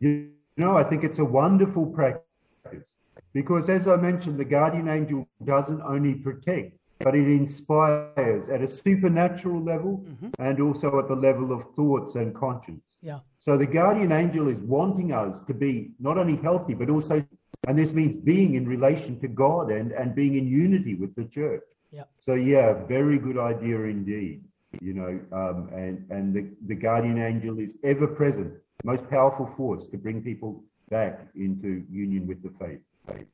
You 0.00 0.30
know, 0.56 0.76
I 0.76 0.82
think 0.82 1.04
it's 1.04 1.18
a 1.18 1.24
wonderful 1.24 1.86
practice 1.86 2.88
because, 3.32 3.68
as 3.68 3.86
I 3.86 3.96
mentioned, 3.96 4.38
the 4.38 4.44
guardian 4.44 4.88
angel 4.88 5.28
doesn't 5.44 5.82
only 5.82 6.14
protect, 6.14 6.78
but 6.98 7.14
it 7.14 7.28
inspires 7.28 8.48
at 8.48 8.62
a 8.62 8.68
supernatural 8.68 9.62
level 9.62 10.04
and 10.38 10.60
also 10.60 10.98
at 10.98 11.08
the 11.08 11.14
level 11.14 11.52
of 11.52 11.64
thoughts 11.74 12.14
and 12.14 12.34
conscience. 12.34 12.82
Yeah. 13.02 13.20
So 13.38 13.56
the 13.56 13.66
guardian 13.66 14.12
angel 14.12 14.48
is 14.48 14.58
wanting 14.60 15.12
us 15.12 15.42
to 15.42 15.54
be 15.54 15.92
not 16.00 16.18
only 16.18 16.36
healthy, 16.36 16.74
but 16.74 16.90
also, 16.90 17.24
and 17.68 17.78
this 17.78 17.92
means 17.92 18.16
being 18.16 18.54
in 18.54 18.66
relation 18.66 19.20
to 19.20 19.28
God 19.28 19.70
and, 19.70 19.92
and 19.92 20.14
being 20.14 20.34
in 20.34 20.46
unity 20.48 20.94
with 20.94 21.14
the 21.14 21.24
church. 21.24 21.62
Yeah. 21.92 22.04
So 22.20 22.34
yeah, 22.34 22.72
very 22.86 23.18
good 23.18 23.38
idea 23.38 23.82
indeed. 23.82 24.44
You 24.80 24.94
know, 24.94 25.20
um, 25.32 25.68
and 25.74 26.06
and 26.10 26.32
the, 26.32 26.48
the 26.66 26.76
guardian 26.76 27.18
angel 27.18 27.58
is 27.58 27.74
ever 27.82 28.06
present, 28.06 28.52
most 28.84 29.08
powerful 29.10 29.46
force 29.46 29.88
to 29.88 29.96
bring 29.96 30.22
people 30.22 30.62
back 30.88 31.20
into 31.34 31.84
union 31.90 32.26
with 32.26 32.42
the 32.42 32.50
faith. 32.58 32.80
faith. 33.06 33.26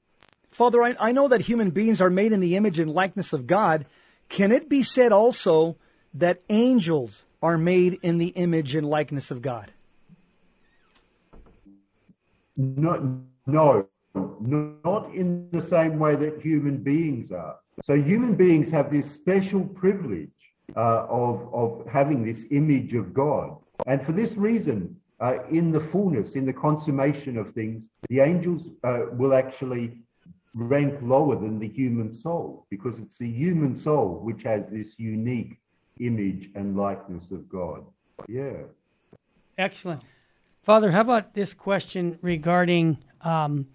Father, 0.49 0.83
I, 0.83 0.97
I 0.99 1.13
know 1.13 1.29
that 1.29 1.43
human 1.43 1.71
beings 1.71 2.01
are 2.01 2.11
made 2.11 2.33
in 2.33 2.41
the 2.41 2.57
image 2.57 2.79
and 2.79 2.91
likeness 2.91 3.33
of 3.33 3.47
God. 3.47 3.87
Can 4.29 4.53
it 4.53 4.69
be 4.69 4.83
said 4.83 5.13
also 5.13 5.77
that 6.15 6.41
angels 6.49 7.25
are 7.43 7.59
made 7.59 7.99
in 8.03 8.19
the 8.19 8.29
image 8.29 8.75
and 8.75 8.89
likeness 8.89 9.31
of 9.31 9.43
God? 9.43 9.73
Not, 12.57 13.03
no, 13.47 13.87
not 14.15 15.15
in 15.15 15.49
the 15.51 15.61
same 15.61 15.99
way 15.99 16.17
that 16.17 16.41
human 16.41 16.79
beings 16.79 17.31
are. 17.33 17.57
So 17.83 18.01
human 18.01 18.35
beings 18.35 18.71
have 18.71 18.91
this 18.91 19.11
special 19.11 19.63
privilege 19.63 20.31
uh, 20.75 21.07
of, 21.09 21.53
of 21.53 21.87
having 21.87 22.25
this 22.25 22.47
image 22.51 22.95
of 22.95 23.13
God. 23.13 23.57
And 23.87 24.03
for 24.03 24.13
this 24.13 24.37
reason, 24.37 24.97
uh, 25.21 25.39
in 25.51 25.71
the 25.71 25.81
fullness, 25.81 26.37
in 26.37 26.45
the 26.45 26.53
consummation 26.53 27.39
of 27.39 27.51
things, 27.51 27.89
the 28.09 28.21
angels 28.21 28.71
uh, 28.85 29.05
will 29.13 29.35
actually 29.35 29.99
rank 30.55 30.99
lower 31.03 31.37
than 31.37 31.59
the 31.59 31.69
human 31.69 32.13
soul 32.13 32.67
because 32.71 32.99
it's 32.99 33.19
the 33.19 33.31
human 33.31 33.75
soul 33.75 34.21
which 34.23 34.43
has 34.43 34.69
this 34.69 34.99
unique 34.99 35.61
image 36.01 36.51
and 36.55 36.77
likeness 36.77 37.31
of 37.31 37.49
God. 37.49 37.85
Yeah. 38.29 38.63
Excellent. 39.59 40.03
Father, 40.63 40.91
how 40.91 41.03
about 41.03 41.35
this 41.35 41.55
question 41.55 42.19
regarding 42.23 42.99
um, 43.21 43.67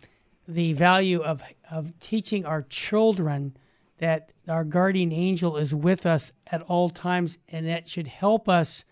the 0.47 0.73
value 0.73 1.21
of, 1.21 1.41
of 1.69 1.97
teaching 1.99 2.45
our 2.45 2.63
children 2.63 3.55
that 3.99 4.33
our 4.47 4.63
guardian 4.63 5.11
angel 5.11 5.57
is 5.57 5.73
with 5.73 6.05
us 6.05 6.31
at 6.47 6.61
all 6.63 6.89
times 6.89 7.37
and 7.49 7.67
that 7.67 7.87
should 7.87 8.07
help 8.07 8.49
us 8.49 8.83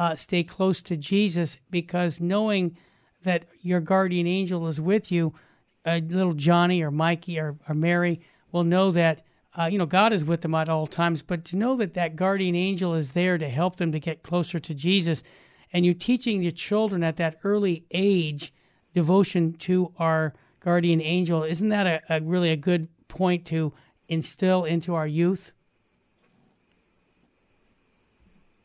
uh, 0.00 0.14
stay 0.14 0.42
close 0.42 0.80
to 0.80 0.96
Jesus 0.96 1.58
because 1.70 2.22
knowing 2.22 2.74
that 3.22 3.44
your 3.60 3.80
guardian 3.80 4.26
angel 4.26 4.66
is 4.66 4.80
with 4.80 5.12
you, 5.12 5.34
uh, 5.84 6.00
little 6.08 6.32
Johnny 6.32 6.82
or 6.82 6.90
Mikey 6.90 7.38
or, 7.38 7.58
or 7.68 7.74
Mary 7.74 8.22
will 8.50 8.64
know 8.64 8.90
that 8.92 9.20
uh, 9.58 9.68
you 9.70 9.76
know 9.76 9.84
God 9.84 10.14
is 10.14 10.24
with 10.24 10.40
them 10.40 10.54
at 10.54 10.70
all 10.70 10.86
times. 10.86 11.20
But 11.20 11.44
to 11.46 11.56
know 11.58 11.76
that 11.76 11.92
that 11.92 12.16
guardian 12.16 12.56
angel 12.56 12.94
is 12.94 13.12
there 13.12 13.36
to 13.36 13.46
help 13.46 13.76
them 13.76 13.92
to 13.92 14.00
get 14.00 14.22
closer 14.22 14.58
to 14.58 14.72
Jesus, 14.72 15.22
and 15.70 15.84
you're 15.84 15.92
teaching 15.92 16.42
your 16.42 16.50
children 16.50 17.04
at 17.04 17.18
that 17.18 17.36
early 17.44 17.84
age 17.90 18.54
devotion 18.94 19.52
to 19.52 19.92
our 19.98 20.32
guardian 20.60 21.02
angel, 21.02 21.42
isn't 21.42 21.68
that 21.68 21.86
a, 21.86 22.16
a 22.16 22.20
really 22.22 22.50
a 22.50 22.56
good 22.56 22.88
point 23.08 23.44
to 23.46 23.74
instill 24.08 24.64
into 24.64 24.94
our 24.94 25.06
youth? 25.06 25.52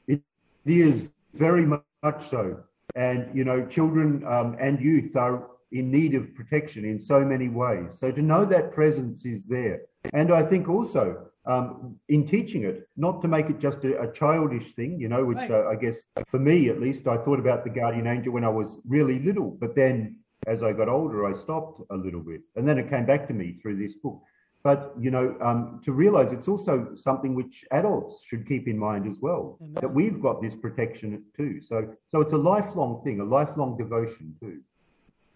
It 0.07 0.21
is 0.65 1.09
very 1.36 1.65
much 1.65 1.83
so. 2.29 2.57
And, 2.95 3.36
you 3.36 3.43
know, 3.43 3.65
children 3.65 4.25
um, 4.25 4.55
and 4.59 4.79
youth 4.79 5.15
are 5.15 5.47
in 5.71 5.91
need 5.91 6.15
of 6.15 6.33
protection 6.36 6.86
in 6.86 6.99
so 6.99 7.25
many 7.25 7.49
ways. 7.49 7.97
So 7.99 8.11
to 8.11 8.21
know 8.21 8.45
that 8.45 8.71
presence 8.71 9.25
is 9.25 9.47
there. 9.47 9.81
And 10.13 10.31
I 10.31 10.43
think 10.43 10.69
also 10.69 11.27
um, 11.45 11.95
in 12.09 12.25
teaching 12.27 12.63
it, 12.63 12.88
not 12.95 13.21
to 13.21 13.27
make 13.27 13.49
it 13.49 13.59
just 13.59 13.83
a, 13.83 13.99
a 14.01 14.11
childish 14.11 14.73
thing, 14.73 14.99
you 14.99 15.09
know, 15.09 15.25
which 15.25 15.38
right. 15.38 15.51
uh, 15.51 15.67
I 15.69 15.75
guess 15.75 15.97
for 16.27 16.39
me 16.39 16.69
at 16.69 16.79
least, 16.79 17.07
I 17.07 17.17
thought 17.17 17.39
about 17.39 17.63
the 17.63 17.69
guardian 17.69 18.07
angel 18.07 18.33
when 18.33 18.43
I 18.43 18.49
was 18.49 18.79
really 18.88 19.19
little. 19.19 19.51
But 19.51 19.75
then 19.75 20.19
as 20.47 20.63
I 20.63 20.73
got 20.73 20.89
older, 20.89 21.25
I 21.25 21.33
stopped 21.33 21.81
a 21.91 21.95
little 21.95 22.21
bit. 22.21 22.41
And 22.55 22.67
then 22.67 22.77
it 22.77 22.89
came 22.89 23.05
back 23.05 23.27
to 23.27 23.33
me 23.33 23.57
through 23.61 23.77
this 23.77 23.95
book. 23.95 24.21
But 24.66 24.95
you 24.99 25.11
know, 25.11 25.38
um, 25.41 25.80
to 25.86 25.91
realize 25.91 26.32
it's 26.32 26.47
also 26.47 26.95
something 26.95 27.36
which 27.36 27.63
adults 27.70 28.22
should 28.26 28.47
keep 28.47 28.68
in 28.68 28.80
mind 28.80 29.07
as 29.07 29.20
well 29.20 29.59
Amen. 29.61 29.76
that 29.76 29.93
we've 29.93 30.20
got 30.20 30.41
this 30.41 30.55
protection 30.55 31.24
too. 31.38 31.61
So, 31.61 31.93
so 32.07 32.20
it's 32.20 32.34
a 32.34 32.38
lifelong 32.38 33.03
thing, 33.03 33.20
a 33.20 33.24
lifelong 33.24 33.78
devotion 33.78 34.36
too. 34.39 34.61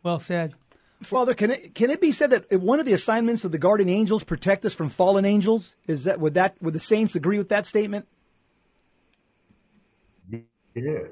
Well 0.02 0.18
said. 0.18 0.56
Father, 1.04 1.36
can 1.36 1.52
it 1.52 1.76
can 1.76 1.92
it 1.92 2.02
be 2.02 2.12
said 2.12 2.32
that 2.32 2.60
one 2.60 2.80
of 2.80 2.88
the 2.88 2.94
assignments 2.94 3.46
of 3.46 3.52
the 3.52 3.60
guardian 3.60 3.88
angels 3.88 4.24
protect 4.24 4.66
us 4.66 4.74
from 4.74 4.90
fallen 4.90 5.26
angels? 5.26 5.76
Is 5.86 6.06
that 6.06 6.20
would 6.20 6.34
that 6.34 6.60
would 6.60 6.74
the 6.74 6.80
saints 6.80 7.14
agree 7.14 7.38
with 7.38 7.50
that 7.50 7.68
statement? 7.68 8.08
Yeah. 10.74 11.04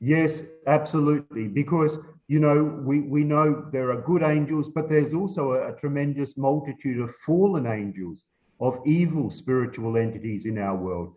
Yes, 0.00 0.42
absolutely. 0.66 1.48
Because 1.48 1.98
you 2.28 2.40
know, 2.40 2.62
we, 2.62 3.00
we 3.00 3.24
know 3.24 3.66
there 3.72 3.90
are 3.90 4.02
good 4.02 4.22
angels, 4.22 4.68
but 4.68 4.88
there's 4.88 5.14
also 5.14 5.52
a, 5.52 5.72
a, 5.72 5.72
tremendous 5.72 6.36
multitude 6.36 7.00
of 7.00 7.14
fallen 7.16 7.66
angels, 7.66 8.24
of 8.60 8.80
evil 8.84 9.30
spiritual 9.30 9.96
entities 9.96 10.44
in 10.44 10.58
our 10.58 10.76
world. 10.76 11.14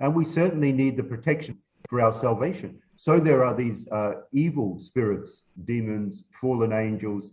And 0.00 0.14
we 0.14 0.26
certainly 0.26 0.72
need 0.72 0.98
the 0.98 1.02
protection 1.02 1.58
for 1.88 2.02
our 2.02 2.12
salvation. 2.12 2.78
So 2.96 3.18
there 3.18 3.42
are 3.44 3.54
these 3.54 3.88
uh, 3.88 4.12
evil 4.32 4.78
spirits, 4.78 5.44
demons, 5.64 6.22
fallen 6.38 6.72
angels, 6.72 7.30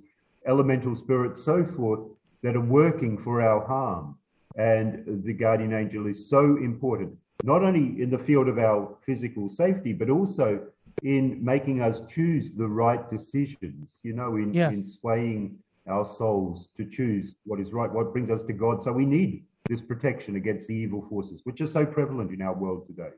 elemental 0.48 0.96
spirits, 0.96 1.44
so 1.44 1.66
forth, 1.66 2.08
that 2.42 2.56
are 2.56 2.62
working 2.62 3.18
for 3.18 3.42
our 3.42 3.66
harm. 3.68 4.18
And 4.58 5.24
the 5.26 5.34
guardian 5.34 5.74
angel 5.74 6.08
is 6.08 6.30
so 6.30 6.56
important, 6.58 7.18
not 7.44 7.64
only 7.64 8.02
in 8.02 8.10
the 8.10 8.18
field 8.18 8.48
of 8.48 8.58
our 8.58 8.96
physical 9.06 9.50
safety, 9.50 9.94
but 9.94 10.10
also 10.10 10.68
in 11.04 11.44
making 11.44 11.82
us 11.82 12.02
choose 12.08 12.54
the 12.54 12.68
right 12.68 13.10
decisions, 13.10 14.00
you 14.04 14.14
know, 14.14 14.38
in, 14.38 14.54
yeah. 14.54 14.70
in 14.70 14.86
swaying 14.86 15.58
our 15.88 16.06
souls 16.06 16.70
to 16.78 16.86
choose 16.86 17.36
what 17.46 17.60
is 17.60 17.74
right, 17.74 17.92
what 17.92 18.12
brings 18.12 18.30
us 18.30 18.42
to 18.44 18.54
God. 18.54 18.82
So 18.82 18.92
we 18.92 19.06
need 19.06 19.44
this 19.70 19.82
protection 19.82 20.36
against 20.36 20.68
the 20.68 20.76
evil 20.76 21.02
forces, 21.02 21.42
which 21.44 21.60
are 21.62 21.68
so 21.68 21.86
prevalent 21.86 22.32
in 22.32 22.42
our 22.42 22.54
world 22.54 22.88
today. 22.88 23.10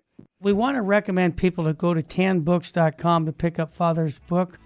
We 0.41 0.53
want 0.53 0.76
to 0.76 0.82
recommend 0.82 1.38
people 1.38 1.65
to 1.65 1.74
go 1.74 1.93
to 1.93 2.01
tanbooks.com 2.01 3.26
to 3.26 3.32
pick 3.32 3.59
up 3.59 3.74
Father's 3.74 4.20
book, 4.20 4.59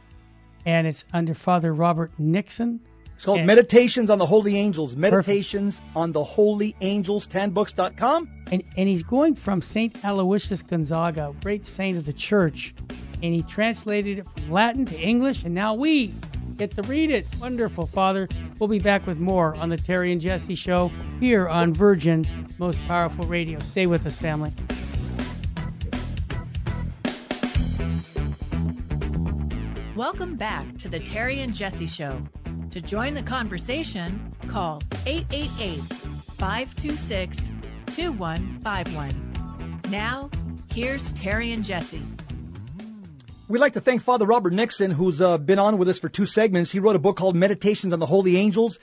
and 0.65 0.87
it's 0.87 1.05
under 1.13 1.33
Father 1.33 1.73
Robert 1.73 2.11
Nixon. 2.17 2.79
It's 3.21 3.25
called 3.27 3.37
and, 3.37 3.45
Meditations 3.45 4.09
on 4.09 4.17
the 4.17 4.25
Holy 4.25 4.57
Angels. 4.57 4.95
Meditations 4.95 5.79
perfect. 5.79 5.95
on 5.95 6.11
the 6.11 6.23
Holy 6.23 6.75
Angels, 6.81 7.27
tanbooks.com. 7.27 8.27
And, 8.51 8.63
and 8.75 8.89
he's 8.89 9.03
going 9.03 9.35
from 9.35 9.61
St. 9.61 10.03
Aloysius 10.03 10.63
Gonzaga, 10.63 11.31
great 11.43 11.63
saint 11.63 11.99
of 11.99 12.07
the 12.07 12.13
church, 12.13 12.73
and 13.21 13.31
he 13.31 13.43
translated 13.43 14.17
it 14.17 14.25
from 14.27 14.49
Latin 14.49 14.85
to 14.85 14.99
English, 14.99 15.43
and 15.43 15.53
now 15.53 15.75
we 15.75 16.15
get 16.57 16.75
to 16.77 16.81
read 16.81 17.11
it. 17.11 17.27
Wonderful, 17.39 17.85
Father. 17.85 18.27
We'll 18.57 18.69
be 18.69 18.79
back 18.79 19.05
with 19.05 19.19
more 19.19 19.53
on 19.57 19.69
the 19.69 19.77
Terry 19.77 20.11
and 20.11 20.19
Jesse 20.19 20.55
Show 20.55 20.91
here 21.19 21.47
on 21.47 21.75
Virgin, 21.75 22.25
most 22.57 22.79
powerful 22.87 23.25
radio. 23.25 23.59
Stay 23.59 23.85
with 23.85 24.03
us, 24.07 24.17
family. 24.17 24.51
Welcome 29.95 30.35
back 30.37 30.75
to 30.79 30.89
the 30.89 30.99
Terry 30.99 31.41
and 31.41 31.53
Jesse 31.53 31.85
Show. 31.85 32.23
To 32.71 32.79
join 32.79 33.13
the 33.15 33.23
conversation, 33.23 34.33
call 34.47 34.81
888 35.05 35.81
526 36.37 37.37
2151. 37.87 39.81
Now, 39.89 40.29
here's 40.73 41.11
Terry 41.11 41.51
and 41.51 41.65
Jesse. 41.65 42.01
We'd 43.49 43.59
like 43.59 43.73
to 43.73 43.81
thank 43.81 44.01
Father 44.01 44.25
Robert 44.25 44.53
Nixon, 44.53 44.91
who's 44.91 45.19
uh, 45.19 45.37
been 45.37 45.59
on 45.59 45.77
with 45.77 45.89
us 45.89 45.99
for 45.99 46.07
two 46.07 46.25
segments. 46.25 46.71
He 46.71 46.79
wrote 46.79 46.95
a 46.95 46.99
book 46.99 47.17
called 47.17 47.35
Meditations 47.35 47.91
on 47.91 47.99
the 47.99 48.05
Holy 48.05 48.37
Angels. 48.37 48.79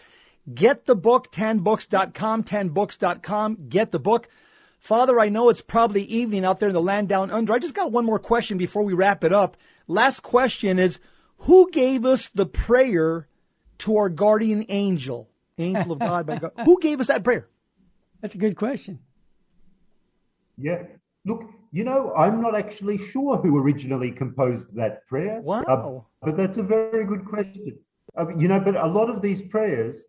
Get 0.52 0.84
the 0.84 0.94
book, 0.94 1.32
tanbooks.com, 1.32 2.44
tanbooks.com. 2.44 3.68
Get 3.70 3.90
the 3.90 3.98
book. 3.98 4.28
Father, 4.78 5.18
I 5.18 5.30
know 5.30 5.48
it's 5.48 5.62
probably 5.62 6.02
evening 6.02 6.44
out 6.44 6.60
there 6.60 6.68
in 6.68 6.74
the 6.74 6.82
land 6.82 7.08
down 7.08 7.30
under. 7.30 7.54
I 7.54 7.58
just 7.58 7.74
got 7.74 7.90
one 7.90 8.04
more 8.04 8.18
question 8.18 8.58
before 8.58 8.82
we 8.82 8.92
wrap 8.92 9.24
it 9.24 9.32
up. 9.32 9.56
Last 9.86 10.20
question 10.20 10.78
is 10.78 11.00
Who 11.38 11.70
gave 11.70 12.04
us 12.04 12.28
the 12.28 12.44
prayer 12.44 13.28
to 13.78 13.96
our 13.96 14.08
guardian 14.08 14.64
angel, 14.68 15.28
angel 15.56 15.92
of 15.92 15.98
God 15.98 16.26
by 16.26 16.38
God. 16.38 16.52
Who 16.64 16.78
gave 16.80 17.00
us 17.00 17.08
that 17.08 17.24
prayer? 17.24 17.48
That's 18.20 18.34
a 18.34 18.38
good 18.38 18.56
question. 18.56 18.98
Yeah. 20.56 20.82
Look, 21.24 21.44
you 21.70 21.84
know, 21.84 22.12
I'm 22.16 22.40
not 22.40 22.54
actually 22.56 22.98
sure 22.98 23.36
who 23.36 23.58
originally 23.58 24.10
composed 24.10 24.74
that 24.74 25.06
prayer. 25.06 25.40
Wow. 25.40 25.62
Uh, 26.22 26.26
but 26.26 26.36
that's 26.36 26.58
a 26.58 26.62
very 26.62 27.04
good 27.04 27.24
question. 27.24 27.78
Uh, 28.16 28.34
you 28.36 28.48
know, 28.48 28.58
but 28.58 28.74
a 28.76 28.86
lot 28.86 29.10
of 29.10 29.22
these 29.22 29.42
prayers 29.42 30.02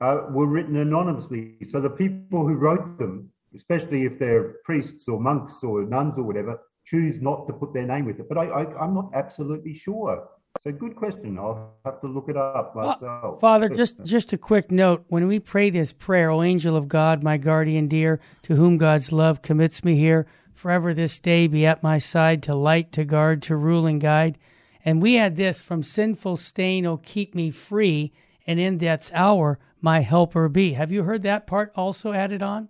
uh, 0.00 0.22
were 0.30 0.46
written 0.46 0.76
anonymously. 0.76 1.56
So 1.68 1.80
the 1.80 1.90
people 1.90 2.46
who 2.46 2.54
wrote 2.54 2.98
them, 2.98 3.30
especially 3.54 4.04
if 4.04 4.18
they're 4.18 4.54
priests 4.64 5.06
or 5.08 5.20
monks 5.20 5.62
or 5.62 5.84
nuns 5.84 6.18
or 6.18 6.24
whatever, 6.24 6.60
choose 6.84 7.20
not 7.20 7.46
to 7.46 7.52
put 7.52 7.72
their 7.72 7.86
name 7.86 8.06
with 8.06 8.18
it. 8.18 8.28
But 8.28 8.38
I, 8.38 8.46
I, 8.46 8.82
I'm 8.82 8.94
not 8.94 9.10
absolutely 9.14 9.74
sure 9.74 10.28
it's 10.56 10.66
a 10.66 10.72
good 10.72 10.94
question. 10.96 11.38
I'll 11.38 11.74
have 11.84 12.00
to 12.02 12.06
look 12.06 12.28
it 12.28 12.36
up 12.36 12.76
myself. 12.76 13.40
Father, 13.40 13.68
just 13.68 14.02
just 14.04 14.32
a 14.32 14.38
quick 14.38 14.70
note: 14.70 15.04
when 15.08 15.26
we 15.26 15.40
pray 15.40 15.70
this 15.70 15.92
prayer, 15.92 16.30
"O 16.30 16.42
angel 16.42 16.76
of 16.76 16.88
God, 16.88 17.22
my 17.22 17.36
guardian 17.36 17.88
dear, 17.88 18.20
to 18.42 18.56
whom 18.56 18.76
God's 18.76 19.12
love 19.12 19.42
commits 19.42 19.82
me 19.84 19.96
here, 19.96 20.26
forever 20.52 20.94
this 20.94 21.18
day 21.18 21.46
be 21.46 21.66
at 21.66 21.82
my 21.82 21.98
side, 21.98 22.42
to 22.44 22.54
light, 22.54 22.92
to 22.92 23.04
guard, 23.04 23.42
to 23.42 23.56
rule 23.56 23.86
and 23.86 24.00
guide." 24.00 24.38
And 24.84 25.00
we 25.00 25.16
add 25.16 25.36
this: 25.36 25.62
"From 25.62 25.82
sinful 25.82 26.36
stain, 26.36 26.86
O 26.86 26.96
keep 26.96 27.34
me 27.34 27.50
free, 27.50 28.12
and 28.46 28.60
in 28.60 28.78
death's 28.78 29.10
hour 29.14 29.58
my 29.80 30.00
helper 30.00 30.48
be." 30.48 30.74
Have 30.74 30.92
you 30.92 31.04
heard 31.04 31.22
that 31.22 31.46
part 31.46 31.72
also 31.74 32.12
added 32.12 32.42
on? 32.42 32.68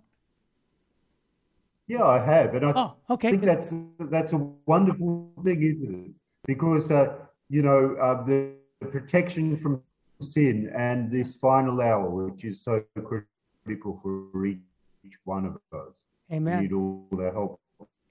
Yeah, 1.85 2.05
I 2.05 2.19
have, 2.19 2.55
and 2.55 2.65
I 2.65 2.71
oh, 2.75 2.93
okay, 3.09 3.31
think 3.31 3.43
that's 3.43 3.73
that's 3.99 4.31
a 4.31 4.37
wonderful 4.65 5.31
thing, 5.43 5.61
isn't 5.61 6.05
it? 6.05 6.11
Because 6.45 6.89
uh, 6.89 7.13
you 7.49 7.61
know, 7.61 7.95
uh, 8.01 8.23
the 8.23 8.51
protection 8.91 9.57
from 9.57 9.81
sin 10.21 10.71
and 10.75 11.11
this 11.11 11.35
final 11.35 11.81
hour, 11.81 12.09
which 12.09 12.43
is 12.45 12.61
so 12.61 12.83
critical 12.93 13.99
for 14.01 14.45
each 14.45 15.17
one 15.23 15.45
of 15.45 15.55
us. 15.77 15.93
Amen. 16.31 16.57
We 16.57 16.63
need 16.63 16.73
all 16.73 17.07
the 17.11 17.31
help 17.31 17.59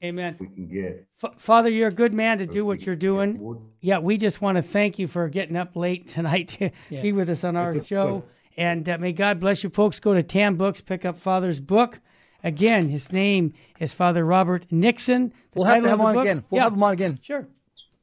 Amen. 0.04 0.36
We 0.40 0.48
can 0.48 0.66
get. 0.66 1.06
F- 1.22 1.40
Father, 1.40 1.68
you're 1.68 1.88
a 1.88 1.92
good 1.92 2.12
man 2.12 2.38
to 2.38 2.46
do 2.46 2.66
what 2.66 2.84
you're 2.84 2.96
doing. 2.96 3.60
Yeah, 3.80 3.98
we 3.98 4.16
just 4.16 4.40
want 4.40 4.56
to 4.56 4.62
thank 4.62 4.98
you 4.98 5.06
for 5.06 5.28
getting 5.28 5.56
up 5.56 5.76
late 5.76 6.08
tonight 6.08 6.48
to 6.48 6.70
yeah. 6.90 7.02
be 7.02 7.12
with 7.12 7.30
us 7.30 7.44
on 7.44 7.56
our 7.56 7.82
show. 7.84 8.24
And 8.56 8.88
uh, 8.88 8.98
may 8.98 9.12
God 9.12 9.38
bless 9.38 9.62
you, 9.62 9.70
folks. 9.70 10.00
Go 10.00 10.12
to 10.14 10.22
TAN 10.22 10.56
Books, 10.56 10.80
pick 10.80 11.04
up 11.04 11.16
Father's 11.16 11.60
book. 11.60 12.00
Again, 12.42 12.88
his 12.88 13.12
name 13.12 13.52
is 13.78 13.92
Father 13.92 14.24
Robert 14.24 14.70
Nixon. 14.72 15.32
The 15.52 15.60
we'll 15.60 15.68
have 15.68 15.84
to 15.84 15.88
have 15.88 16.00
him 16.00 16.06
on 16.06 16.14
book, 16.14 16.24
again. 16.24 16.44
We'll 16.50 16.58
yeah, 16.58 16.64
have 16.64 16.72
him 16.72 16.82
on 16.82 16.92
again. 16.92 17.18
Sure. 17.22 17.46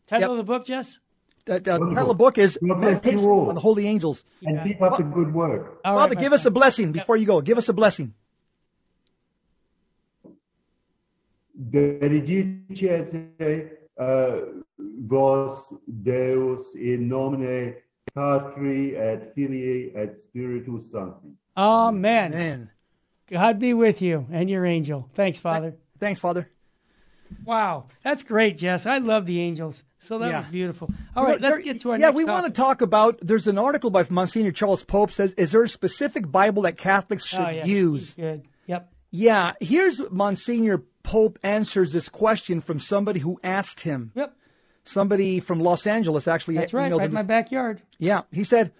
Title 0.08 0.22
yep. 0.22 0.32
of 0.32 0.38
the 0.38 0.44
book, 0.44 0.66
Jess? 0.66 1.00
Uh, 1.50 1.60
title 1.60 1.98
of 1.98 2.08
the 2.08 2.14
book 2.14 2.38
is 2.38 2.60
Meditation 2.62 3.20
on 3.20 3.56
the 3.56 3.62
Holy 3.62 3.88
Angels. 3.88 4.24
And 4.44 4.62
keep 4.64 4.82
up 4.82 4.98
the 4.98 5.04
good 5.04 5.34
work. 5.34 5.80
All 5.84 5.98
Father, 5.98 6.16
right, 6.16 6.22
give 6.22 6.34
us 6.34 6.46
a 6.46 6.52
blessing 6.52 6.92
before 6.92 7.18
you 7.18 7.26
go. 7.26 7.42
Give 7.42 7.58
us 7.58 7.70
a 7.70 7.74
blessing. 7.74 8.14
benedicite 11.60 13.20
uh, 14.00 14.40
vos 14.78 15.74
Deus 15.88 16.76
in 16.76 17.08
nomine 17.10 17.76
Patri 18.16 18.96
et 18.96 19.34
Filii 19.36 19.92
et 19.96 20.20
Spiritus 20.20 20.92
Sancti. 20.92 21.36
Amen. 21.58 22.32
Man. 22.32 22.70
God 23.28 23.60
be 23.60 23.74
with 23.74 24.02
you 24.02 24.26
and 24.32 24.50
your 24.50 24.66
angel. 24.66 25.10
Thanks, 25.14 25.40
Father. 25.40 25.76
Thanks, 26.00 26.20
Father. 26.20 26.50
Wow, 27.46 27.86
that's 28.04 28.24
great, 28.24 28.58
Jess. 28.58 28.86
I 28.86 28.98
love 29.00 29.26
the 29.26 29.40
angels. 29.42 29.84
So 30.02 30.18
that 30.20 30.30
Yeah. 30.30 30.38
was 30.38 30.46
beautiful. 30.46 30.90
All 31.16 31.26
right, 31.26 31.42
let's 31.42 31.60
get 31.60 31.82
to 31.82 31.92
our 31.92 32.00
yeah, 32.00 32.10
we 32.10 32.24
topic. 32.24 32.42
want 32.42 32.46
to 32.56 32.62
talk 32.62 32.82
about. 32.82 33.20
There's 33.22 33.48
an 33.48 33.58
article 33.58 33.90
by 33.90 34.06
Monsignor 34.10 34.52
Charles 34.52 34.84
Pope 34.84 35.12
says, 35.12 35.34
"Is 35.34 35.52
there 35.52 35.64
a 35.64 35.70
specific 35.70 36.32
Bible 36.32 36.64
that 36.64 36.78
Catholics 36.78 37.26
oh, 37.34 37.38
should 37.38 37.48
oh, 37.48 37.50
yeah. 37.50 37.66
use?" 37.66 38.14
Good. 38.16 38.44
Yep. 38.68 38.92
Yeah, 39.12 39.54
here's 39.60 40.02
Monsignor 40.10 40.84
Pope 41.04 41.38
answers 41.44 41.92
this 41.92 42.08
question 42.08 42.62
from 42.62 42.80
somebody 42.80 43.20
who 43.20 43.40
asked 43.44 43.82
him. 43.82 44.12
Yep. 44.16 44.36
Somebody 44.86 45.40
from 45.40 45.60
Los 45.60 45.86
Angeles 45.86 46.28
actually. 46.28 46.56
That's 46.56 46.74
right. 46.74 46.92
Right 46.92 47.06
in 47.06 47.14
my 47.14 47.24
backyard. 47.24 47.82
Yeah, 47.98 48.22
he 48.32 48.44
said. 48.44 48.72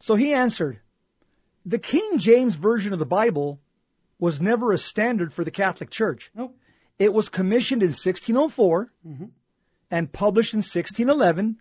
So 0.00 0.16
he 0.16 0.34
answered, 0.34 0.80
"The 1.64 1.78
King 1.78 2.18
James 2.18 2.56
version 2.56 2.92
of 2.92 2.98
the 2.98 3.06
Bible 3.06 3.60
was 4.18 4.40
never 4.40 4.72
a 4.72 4.78
standard 4.78 5.32
for 5.32 5.44
the 5.44 5.50
Catholic 5.50 5.90
Church. 5.90 6.30
Nope. 6.34 6.56
It 6.98 7.12
was 7.12 7.28
commissioned 7.28 7.82
in 7.82 7.88
1604 7.88 8.92
and 9.90 10.12
published 10.12 10.54
in 10.54 10.58
1611 10.58 11.60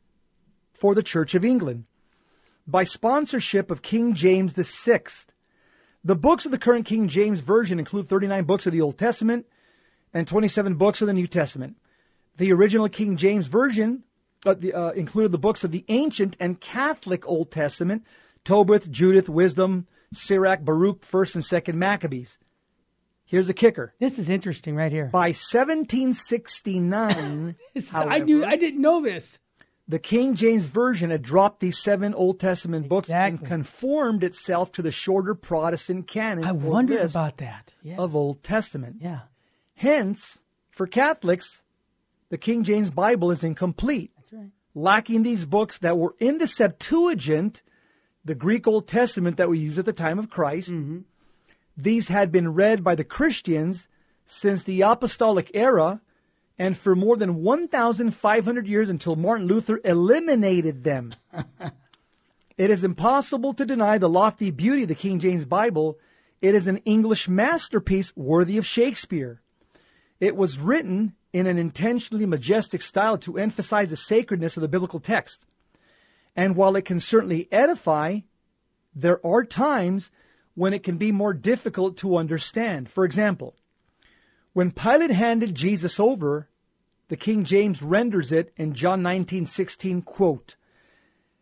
for 0.74 0.94
the 0.96 1.04
Church 1.04 1.36
of 1.36 1.44
England 1.44 1.86
by 2.68 2.84
sponsorship 2.84 3.72
of 3.72 3.82
King 3.82 4.14
James 4.14 4.54
VI. 4.54 5.04
The 6.04 6.16
books 6.16 6.46
of 6.46 6.52
the 6.52 6.58
current 6.58 6.86
King 6.86 7.08
James 7.08 7.40
Version 7.40 7.80
include 7.80 8.08
39 8.08 8.44
books 8.44 8.68
of 8.68 8.74
the 8.74 8.82
Old 8.82 8.98
Testament 8.98 9.46
and 10.14 10.28
27 10.28 10.76
books 10.76 11.02
of 11.02 11.08
the 11.08 11.14
New 11.14 11.28
Testament. 11.28 11.78
The 12.38 12.52
original 12.52 12.90
King 12.90 13.18
James 13.18 13.48
Version 13.48 14.04
uh, 14.46 14.54
the, 14.54 14.74
uh, 14.74 14.92
included 14.92 15.32
the 15.32 15.38
books 15.38 15.64
of 15.64 15.72
the 15.72 15.86
ancient 15.88 16.36
and 16.40 16.60
Catholic 16.60 17.28
Old 17.28 17.52
Testament 17.52 18.04
Tobit, 18.44 18.92
Judith, 18.92 19.30
Wisdom, 19.30 19.88
Sirach, 20.12 20.64
Baruch, 20.66 21.02
1st 21.02 21.36
and 21.36 21.44
2nd 21.44 21.76
Maccabees. 21.76 22.38
Here's 23.34 23.48
the 23.48 23.54
kicker. 23.54 23.94
This 24.00 24.20
is 24.20 24.30
interesting 24.30 24.76
right 24.76 24.92
here. 24.92 25.06
By 25.08 25.30
1769, 25.30 27.56
This 27.74 27.90
is- 27.90 27.96
I 27.96 28.20
knew. 28.20 28.46
I 28.46 28.56
didn't 28.58 28.82
know 28.82 29.02
this. 29.02 29.40
the 29.88 30.00
King 30.00 30.36
James 30.36 30.68
Version 30.68 31.10
had 31.10 31.22
dropped 31.24 31.60
these 31.60 31.82
seven 31.82 32.14
Old 32.14 32.40
Testament 32.40 32.88
books 32.88 33.10
and 33.10 33.44
conformed 33.44 34.24
itself 34.24 34.72
to 34.74 34.82
the 34.82 34.92
shorter 34.92 35.34
Protestant 35.36 36.08
canon 36.08 36.44
I 36.46 36.52
wondered 36.52 37.10
about 37.10 37.38
that. 37.38 37.74
Yeah. 37.82 37.98
of 37.98 38.16
Old 38.16 38.44
Testament. 38.44 38.98
yeah. 39.02 39.22
Hence, 39.76 40.44
for 40.70 40.86
Catholics, 40.88 41.64
the 42.30 42.38
King 42.38 42.64
James 42.64 42.90
Bible 42.92 43.32
is 43.32 43.44
incomplete, 43.44 44.12
That's 44.16 44.32
right. 44.34 44.52
lacking 44.76 45.24
these 45.24 45.46
books 45.48 45.80
that 45.80 45.98
were 45.98 46.16
in 46.20 46.38
the 46.38 46.46
Septuagint, 46.48 47.64
the 48.24 48.36
Greek 48.36 48.68
Old 48.68 48.88
Testament 48.88 49.36
that 49.38 49.50
we 49.50 49.58
use 49.60 49.78
at 49.80 49.86
the 49.86 49.92
time 49.92 50.20
of 50.20 50.30
Christ. 50.30 50.70
Mm-hmm. 50.72 51.00
These 51.76 52.10
had 52.10 52.32
been 52.32 52.54
read 52.54 52.84
by 52.84 52.96
the 52.96 53.04
Christians 53.04 53.88
since 54.26 54.64
the 54.64 54.82
Apostolic 54.82 55.52
era 55.54 56.02
and 56.58 56.78
for 56.78 56.96
more 56.96 57.18
than 57.18 57.42
1,500 57.42 58.68
years 58.68 58.90
until 58.90 59.16
Martin 59.16 59.48
Luther 59.48 59.82
eliminated 59.84 60.84
them. 60.84 61.16
it 62.58 62.70
is 62.70 62.84
impossible 62.84 63.54
to 63.54 63.66
deny 63.66 63.98
the 63.98 64.10
lofty 64.10 64.52
beauty 64.52 64.84
of 64.84 64.88
the 64.88 64.96
King 64.96 65.20
James 65.20 65.46
Bible. 65.46 65.98
It 66.42 66.54
is 66.54 66.68
an 66.68 66.78
English 66.86 67.28
masterpiece 67.28 68.16
worthy 68.16 68.58
of 68.58 68.66
Shakespeare. 68.66 69.42
It 70.20 70.36
was 70.36 70.60
written 70.60 71.16
in 71.34 71.48
an 71.48 71.58
intentionally 71.58 72.28
majestic 72.28 72.82
style 72.82 73.18
to 73.18 73.38
emphasize 73.38 73.90
the 73.90 73.98
sacredness 73.98 74.56
of 74.56 74.62
the 74.62 74.68
biblical 74.68 75.00
text. 75.00 75.48
And 76.36 76.56
while 76.56 76.76
it 76.76 76.86
can 76.86 77.00
certainly 77.00 77.48
edify, 77.52 78.20
there 78.96 79.26
are 79.26 79.44
times 79.44 80.12
when 80.56 80.74
it 80.74 80.84
can 80.84 80.98
be 80.98 81.12
more 81.12 81.34
difficult 81.34 81.98
to 81.98 82.18
understand. 82.18 82.90
For 82.90 83.06
example, 83.06 83.56
when 84.54 84.72
Pilate 84.72 85.12
handed 85.12 85.56
Jesus 85.56 86.00
over, 86.00 86.48
the 87.08 87.18
King 87.18 87.44
James 87.44 87.82
renders 87.82 88.32
it 88.32 88.54
in 88.58 88.74
John 88.74 89.02
19:16 89.02 90.04
quote, 90.06 90.56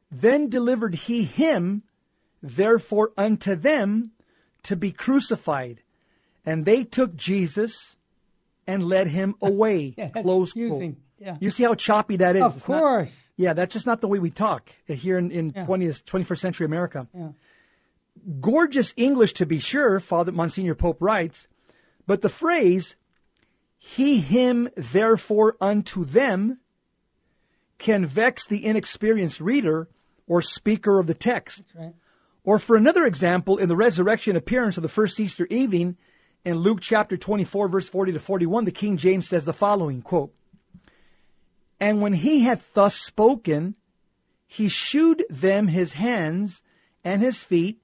Then 0.10 0.50
delivered 0.50 0.96
he 0.96 1.24
him 1.24 1.84
therefore 2.42 3.12
unto 3.18 3.56
them 3.56 4.12
to 4.64 4.76
be 4.76 4.92
crucified, 4.92 5.82
and 6.46 6.66
they 6.66 6.84
took 6.84 7.16
Jesus 7.16 7.98
and 8.68 8.84
led 8.84 9.08
him 9.08 9.36
away. 9.42 9.94
Yeah, 9.98 10.10
Close 10.10 10.54
quote. 10.54 10.96
Yeah. 11.20 11.38
You 11.40 11.52
see 11.52 11.64
how 11.64 11.76
choppy 11.76 12.16
that 12.16 12.36
is. 12.36 12.42
Of 12.42 12.56
It's 12.58 12.68
not- 12.68 12.80
course. 12.80 13.16
yeah, 13.38 13.54
that's 13.54 13.74
just 13.74 13.86
not 13.86 14.02
the 14.02 14.08
way 14.08 14.18
we 14.18 14.32
talk 14.32 14.72
here 14.88 15.20
in, 15.20 15.30
in 15.30 15.52
Yeah. 15.56 15.66
20th, 15.66 16.04
21st 16.04 16.40
century 16.40 16.66
America. 16.66 17.08
Yeah. 17.14 17.30
Gorgeous 18.40 18.94
English, 18.98 19.34
to 19.34 19.46
be 19.46 19.60
sure, 19.60 20.00
Father 20.00 20.32
Monsignor 20.32 20.76
Pope 20.76 21.02
writes, 21.02 21.48
but 22.06 22.22
the 22.22 22.30
phrase, 22.30 22.96
he, 23.78 24.20
him, 24.20 24.70
therefore, 24.76 25.56
unto 25.62 26.06
them, 26.06 26.60
can 27.78 28.06
vex 28.06 28.46
the 28.46 28.66
inexperienced 28.66 29.42
reader 29.42 29.88
or 30.28 30.42
speaker 30.42 31.00
of 31.00 31.08
the 31.08 31.14
text. 31.14 31.74
That's 31.74 31.76
right. 31.76 31.96
Or 32.44 32.58
for 32.60 32.76
another 32.76 33.06
example, 33.06 33.58
in 33.58 33.70
the 33.70 33.76
resurrection 33.76 34.36
appearance 34.36 34.78
of 34.78 34.84
the 34.84 34.90
first 34.90 35.20
Easter 35.20 35.48
evening, 35.50 35.98
in 36.44 36.56
Luke 36.56 36.80
chapter 36.82 37.18
24, 37.18 37.68
verse 37.68 37.88
40 37.88 38.14
to 38.14 38.20
41, 38.20 38.66
the 38.66 38.72
King 38.72 38.98
James 38.98 39.28
says 39.28 39.46
the 39.46 39.54
following 39.54 40.02
quote, 40.02 40.34
And 41.80 42.02
when 42.02 42.14
he 42.14 42.42
had 42.42 42.62
thus 42.74 42.96
spoken, 42.96 43.76
he 44.48 44.68
shewed 44.68 45.24
them 45.30 45.68
his 45.68 45.94
hands 45.94 46.64
and 47.04 47.22
his 47.22 47.44
feet, 47.44 47.81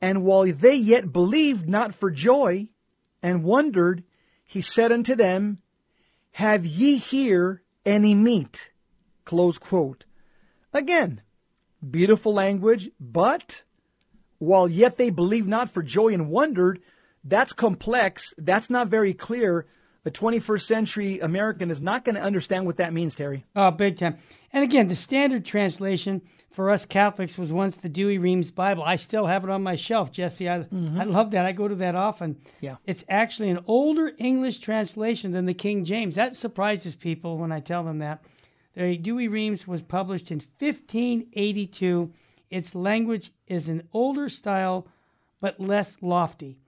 and 0.00 0.24
while 0.24 0.44
they 0.44 0.74
yet 0.74 1.12
believed 1.12 1.68
not 1.68 1.94
for 1.94 2.10
joy, 2.10 2.68
and 3.22 3.44
wondered, 3.44 4.04
he 4.44 4.60
said 4.62 4.92
unto 4.92 5.14
them, 5.14 5.58
Have 6.32 6.64
ye 6.64 6.96
here 6.96 7.62
any 7.84 8.14
meat? 8.14 8.70
Close 9.24 9.58
quote. 9.58 10.06
Again, 10.72 11.22
beautiful 11.88 12.32
language, 12.32 12.90
but 13.00 13.62
while 14.38 14.68
yet 14.68 14.96
they 14.96 15.10
believed 15.10 15.48
not 15.48 15.70
for 15.70 15.82
joy 15.82 16.08
and 16.12 16.30
wondered, 16.30 16.80
that's 17.24 17.52
complex. 17.52 18.32
That's 18.38 18.70
not 18.70 18.88
very 18.88 19.12
clear. 19.12 19.66
The 20.04 20.10
21st 20.10 20.62
century 20.62 21.20
American 21.20 21.70
is 21.70 21.80
not 21.80 22.04
going 22.04 22.14
to 22.14 22.22
understand 22.22 22.64
what 22.64 22.76
that 22.76 22.92
means, 22.92 23.14
Terry. 23.14 23.44
Oh, 23.54 23.70
big 23.70 23.98
time. 23.98 24.16
And 24.52 24.64
again, 24.64 24.88
the 24.88 24.94
standard 24.94 25.44
translation 25.44 26.22
for 26.50 26.70
us 26.70 26.84
Catholics 26.84 27.36
was 27.36 27.52
once 27.52 27.76
the 27.76 27.88
Douay-Rheims 27.88 28.50
Bible. 28.50 28.82
I 28.82 28.96
still 28.96 29.26
have 29.26 29.44
it 29.44 29.50
on 29.50 29.62
my 29.62 29.76
shelf, 29.76 30.10
Jesse. 30.10 30.48
I, 30.48 30.58
mm-hmm. 30.60 31.00
I 31.00 31.04
love 31.04 31.30
that. 31.32 31.44
I 31.44 31.52
go 31.52 31.68
to 31.68 31.74
that 31.76 31.94
often. 31.94 32.38
Yeah. 32.60 32.76
It's 32.86 33.04
actually 33.08 33.50
an 33.50 33.60
older 33.66 34.12
English 34.18 34.58
translation 34.58 35.32
than 35.32 35.44
the 35.44 35.54
King 35.54 35.84
James. 35.84 36.14
That 36.14 36.36
surprises 36.36 36.94
people 36.94 37.36
when 37.36 37.52
I 37.52 37.60
tell 37.60 37.84
them 37.84 37.98
that. 37.98 38.24
The 38.74 38.96
Douay-Rheims 38.96 39.66
was 39.66 39.82
published 39.82 40.30
in 40.30 40.38
1582. 40.38 42.12
Its 42.50 42.74
language 42.74 43.32
is 43.46 43.68
an 43.68 43.86
older 43.92 44.28
style, 44.28 44.86
but 45.40 45.60
less 45.60 45.96
lofty. 46.00 46.58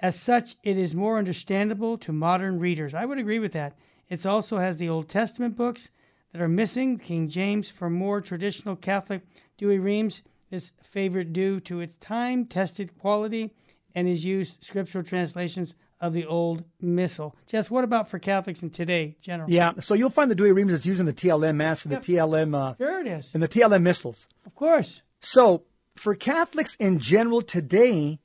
As 0.00 0.18
such, 0.18 0.56
it 0.62 0.76
is 0.76 0.94
more 0.94 1.18
understandable 1.18 1.98
to 1.98 2.12
modern 2.12 2.58
readers. 2.58 2.94
I 2.94 3.04
would 3.04 3.18
agree 3.18 3.38
with 3.38 3.52
that. 3.52 3.76
It 4.08 4.26
also 4.26 4.58
has 4.58 4.78
the 4.78 4.88
Old 4.88 5.08
Testament 5.08 5.54
books 5.56 5.90
that 6.32 6.40
are 6.40 6.48
missing. 6.48 6.98
King 6.98 7.28
James, 7.28 7.70
for 7.70 7.90
more 7.90 8.20
traditional 8.20 8.76
Catholic 8.76 9.22
Douay-Rheims, 9.58 10.22
is 10.50 10.72
favored 10.82 11.32
due 11.32 11.60
to 11.60 11.80
its 11.80 11.96
time 11.96 12.44
tested 12.44 12.98
quality 12.98 13.52
and 13.94 14.08
is 14.08 14.24
used 14.24 14.56
scriptural 14.60 15.04
translations 15.04 15.74
of 16.00 16.12
the 16.12 16.24
Old 16.24 16.64
Missal. 16.80 17.36
Jess, 17.46 17.70
what 17.70 17.84
about 17.84 18.08
for 18.08 18.18
Catholics 18.18 18.62
in 18.62 18.70
today, 18.70 19.16
general? 19.20 19.50
Yeah, 19.50 19.72
so 19.80 19.94
you'll 19.94 20.08
find 20.10 20.30
the 20.30 20.34
Douay-Rheims 20.34 20.72
is 20.72 20.86
using 20.86 21.06
the 21.06 21.12
TLM 21.12 21.56
Mass 21.56 21.84
and 21.84 21.92
the 21.92 21.98
TLM 21.98 22.54
uh, 22.54 22.74
Sure 22.76 23.00
it 23.00 23.06
is. 23.06 23.30
and 23.34 23.42
the 23.42 23.48
TLM 23.48 23.82
Missals. 23.82 24.26
Of 24.46 24.54
course. 24.54 25.02
So, 25.20 25.64
for 25.94 26.14
Catholics 26.14 26.74
in 26.76 26.98
general 26.98 27.42
today, 27.42 28.20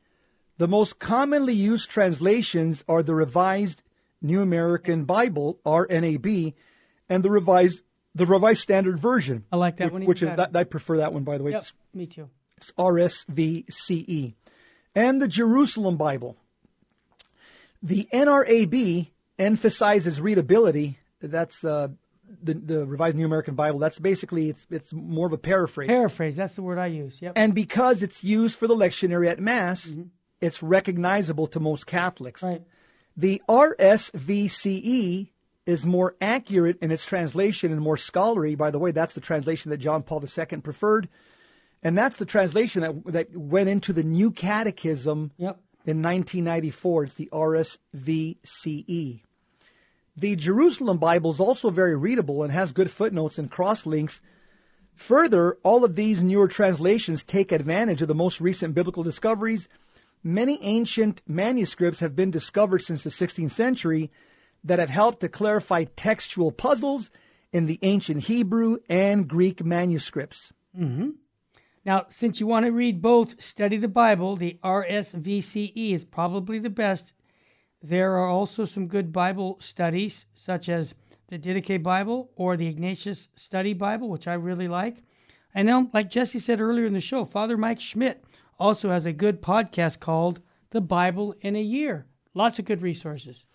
the 0.57 0.67
most 0.67 0.99
commonly 0.99 1.53
used 1.53 1.89
translations 1.89 2.85
are 2.87 3.03
the 3.03 3.13
Revised 3.15 3.83
New 4.21 4.41
American 4.41 5.03
Bible 5.03 5.59
(RNAB) 5.65 6.53
and 7.09 7.23
the 7.23 7.29
Revised 7.29 7.83
the 8.15 8.25
Revised 8.25 8.61
Standard 8.61 8.97
Version. 8.97 9.43
I 9.51 9.57
like 9.57 9.77
that 9.77 9.85
which, 9.85 9.93
one 9.93 10.05
Which 10.05 10.23
is 10.23 10.33
that, 10.33 10.55
I 10.55 10.63
prefer 10.63 10.97
that 10.97 11.13
one 11.13 11.23
by 11.23 11.37
the 11.37 11.43
way. 11.43 11.51
Yep, 11.51 11.61
It's, 11.61 11.73
me 11.93 12.07
too. 12.07 12.29
it's 12.57 12.71
RSVCE, 12.73 14.33
and 14.95 15.21
the 15.21 15.27
Jerusalem 15.27 15.97
Bible. 15.97 16.37
The 17.83 18.07
NRAB 18.11 19.09
emphasizes 19.37 20.19
readability. 20.19 20.97
That's 21.21 21.63
uh, 21.63 21.89
the 22.41 22.53
the 22.55 22.85
Revised 22.87 23.17
New 23.17 23.25
American 23.25 23.53
Bible. 23.55 23.79
That's 23.79 23.99
basically 23.99 24.49
it's 24.49 24.65
it's 24.71 24.93
more 24.93 25.27
of 25.27 25.33
a 25.33 25.37
paraphrase. 25.37 25.87
Paraphrase, 25.87 26.35
that's 26.37 26.55
the 26.55 26.63
word 26.63 26.79
I 26.79 26.87
use. 26.87 27.21
Yep. 27.21 27.33
And 27.35 27.53
because 27.53 28.01
it's 28.01 28.23
used 28.23 28.57
for 28.57 28.67
the 28.67 28.75
lectionary 28.75 29.29
at 29.29 29.39
Mass, 29.39 29.91
it's 30.41 30.63
recognizable 30.63 31.47
to 31.47 31.59
most 31.59 31.85
Catholics. 31.85 32.41
right. 32.41 32.61
The 33.17 33.41
RSVCE 33.47 35.29
is 35.65 35.85
more 35.85 36.15
accurate 36.21 36.77
in 36.81 36.91
its 36.91 37.05
translation 37.05 37.71
and 37.71 37.81
more 37.81 37.97
scholarly. 37.97 38.55
By 38.55 38.71
the 38.71 38.79
way, 38.79 38.91
that's 38.91 39.13
the 39.13 39.21
translation 39.21 39.71
that 39.71 39.77
John 39.77 40.03
Paul 40.03 40.23
II 40.23 40.57
preferred. 40.61 41.09
And 41.81 41.97
that's 41.97 42.15
the 42.15 42.25
translation 42.25 42.81
that, 42.81 43.13
that 43.13 43.35
went 43.35 43.69
into 43.69 43.93
the 43.93 44.03
New 44.03 44.31
Catechism 44.31 45.31
Yep. 45.37 45.59
in 45.85 46.01
1994. 46.01 47.03
It's 47.05 47.13
the 47.15 47.29
RSVCE. 47.31 49.21
The 50.17 50.35
Jerusalem 50.35 50.97
Bible 50.97 51.31
is 51.31 51.39
also 51.39 51.69
very 51.69 51.95
readable 51.95 52.41
and 52.43 52.51
has 52.53 52.71
good 52.71 52.89
footnotes 52.89 53.37
and 53.37 53.51
cross 53.51 53.85
links. 53.85 54.21
Further, 54.95 55.57
all 55.61 55.83
of 55.83 55.95
these 55.95 56.23
newer 56.23 56.47
translations 56.47 57.23
take 57.23 57.51
advantage 57.51 58.01
of 58.01 58.07
the 58.07 58.15
most 58.15 58.39
recent 58.39 58.73
biblical 58.73 59.03
discoveries. 59.03 59.67
Many 60.23 60.57
ancient 60.63 61.21
manuscripts 61.27 61.99
have 61.99 62.15
been 62.15 62.31
discovered 62.31 62.81
since 62.81 63.03
the 63.03 63.09
16th 63.09 63.51
century 63.51 64.09
that 64.65 64.79
have 64.79 64.89
helped 64.89 65.21
to 65.21 65.29
clarify 65.29 65.85
textual 65.95 66.51
puzzles 66.51 67.11
in 67.53 67.67
the 67.67 67.79
ancient 67.83 68.23
Hebrew 68.23 68.79
and 68.89 69.27
Greek 69.27 69.63
manuscripts. 69.63 70.51
Mm-hmm. 70.77 71.11
Now, 71.85 72.07
since 72.09 72.39
you 72.39 72.47
want 72.47 72.65
to 72.65 72.71
read 72.71 73.01
both, 73.01 73.41
study 73.41 73.77
the 73.77 73.87
Bible. 73.87 74.35
The 74.35 74.57
RSVCE 74.63 75.93
is 75.93 76.03
probably 76.03 76.57
the 76.57 76.71
best. 76.71 77.13
There 77.81 78.13
are 78.17 78.27
also 78.27 78.65
some 78.65 78.87
good 78.87 79.13
Bible 79.13 79.57
studies, 79.61 80.25
such 80.33 80.67
as 80.67 80.95
the 81.27 81.37
Didache 81.37 81.83
Bible 81.83 82.31
or 82.35 82.57
the 82.57 82.67
Ignatius 82.67 83.29
Study 83.35 83.73
Bible, 83.73 84.09
which 84.09 84.27
I 84.27 84.33
really 84.33 84.67
like. 84.67 85.03
And 85.53 85.67
then, 85.67 85.91
like 85.93 86.09
Jesse 86.09 86.39
said 86.39 86.59
earlier 86.59 86.87
in 86.87 86.93
the 86.93 87.01
show, 87.01 87.23
Father 87.23 87.55
Mike 87.55 87.79
Schmitz 87.79 88.25
also 88.59 88.89
has 88.89 89.05
a 89.05 89.13
good 89.13 89.41
podcast 89.41 89.99
called 89.99 90.41
The 90.71 90.81
Bible 90.81 91.35
in 91.41 91.55
a 91.55 91.61
Year. 91.61 92.07
Lots 92.33 92.57
of 92.57 92.65
good 92.65 92.81
resources. 92.81 93.45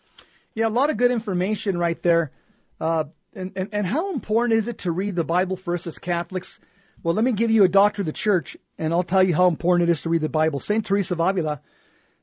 Yeah, 0.55 0.67
a 0.67 0.69
lot 0.69 0.91
of 0.91 0.97
good 0.97 1.11
information 1.11 1.79
right 1.79 2.01
there. 2.03 2.33
Uh, 2.81 3.05
and, 3.35 3.53
and, 3.55 3.69
and 3.73 3.87
how 3.87 4.13
important 4.13 4.59
is 4.59 4.67
it 4.69 4.79
to 4.79 4.91
read 4.91 5.17
the 5.17 5.25
Bible 5.25 5.57
for 5.57 5.75
us 5.75 5.87
as 5.87 5.99
Catholics? 5.99 6.61
Well, 7.03 7.15
let 7.15 7.25
me 7.25 7.33
give 7.33 7.51
you 7.51 7.63
a 7.65 7.69
doctor 7.69 8.03
of 8.03 8.07
the 8.07 8.13
church, 8.13 8.57
and 8.79 8.93
I'll 8.93 9.03
tell 9.03 9.23
you 9.23 9.35
how 9.35 9.47
important 9.47 9.89
it 9.89 9.93
is 9.93 10.03
to 10.03 10.09
read 10.09 10.21
the 10.23 10.29
Bible. 10.29 10.61
St. 10.61 10.85
Teresa 10.85 11.15
of 11.15 11.21
Avila 11.21 11.61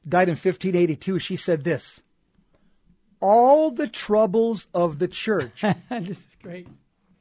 died 0.07 0.27
in 0.27 0.33
1582. 0.33 1.19
She 1.19 1.35
said 1.35 1.63
this 1.63 2.03
All 3.19 3.71
the 3.71 3.87
troubles 3.87 4.67
of 4.73 4.99
the 4.99 5.07
church, 5.07 5.63
this 5.89 6.27
is 6.27 6.37
great. 6.41 6.67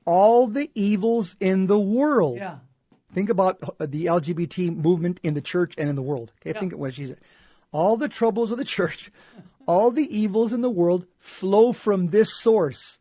all 0.05 0.47
the 0.49 0.71
evils 0.75 1.37
in 1.41 1.67
the 1.67 1.79
world. 1.79 2.37
Yeah. 2.39 2.59
Think 3.13 3.31
about 3.31 3.63
uh, 3.81 3.87
the 3.87 4.07
LGBT 4.07 4.77
movement 4.77 5.21
in 5.23 5.33
the 5.35 5.41
church 5.41 5.75
and 5.79 5.89
in 5.89 5.95
the 5.97 6.03
world. 6.03 6.33
Okay, 6.43 6.59
think 6.59 6.75
of 6.75 6.79
what 6.79 6.93
she 6.95 7.07
said. 7.07 7.19
All 7.73 7.97
the 7.97 8.09
troubles 8.11 8.51
of 8.51 8.59
the 8.59 8.65
church, 8.65 9.11
all 9.67 9.91
the 9.91 10.17
evils 10.17 10.53
in 10.53 10.61
the 10.61 10.71
world 10.71 11.07
flow 11.19 11.73
from 11.73 12.09
this 12.09 12.35
source 12.35 12.99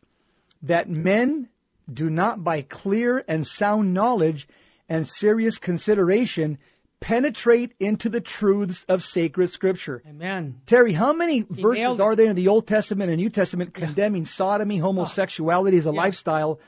that 0.62 0.88
men 0.88 1.48
do 1.92 2.10
not 2.10 2.42
by 2.42 2.62
clear 2.62 3.24
and 3.28 3.46
sound 3.46 3.94
knowledge 3.94 4.48
and 4.88 5.06
serious 5.06 5.58
consideration 5.58 6.58
penetrate 7.00 7.72
into 7.78 8.08
the 8.08 8.20
truths 8.20 8.84
of 8.88 9.02
sacred 9.02 9.48
scripture. 9.50 10.02
Amen. 10.08 10.60
Terry, 10.66 10.94
how 10.94 11.12
many 11.12 11.46
verses 11.48 12.00
are 12.00 12.16
there 12.16 12.30
in 12.30 12.36
the 12.36 12.48
Old 12.48 12.66
Testament 12.66 13.10
and 13.10 13.20
New 13.20 13.30
Testament 13.30 13.74
condemning 13.74 14.24
sodomy, 14.24 14.78
homosexuality 14.78 15.78
as 15.78 15.86
a 15.86 15.92
lifestyle? 15.92 16.58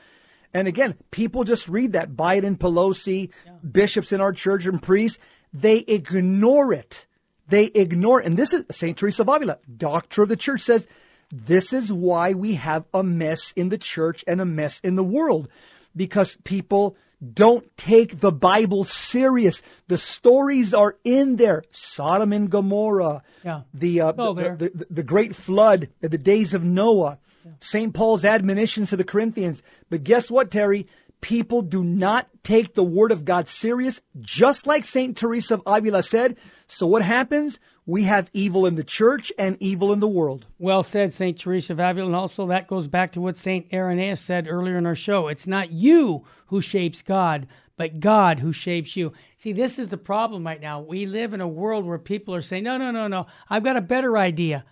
And 0.53 0.67
again, 0.67 0.95
people 1.11 1.43
just 1.43 1.67
read 1.67 1.91
that. 1.93 2.11
Biden, 2.11 2.57
Pelosi, 2.57 3.29
bishops 3.69 4.11
in 4.11 4.21
our 4.21 4.33
church 4.33 4.65
and 4.65 4.81
priests, 4.81 5.19
they 5.51 5.79
ignore 5.79 6.73
it. 6.73 7.05
They 7.49 7.65
ignore. 7.65 8.19
And 8.19 8.37
this 8.37 8.53
is 8.53 8.63
St. 8.71 8.97
Teresa 8.97 9.23
of 9.23 9.29
Avila, 9.29 9.57
doctor 9.77 10.23
of 10.23 10.29
the 10.29 10.35
church, 10.37 10.61
says 10.61 10.87
this 11.31 11.73
is 11.73 11.91
why 11.91 12.33
we 12.33 12.55
have 12.55 12.85
a 12.93 13.03
mess 13.03 13.51
in 13.53 13.69
the 13.69 13.77
church 13.77 14.23
and 14.27 14.39
a 14.41 14.45
mess 14.45 14.79
in 14.81 14.95
the 14.95 15.03
world 15.03 15.47
because 15.95 16.37
people 16.43 16.95
don't 17.33 17.75
take 17.75 18.21
the 18.21 18.31
Bible 18.31 18.83
serious. 18.85 19.61
The 19.89 19.97
stories 19.97 20.73
are 20.73 20.95
in 21.03 21.35
there. 21.35 21.63
Sodom 21.69 22.31
and 22.31 22.49
Gomorrah, 22.49 23.21
Yeah. 23.43 23.61
the, 23.73 24.01
uh, 24.01 24.11
the, 24.13 24.23
the, 24.57 24.69
the, 24.69 24.87
the 24.89 25.03
great 25.03 25.35
flood, 25.35 25.89
the 25.99 26.17
days 26.17 26.53
of 26.53 26.63
Noah, 26.63 27.19
St. 27.59 27.93
Paul's 27.93 28.23
admonitions 28.23 28.89
to 28.91 28.97
the 28.97 29.03
Corinthians. 29.03 29.61
But 29.89 30.03
guess 30.05 30.31
what, 30.31 30.49
Terry? 30.49 30.87
People 31.21 31.61
do 31.61 31.83
not 31.83 32.29
take 32.43 32.73
the 32.73 32.83
word 32.83 33.11
of 33.11 33.25
God 33.25 33.47
serious, 33.47 34.01
just 34.21 34.65
like 34.65 34.85
St. 34.85 35.17
Teresa 35.17 35.55
of 35.55 35.63
Avila 35.65 36.01
said. 36.01 36.37
So 36.67 36.87
what 36.87 37.01
happens? 37.01 37.59
We 37.85 38.03
have 38.03 38.29
evil 38.33 38.65
in 38.65 38.75
the 38.75 38.83
church 38.83 39.31
and 39.37 39.57
evil 39.59 39.91
in 39.91 39.99
the 39.99 40.07
world. 40.07 40.45
Well 40.59 40.83
said, 40.83 41.13
St. 41.13 41.37
Teresa 41.37 41.73
of 41.73 41.79
Avila. 41.79 42.07
And 42.07 42.15
also, 42.15 42.47
that 42.47 42.67
goes 42.67 42.87
back 42.87 43.11
to 43.11 43.21
what 43.21 43.35
St. 43.35 43.67
Irenaeus 43.73 44.21
said 44.21 44.47
earlier 44.47 44.77
in 44.77 44.85
our 44.85 44.95
show. 44.95 45.27
It's 45.27 45.47
not 45.47 45.71
you 45.71 46.25
who 46.47 46.61
shapes 46.61 47.01
God, 47.01 47.47
but 47.75 47.99
God 47.99 48.39
who 48.39 48.53
shapes 48.53 48.95
you. 48.95 49.11
See, 49.35 49.51
this 49.51 49.79
is 49.79 49.89
the 49.89 49.97
problem 49.97 50.45
right 50.45 50.61
now. 50.61 50.79
We 50.79 51.05
live 51.05 51.33
in 51.33 51.41
a 51.41 51.47
world 51.47 51.85
where 51.85 51.97
people 51.97 52.33
are 52.35 52.41
saying, 52.41 52.63
no, 52.63 52.77
no, 52.77 52.91
no, 52.91 53.07
no, 53.07 53.25
I've 53.49 53.63
got 53.63 53.77
a 53.77 53.81
better 53.81 54.17
idea. 54.17 54.63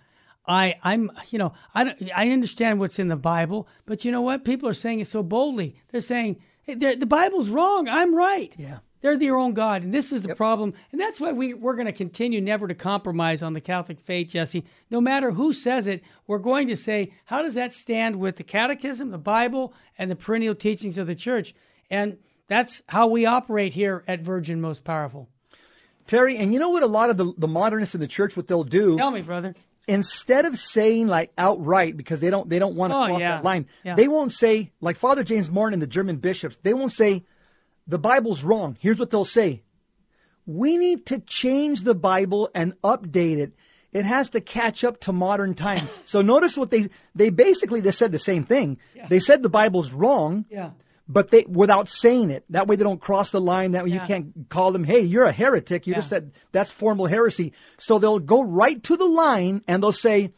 I, 0.48 0.76
I'm, 0.82 1.10
you 1.30 1.38
know, 1.38 1.52
I, 1.74 1.94
I 2.14 2.30
understand 2.30 2.80
what's 2.80 2.98
in 2.98 3.08
the 3.08 3.16
Bible, 3.16 3.68
but 3.86 4.04
you 4.04 4.10
know 4.10 4.22
what? 4.22 4.44
People 4.44 4.68
are 4.68 4.74
saying 4.74 5.00
it 5.00 5.06
so 5.06 5.22
boldly. 5.22 5.76
They're 5.90 6.00
saying, 6.00 6.40
hey, 6.62 6.74
they're- 6.74 6.96
the 6.96 7.06
Bible's 7.06 7.50
wrong. 7.50 7.86
I'm 7.88 8.14
right. 8.14 8.54
Yeah. 8.56 8.78
They're 9.00 9.16
their 9.16 9.36
own 9.36 9.54
God. 9.54 9.84
And 9.84 9.94
this 9.94 10.10
is 10.10 10.22
the 10.22 10.34
problem. 10.34 10.74
And 10.90 11.00
that's 11.00 11.20
why 11.20 11.30
we, 11.30 11.54
we're 11.54 11.76
going 11.76 11.86
to 11.86 11.92
continue 11.92 12.40
never 12.40 12.66
to 12.66 12.74
compromise 12.74 13.44
on 13.44 13.52
the 13.52 13.60
Catholic 13.60 14.00
faith, 14.00 14.30
Jesse. 14.30 14.64
No 14.90 15.00
matter 15.00 15.30
who 15.30 15.52
says 15.52 15.86
it, 15.86 16.02
we're 16.26 16.38
going 16.38 16.66
to 16.66 16.76
say, 16.76 17.12
how 17.26 17.42
does 17.42 17.54
that 17.54 17.72
stand 17.72 18.16
with 18.16 18.36
the 18.36 18.42
Catechism, 18.42 19.10
the 19.10 19.18
Bible, 19.18 19.72
and 19.98 20.10
the 20.10 20.16
perennial 20.16 20.56
teachings 20.56 20.98
of 20.98 21.06
the 21.06 21.14
Church? 21.14 21.54
And 21.90 22.18
that's 22.48 22.82
how 22.88 23.06
we 23.06 23.24
operate 23.24 23.74
here 23.74 24.02
at 24.08 24.20
Virgin 24.20 24.60
Most 24.60 24.82
Powerful. 24.82 25.28
Terry, 26.08 26.36
and 26.38 26.52
you 26.52 26.58
know 26.58 26.70
what 26.70 26.82
a 26.82 26.86
lot 26.86 27.10
of 27.10 27.18
the, 27.18 27.32
the 27.38 27.46
modernists 27.46 27.94
in 27.94 28.00
the 28.00 28.06
church, 28.08 28.36
what 28.36 28.48
they'll 28.48 28.64
do? 28.64 28.96
Tell 28.96 29.10
me, 29.10 29.20
brother. 29.20 29.54
Instead 29.88 30.44
of 30.44 30.58
saying 30.58 31.08
like 31.08 31.32
outright 31.38 31.96
because 31.96 32.20
they 32.20 32.30
don't 32.30 32.48
they 32.48 32.58
don't 32.58 32.76
want 32.76 32.92
to 32.92 32.96
Oh, 32.98 33.06
cross 33.06 33.20
yeah. 33.20 33.36
that 33.36 33.44
line 33.44 33.66
Yeah. 33.84 33.94
they 33.96 34.06
won't 34.06 34.32
say 34.32 34.70
like 34.80 34.96
father 34.96 35.24
james 35.24 35.50
martin 35.50 35.74
and 35.74 35.82
the 35.82 35.86
german 35.86 36.16
bishops 36.18 36.58
they 36.62 36.74
won't 36.74 36.92
say 36.92 37.24
the 37.86 37.98
bible's 37.98 38.44
wrong. 38.44 38.76
Here's 38.80 38.98
what 38.98 39.08
they'll 39.08 39.24
say. 39.24 39.62
We 40.44 40.76
need 40.76 41.06
to 41.06 41.20
change 41.20 41.82
the 41.82 41.94
bible 41.94 42.50
and 42.54 42.74
update 42.82 43.38
it. 43.38 43.52
It 43.92 44.04
has 44.04 44.28
to 44.30 44.42
catch 44.42 44.84
up 44.84 45.00
to 45.00 45.12
modern 45.12 45.54
times. 45.54 45.90
So 46.04 46.20
notice 46.20 46.56
what 46.56 46.68
they 46.70 46.88
they 47.14 47.30
basically 47.30 47.80
they 47.80 47.90
said 47.92 48.12
the 48.12 48.18
same 48.18 48.44
thing. 48.44 48.76
They 49.08 49.20
said 49.20 49.42
the 49.42 49.48
bible's 49.48 49.92
wrong. 49.92 50.44
Yeah. 50.50 50.70
But 51.08 51.30
they 51.30 51.44
without 51.48 51.88
saying 51.88 52.30
it 52.30 52.44
that 52.50 52.66
way 52.66 52.76
they 52.76 52.84
don't 52.84 53.00
cross 53.00 53.30
the 53.30 53.40
line 53.40 53.72
that 53.72 53.84
way 53.84 53.90
you 53.90 54.00
can't 54.06 54.48
call 54.50 54.72
them 54.72 54.84
hey 54.84 55.00
you're 55.00 55.24
a 55.24 55.32
heretic. 55.32 55.86
You 55.86 55.94
just 55.94 56.10
said 56.10 56.32
that's 56.52 56.70
formal 56.70 57.06
heresy. 57.06 57.52
So 57.78 57.98
they'll 57.98 58.18
go 58.18 58.42
right 58.42 58.82
to 58.84 58.96
the 58.96 59.06
line 59.06 59.62
and 59.66 59.82
they'll 59.82 59.92
say 59.92 60.32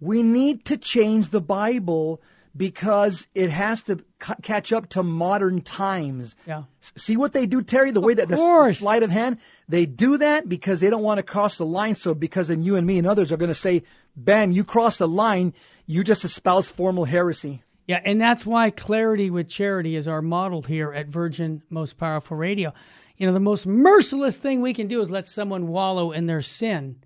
we 0.00 0.22
need 0.22 0.64
to 0.66 0.76
change 0.76 1.30
the 1.30 1.40
bible 1.40 2.20
because 2.56 3.26
it 3.34 3.50
has 3.50 3.82
to 3.84 4.04
c- 4.22 4.34
catch 4.42 4.72
up 4.72 4.88
to 4.90 5.02
modern 5.02 5.60
times. 5.60 6.36
Yeah. 6.46 6.64
S- 6.82 6.92
see 6.96 7.16
what 7.16 7.32
they 7.32 7.46
do 7.46 7.62
terry? 7.62 7.90
The 7.90 8.00
way 8.00 8.14
that 8.14 8.28
the, 8.28 8.36
the 8.36 8.74
sleight 8.78 9.02
of 9.02 9.10
hand 9.10 9.38
they 9.68 9.86
do 9.86 10.18
that 10.18 10.48
because 10.48 10.80
they 10.80 10.90
don't 10.90 11.02
want 11.02 11.18
to 11.18 11.22
cross 11.22 11.56
the 11.56 11.66
line. 11.66 11.94
So 11.94 12.14
because 12.14 12.48
then 12.48 12.62
you 12.62 12.76
and 12.76 12.86
me 12.86 12.98
and 12.98 13.06
others 13.06 13.32
are 13.32 13.36
going 13.38 13.48
to 13.48 13.54
say 13.54 13.82
bam 14.16 14.52
you 14.52 14.62
crossed 14.64 14.98
the 14.98 15.08
line. 15.08 15.54
You 15.86 16.04
just 16.04 16.24
espouse 16.24 16.70
formal 16.70 17.04
heresy 17.06 17.62
Yeah, 17.86 18.00
and 18.04 18.20
that's 18.20 18.46
why 18.46 18.70
clarity 18.70 19.30
with 19.30 19.48
charity 19.48 19.94
is 19.94 20.08
our 20.08 20.22
model 20.22 20.62
here 20.62 20.92
at 20.92 21.08
Virgin 21.08 21.62
Most 21.68 21.98
Powerful 21.98 22.36
Radio. 22.36 22.72
You 23.16 23.26
know, 23.26 23.32
the 23.32 23.40
most 23.40 23.66
merciless 23.66 24.38
thing 24.38 24.60
we 24.60 24.72
can 24.72 24.88
do 24.88 25.00
is 25.00 25.10
let 25.10 25.28
someone 25.28 25.68
wallow 25.68 26.10
in 26.10 26.26
their 26.26 26.42
sin. 26.42 26.96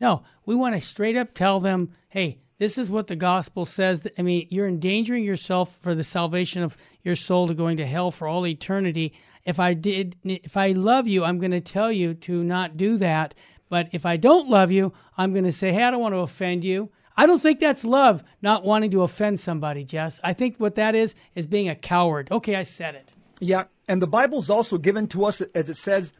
No, 0.00 0.22
we 0.46 0.54
want 0.54 0.74
to 0.74 0.80
straight 0.80 1.16
up 1.16 1.34
tell 1.34 1.60
them, 1.60 1.92
hey, 2.08 2.38
this 2.58 2.78
is 2.78 2.90
what 2.90 3.08
the 3.08 3.16
gospel 3.16 3.66
says. 3.66 4.06
I 4.18 4.22
mean, 4.22 4.46
you're 4.50 4.68
endangering 4.68 5.24
yourself 5.24 5.78
for 5.78 5.94
the 5.94 6.04
salvation 6.04 6.62
of 6.62 6.76
your 7.02 7.16
soul 7.16 7.48
to 7.48 7.54
going 7.54 7.78
to 7.78 7.86
hell 7.86 8.10
for 8.10 8.28
all 8.28 8.46
eternity. 8.46 9.14
If 9.44 9.58
I 9.58 9.74
did, 9.74 10.16
if 10.24 10.56
I 10.56 10.72
love 10.72 11.08
you, 11.08 11.24
I'm 11.24 11.38
going 11.38 11.50
to 11.50 11.60
tell 11.60 11.90
you 11.90 12.14
to 12.14 12.44
not 12.44 12.76
do 12.76 12.98
that. 12.98 13.34
But 13.68 13.88
if 13.92 14.04
I 14.06 14.16
don't 14.16 14.48
love 14.48 14.70
you, 14.70 14.92
I'm 15.16 15.32
going 15.32 15.44
to 15.44 15.52
say, 15.52 15.72
hey, 15.72 15.84
I 15.84 15.90
don't 15.90 16.00
want 16.00 16.14
to 16.14 16.18
offend 16.18 16.64
you. 16.64 16.90
I 17.16 17.26
don't 17.26 17.40
think 17.40 17.60
that's 17.60 17.84
love, 17.84 18.22
not 18.40 18.64
wanting 18.64 18.90
to 18.92 19.02
offend 19.02 19.40
somebody, 19.40 19.84
Jess. 19.84 20.20
I 20.24 20.32
think 20.32 20.56
what 20.58 20.76
that 20.76 20.94
is 20.94 21.14
is 21.34 21.46
being 21.46 21.68
a 21.68 21.74
coward. 21.74 22.28
Okay, 22.30 22.56
I 22.56 22.62
said 22.62 22.94
it. 22.94 23.10
Yeah, 23.40 23.64
and 23.88 24.00
the 24.00 24.06
Bible's 24.06 24.48
also 24.50 24.78
given 24.78 25.06
to 25.08 25.24
us, 25.24 25.40
as 25.54 25.68
it 25.68 25.76
says, 25.76 26.12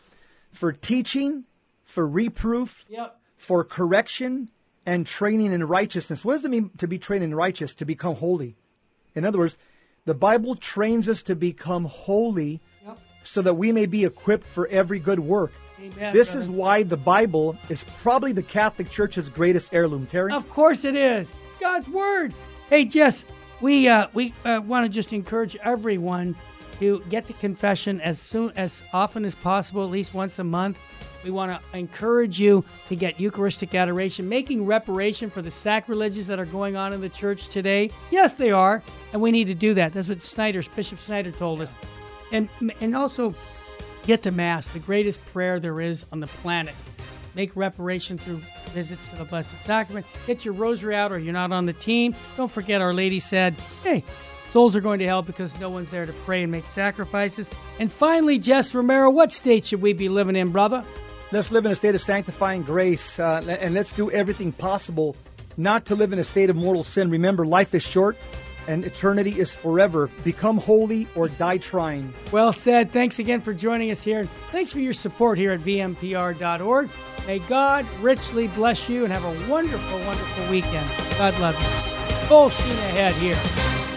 for 0.51 0.73
teaching, 0.73 1.45
for 1.85 2.07
reproof, 2.07 2.87
Yep. 2.89 3.17
for 3.37 3.65
correction, 3.65 4.51
and 4.87 5.07
training 5.07 5.53
in 5.53 5.65
righteousness. 5.65 6.25
What 6.25 6.35
does 6.35 6.45
it 6.45 6.51
mean 6.51 6.71
to 6.79 6.89
be 6.89 6.99
trained 6.99 7.23
in 7.25 7.35
righteous? 7.35 7.75
To 7.77 7.85
become 7.85 8.17
holy. 8.17 8.57
In 9.15 9.25
other 9.25 9.39
words, 9.39 9.59
the 10.07 10.15
Bible 10.15 10.55
trains 10.57 11.09
us 11.09 11.23
to 11.25 11.37
become 11.37 11.85
holy 11.85 12.61
Yep. 12.85 12.99
so 13.23 13.43
that 13.43 13.55
we 13.55 13.71
may 13.73 13.87
be 13.87 14.05
equipped 14.05 14.47
for 14.47 14.67
every 14.69 14.99
good 14.99 15.21
work. 15.21 15.53
Amen, 15.81 16.13
this 16.13 16.33
brother. 16.33 16.45
is 16.45 16.51
why 16.51 16.83
the 16.83 16.97
Bible 16.97 17.57
is 17.71 17.85
probably 18.03 18.33
the 18.33 18.43
Catholic 18.43 18.91
Church's 18.91 19.31
greatest 19.31 19.73
heirloom, 19.73 20.07
Terry. 20.07 20.33
Of 20.33 20.49
course 20.51 20.85
it 20.85 20.95
is. 20.95 21.35
It's 21.47 21.57
God's 21.57 21.89
word. 21.89 22.35
Hey, 22.69 22.85
Jess, 22.85 23.25
we 23.63 23.89
uh, 23.89 24.09
we 24.13 24.35
uh, 24.45 24.61
want 24.65 24.85
to 24.85 24.89
just 24.89 25.13
encourage 25.13 25.57
everyone 25.57 26.37
to 26.81 27.03
get 27.09 27.27
the 27.27 27.33
confession 27.35 28.01
as 28.01 28.19
soon 28.19 28.53
as 28.57 28.83
often 28.93 29.25
as 29.25 29.35
possible, 29.35 29.83
at 29.85 29.91
least 29.91 30.13
once 30.13 30.39
a 30.39 30.45
month. 30.45 30.79
We 31.25 31.31
want 31.31 31.53
to 31.53 31.79
encourage 31.79 32.41
you 32.41 32.65
to 32.89 32.97
get 32.97 33.21
Eucharistic 33.21 33.75
adoration, 33.75 34.29
making 34.29 34.65
reparation 34.65 35.29
for 35.29 35.43
the 35.43 35.51
sacrileges 35.51 36.27
that 36.29 36.39
are 36.39 36.47
going 36.47 36.77
on 36.77 36.95
in 36.95 37.03
the 37.03 37.11
church 37.11 37.49
today. 37.49 37.91
Yes, 38.11 38.35
they 38.35 38.51
are, 38.51 38.83
and 39.13 39.21
we 39.21 39.31
need 39.31 39.47
to 39.49 39.55
do 39.55 39.75
that. 39.75 39.93
That's 39.93 40.09
what 40.09 40.23
Schneider, 40.23 40.63
Bishop 40.75 40.99
Schneider, 40.99 41.31
told 41.31 41.61
us, 41.61 41.75
and 42.33 42.49
and 42.81 42.95
also 42.97 43.35
get 44.07 44.23
to 44.23 44.31
Mass, 44.31 44.69
the 44.69 44.79
greatest 44.79 45.25
prayer 45.27 45.61
there 45.61 45.81
is 45.81 46.05
on 46.13 46.21
the 46.21 46.27
planet. 46.27 46.75
Make 47.35 47.55
reparation 47.55 48.19
through 48.19 48.41
visits 48.71 49.09
to 49.11 49.17
the 49.17 49.25
Blessed 49.25 49.59
Sacrament. 49.61 50.07
Get 50.27 50.45
your 50.45 50.55
rosary 50.55 50.97
out 50.97 51.13
or 51.13 51.19
you're 51.19 51.33
not 51.33 51.53
on 51.53 51.67
the 51.67 51.73
team. 51.73 52.15
Don't 52.37 52.51
forget, 52.51 52.81
Our 52.81 52.93
Lady 52.93 53.21
said, 53.21 53.55
hey, 53.85 54.03
souls 54.51 54.75
are 54.75 54.81
going 54.81 54.99
to 54.99 55.07
hell 55.07 55.23
because 55.23 55.59
no 55.61 55.71
one's 55.71 55.91
there 55.91 56.07
to 56.07 56.13
pray 56.25 56.43
and 56.43 56.51
make 56.51 56.67
sacrifices. 56.67 57.49
And 57.79 57.91
finally, 57.91 58.39
Jess 58.39 58.75
Romero, 58.75 59.11
what 59.11 59.31
state 59.31 59.65
should 59.67 59.81
we 59.81 59.93
be 59.93 60.09
living 60.09 60.37
in, 60.37 60.51
brother? 60.51 60.85
Let's 61.33 61.53
live 61.53 61.65
in 61.65 61.71
a 61.71 61.77
state 61.77 61.95
of 61.95 62.01
sanctifying 62.01 62.63
grace, 62.63 63.21
uh, 63.21 63.57
and 63.61 63.73
let's 63.73 63.93
do 63.93 64.11
everything 64.11 64.51
possible 64.51 65.15
not 65.57 65.85
to 65.87 65.95
live 65.95 66.13
in 66.13 66.19
a 66.19 66.25
state 66.25 66.51
of 66.51 66.57
mortal 66.57 66.83
sin. 66.83 67.09
Remember, 67.11 67.47
life 67.47 67.73
is 67.73 67.85
short 67.85 68.17
and 68.69 68.85
eternity 68.85 69.39
is 69.39 69.55
forever. 69.55 70.11
Become 70.25 70.59
holy 70.59 71.07
or 71.15 71.29
die 71.29 71.59
trying. 71.59 72.13
Well 72.33 72.53
said. 72.53 72.91
Thanks 72.91 73.19
again 73.19 73.41
for 73.41 73.53
joining 73.53 73.91
us 73.91 74.03
here. 74.03 74.25
Thanks 74.53 74.73
for 74.73 74.81
your 74.81 74.93
support 74.93 75.39
here 75.39 75.53
at 75.53 75.61
vmpr.org. 75.61 76.91
May 77.27 77.39
God 77.41 77.87
richly 78.01 78.49
bless 78.49 78.89
you 78.89 79.05
and 79.05 79.13
have 79.13 79.25
a 79.25 79.51
wonderful, 79.51 79.99
wonderful 80.01 80.51
weekend. 80.51 80.89
God 81.19 81.39
love 81.41 81.55
you. 81.55 82.27
Full 82.29 82.51
sheen 82.51 82.73
ahead 82.73 83.15
here. 83.15 83.90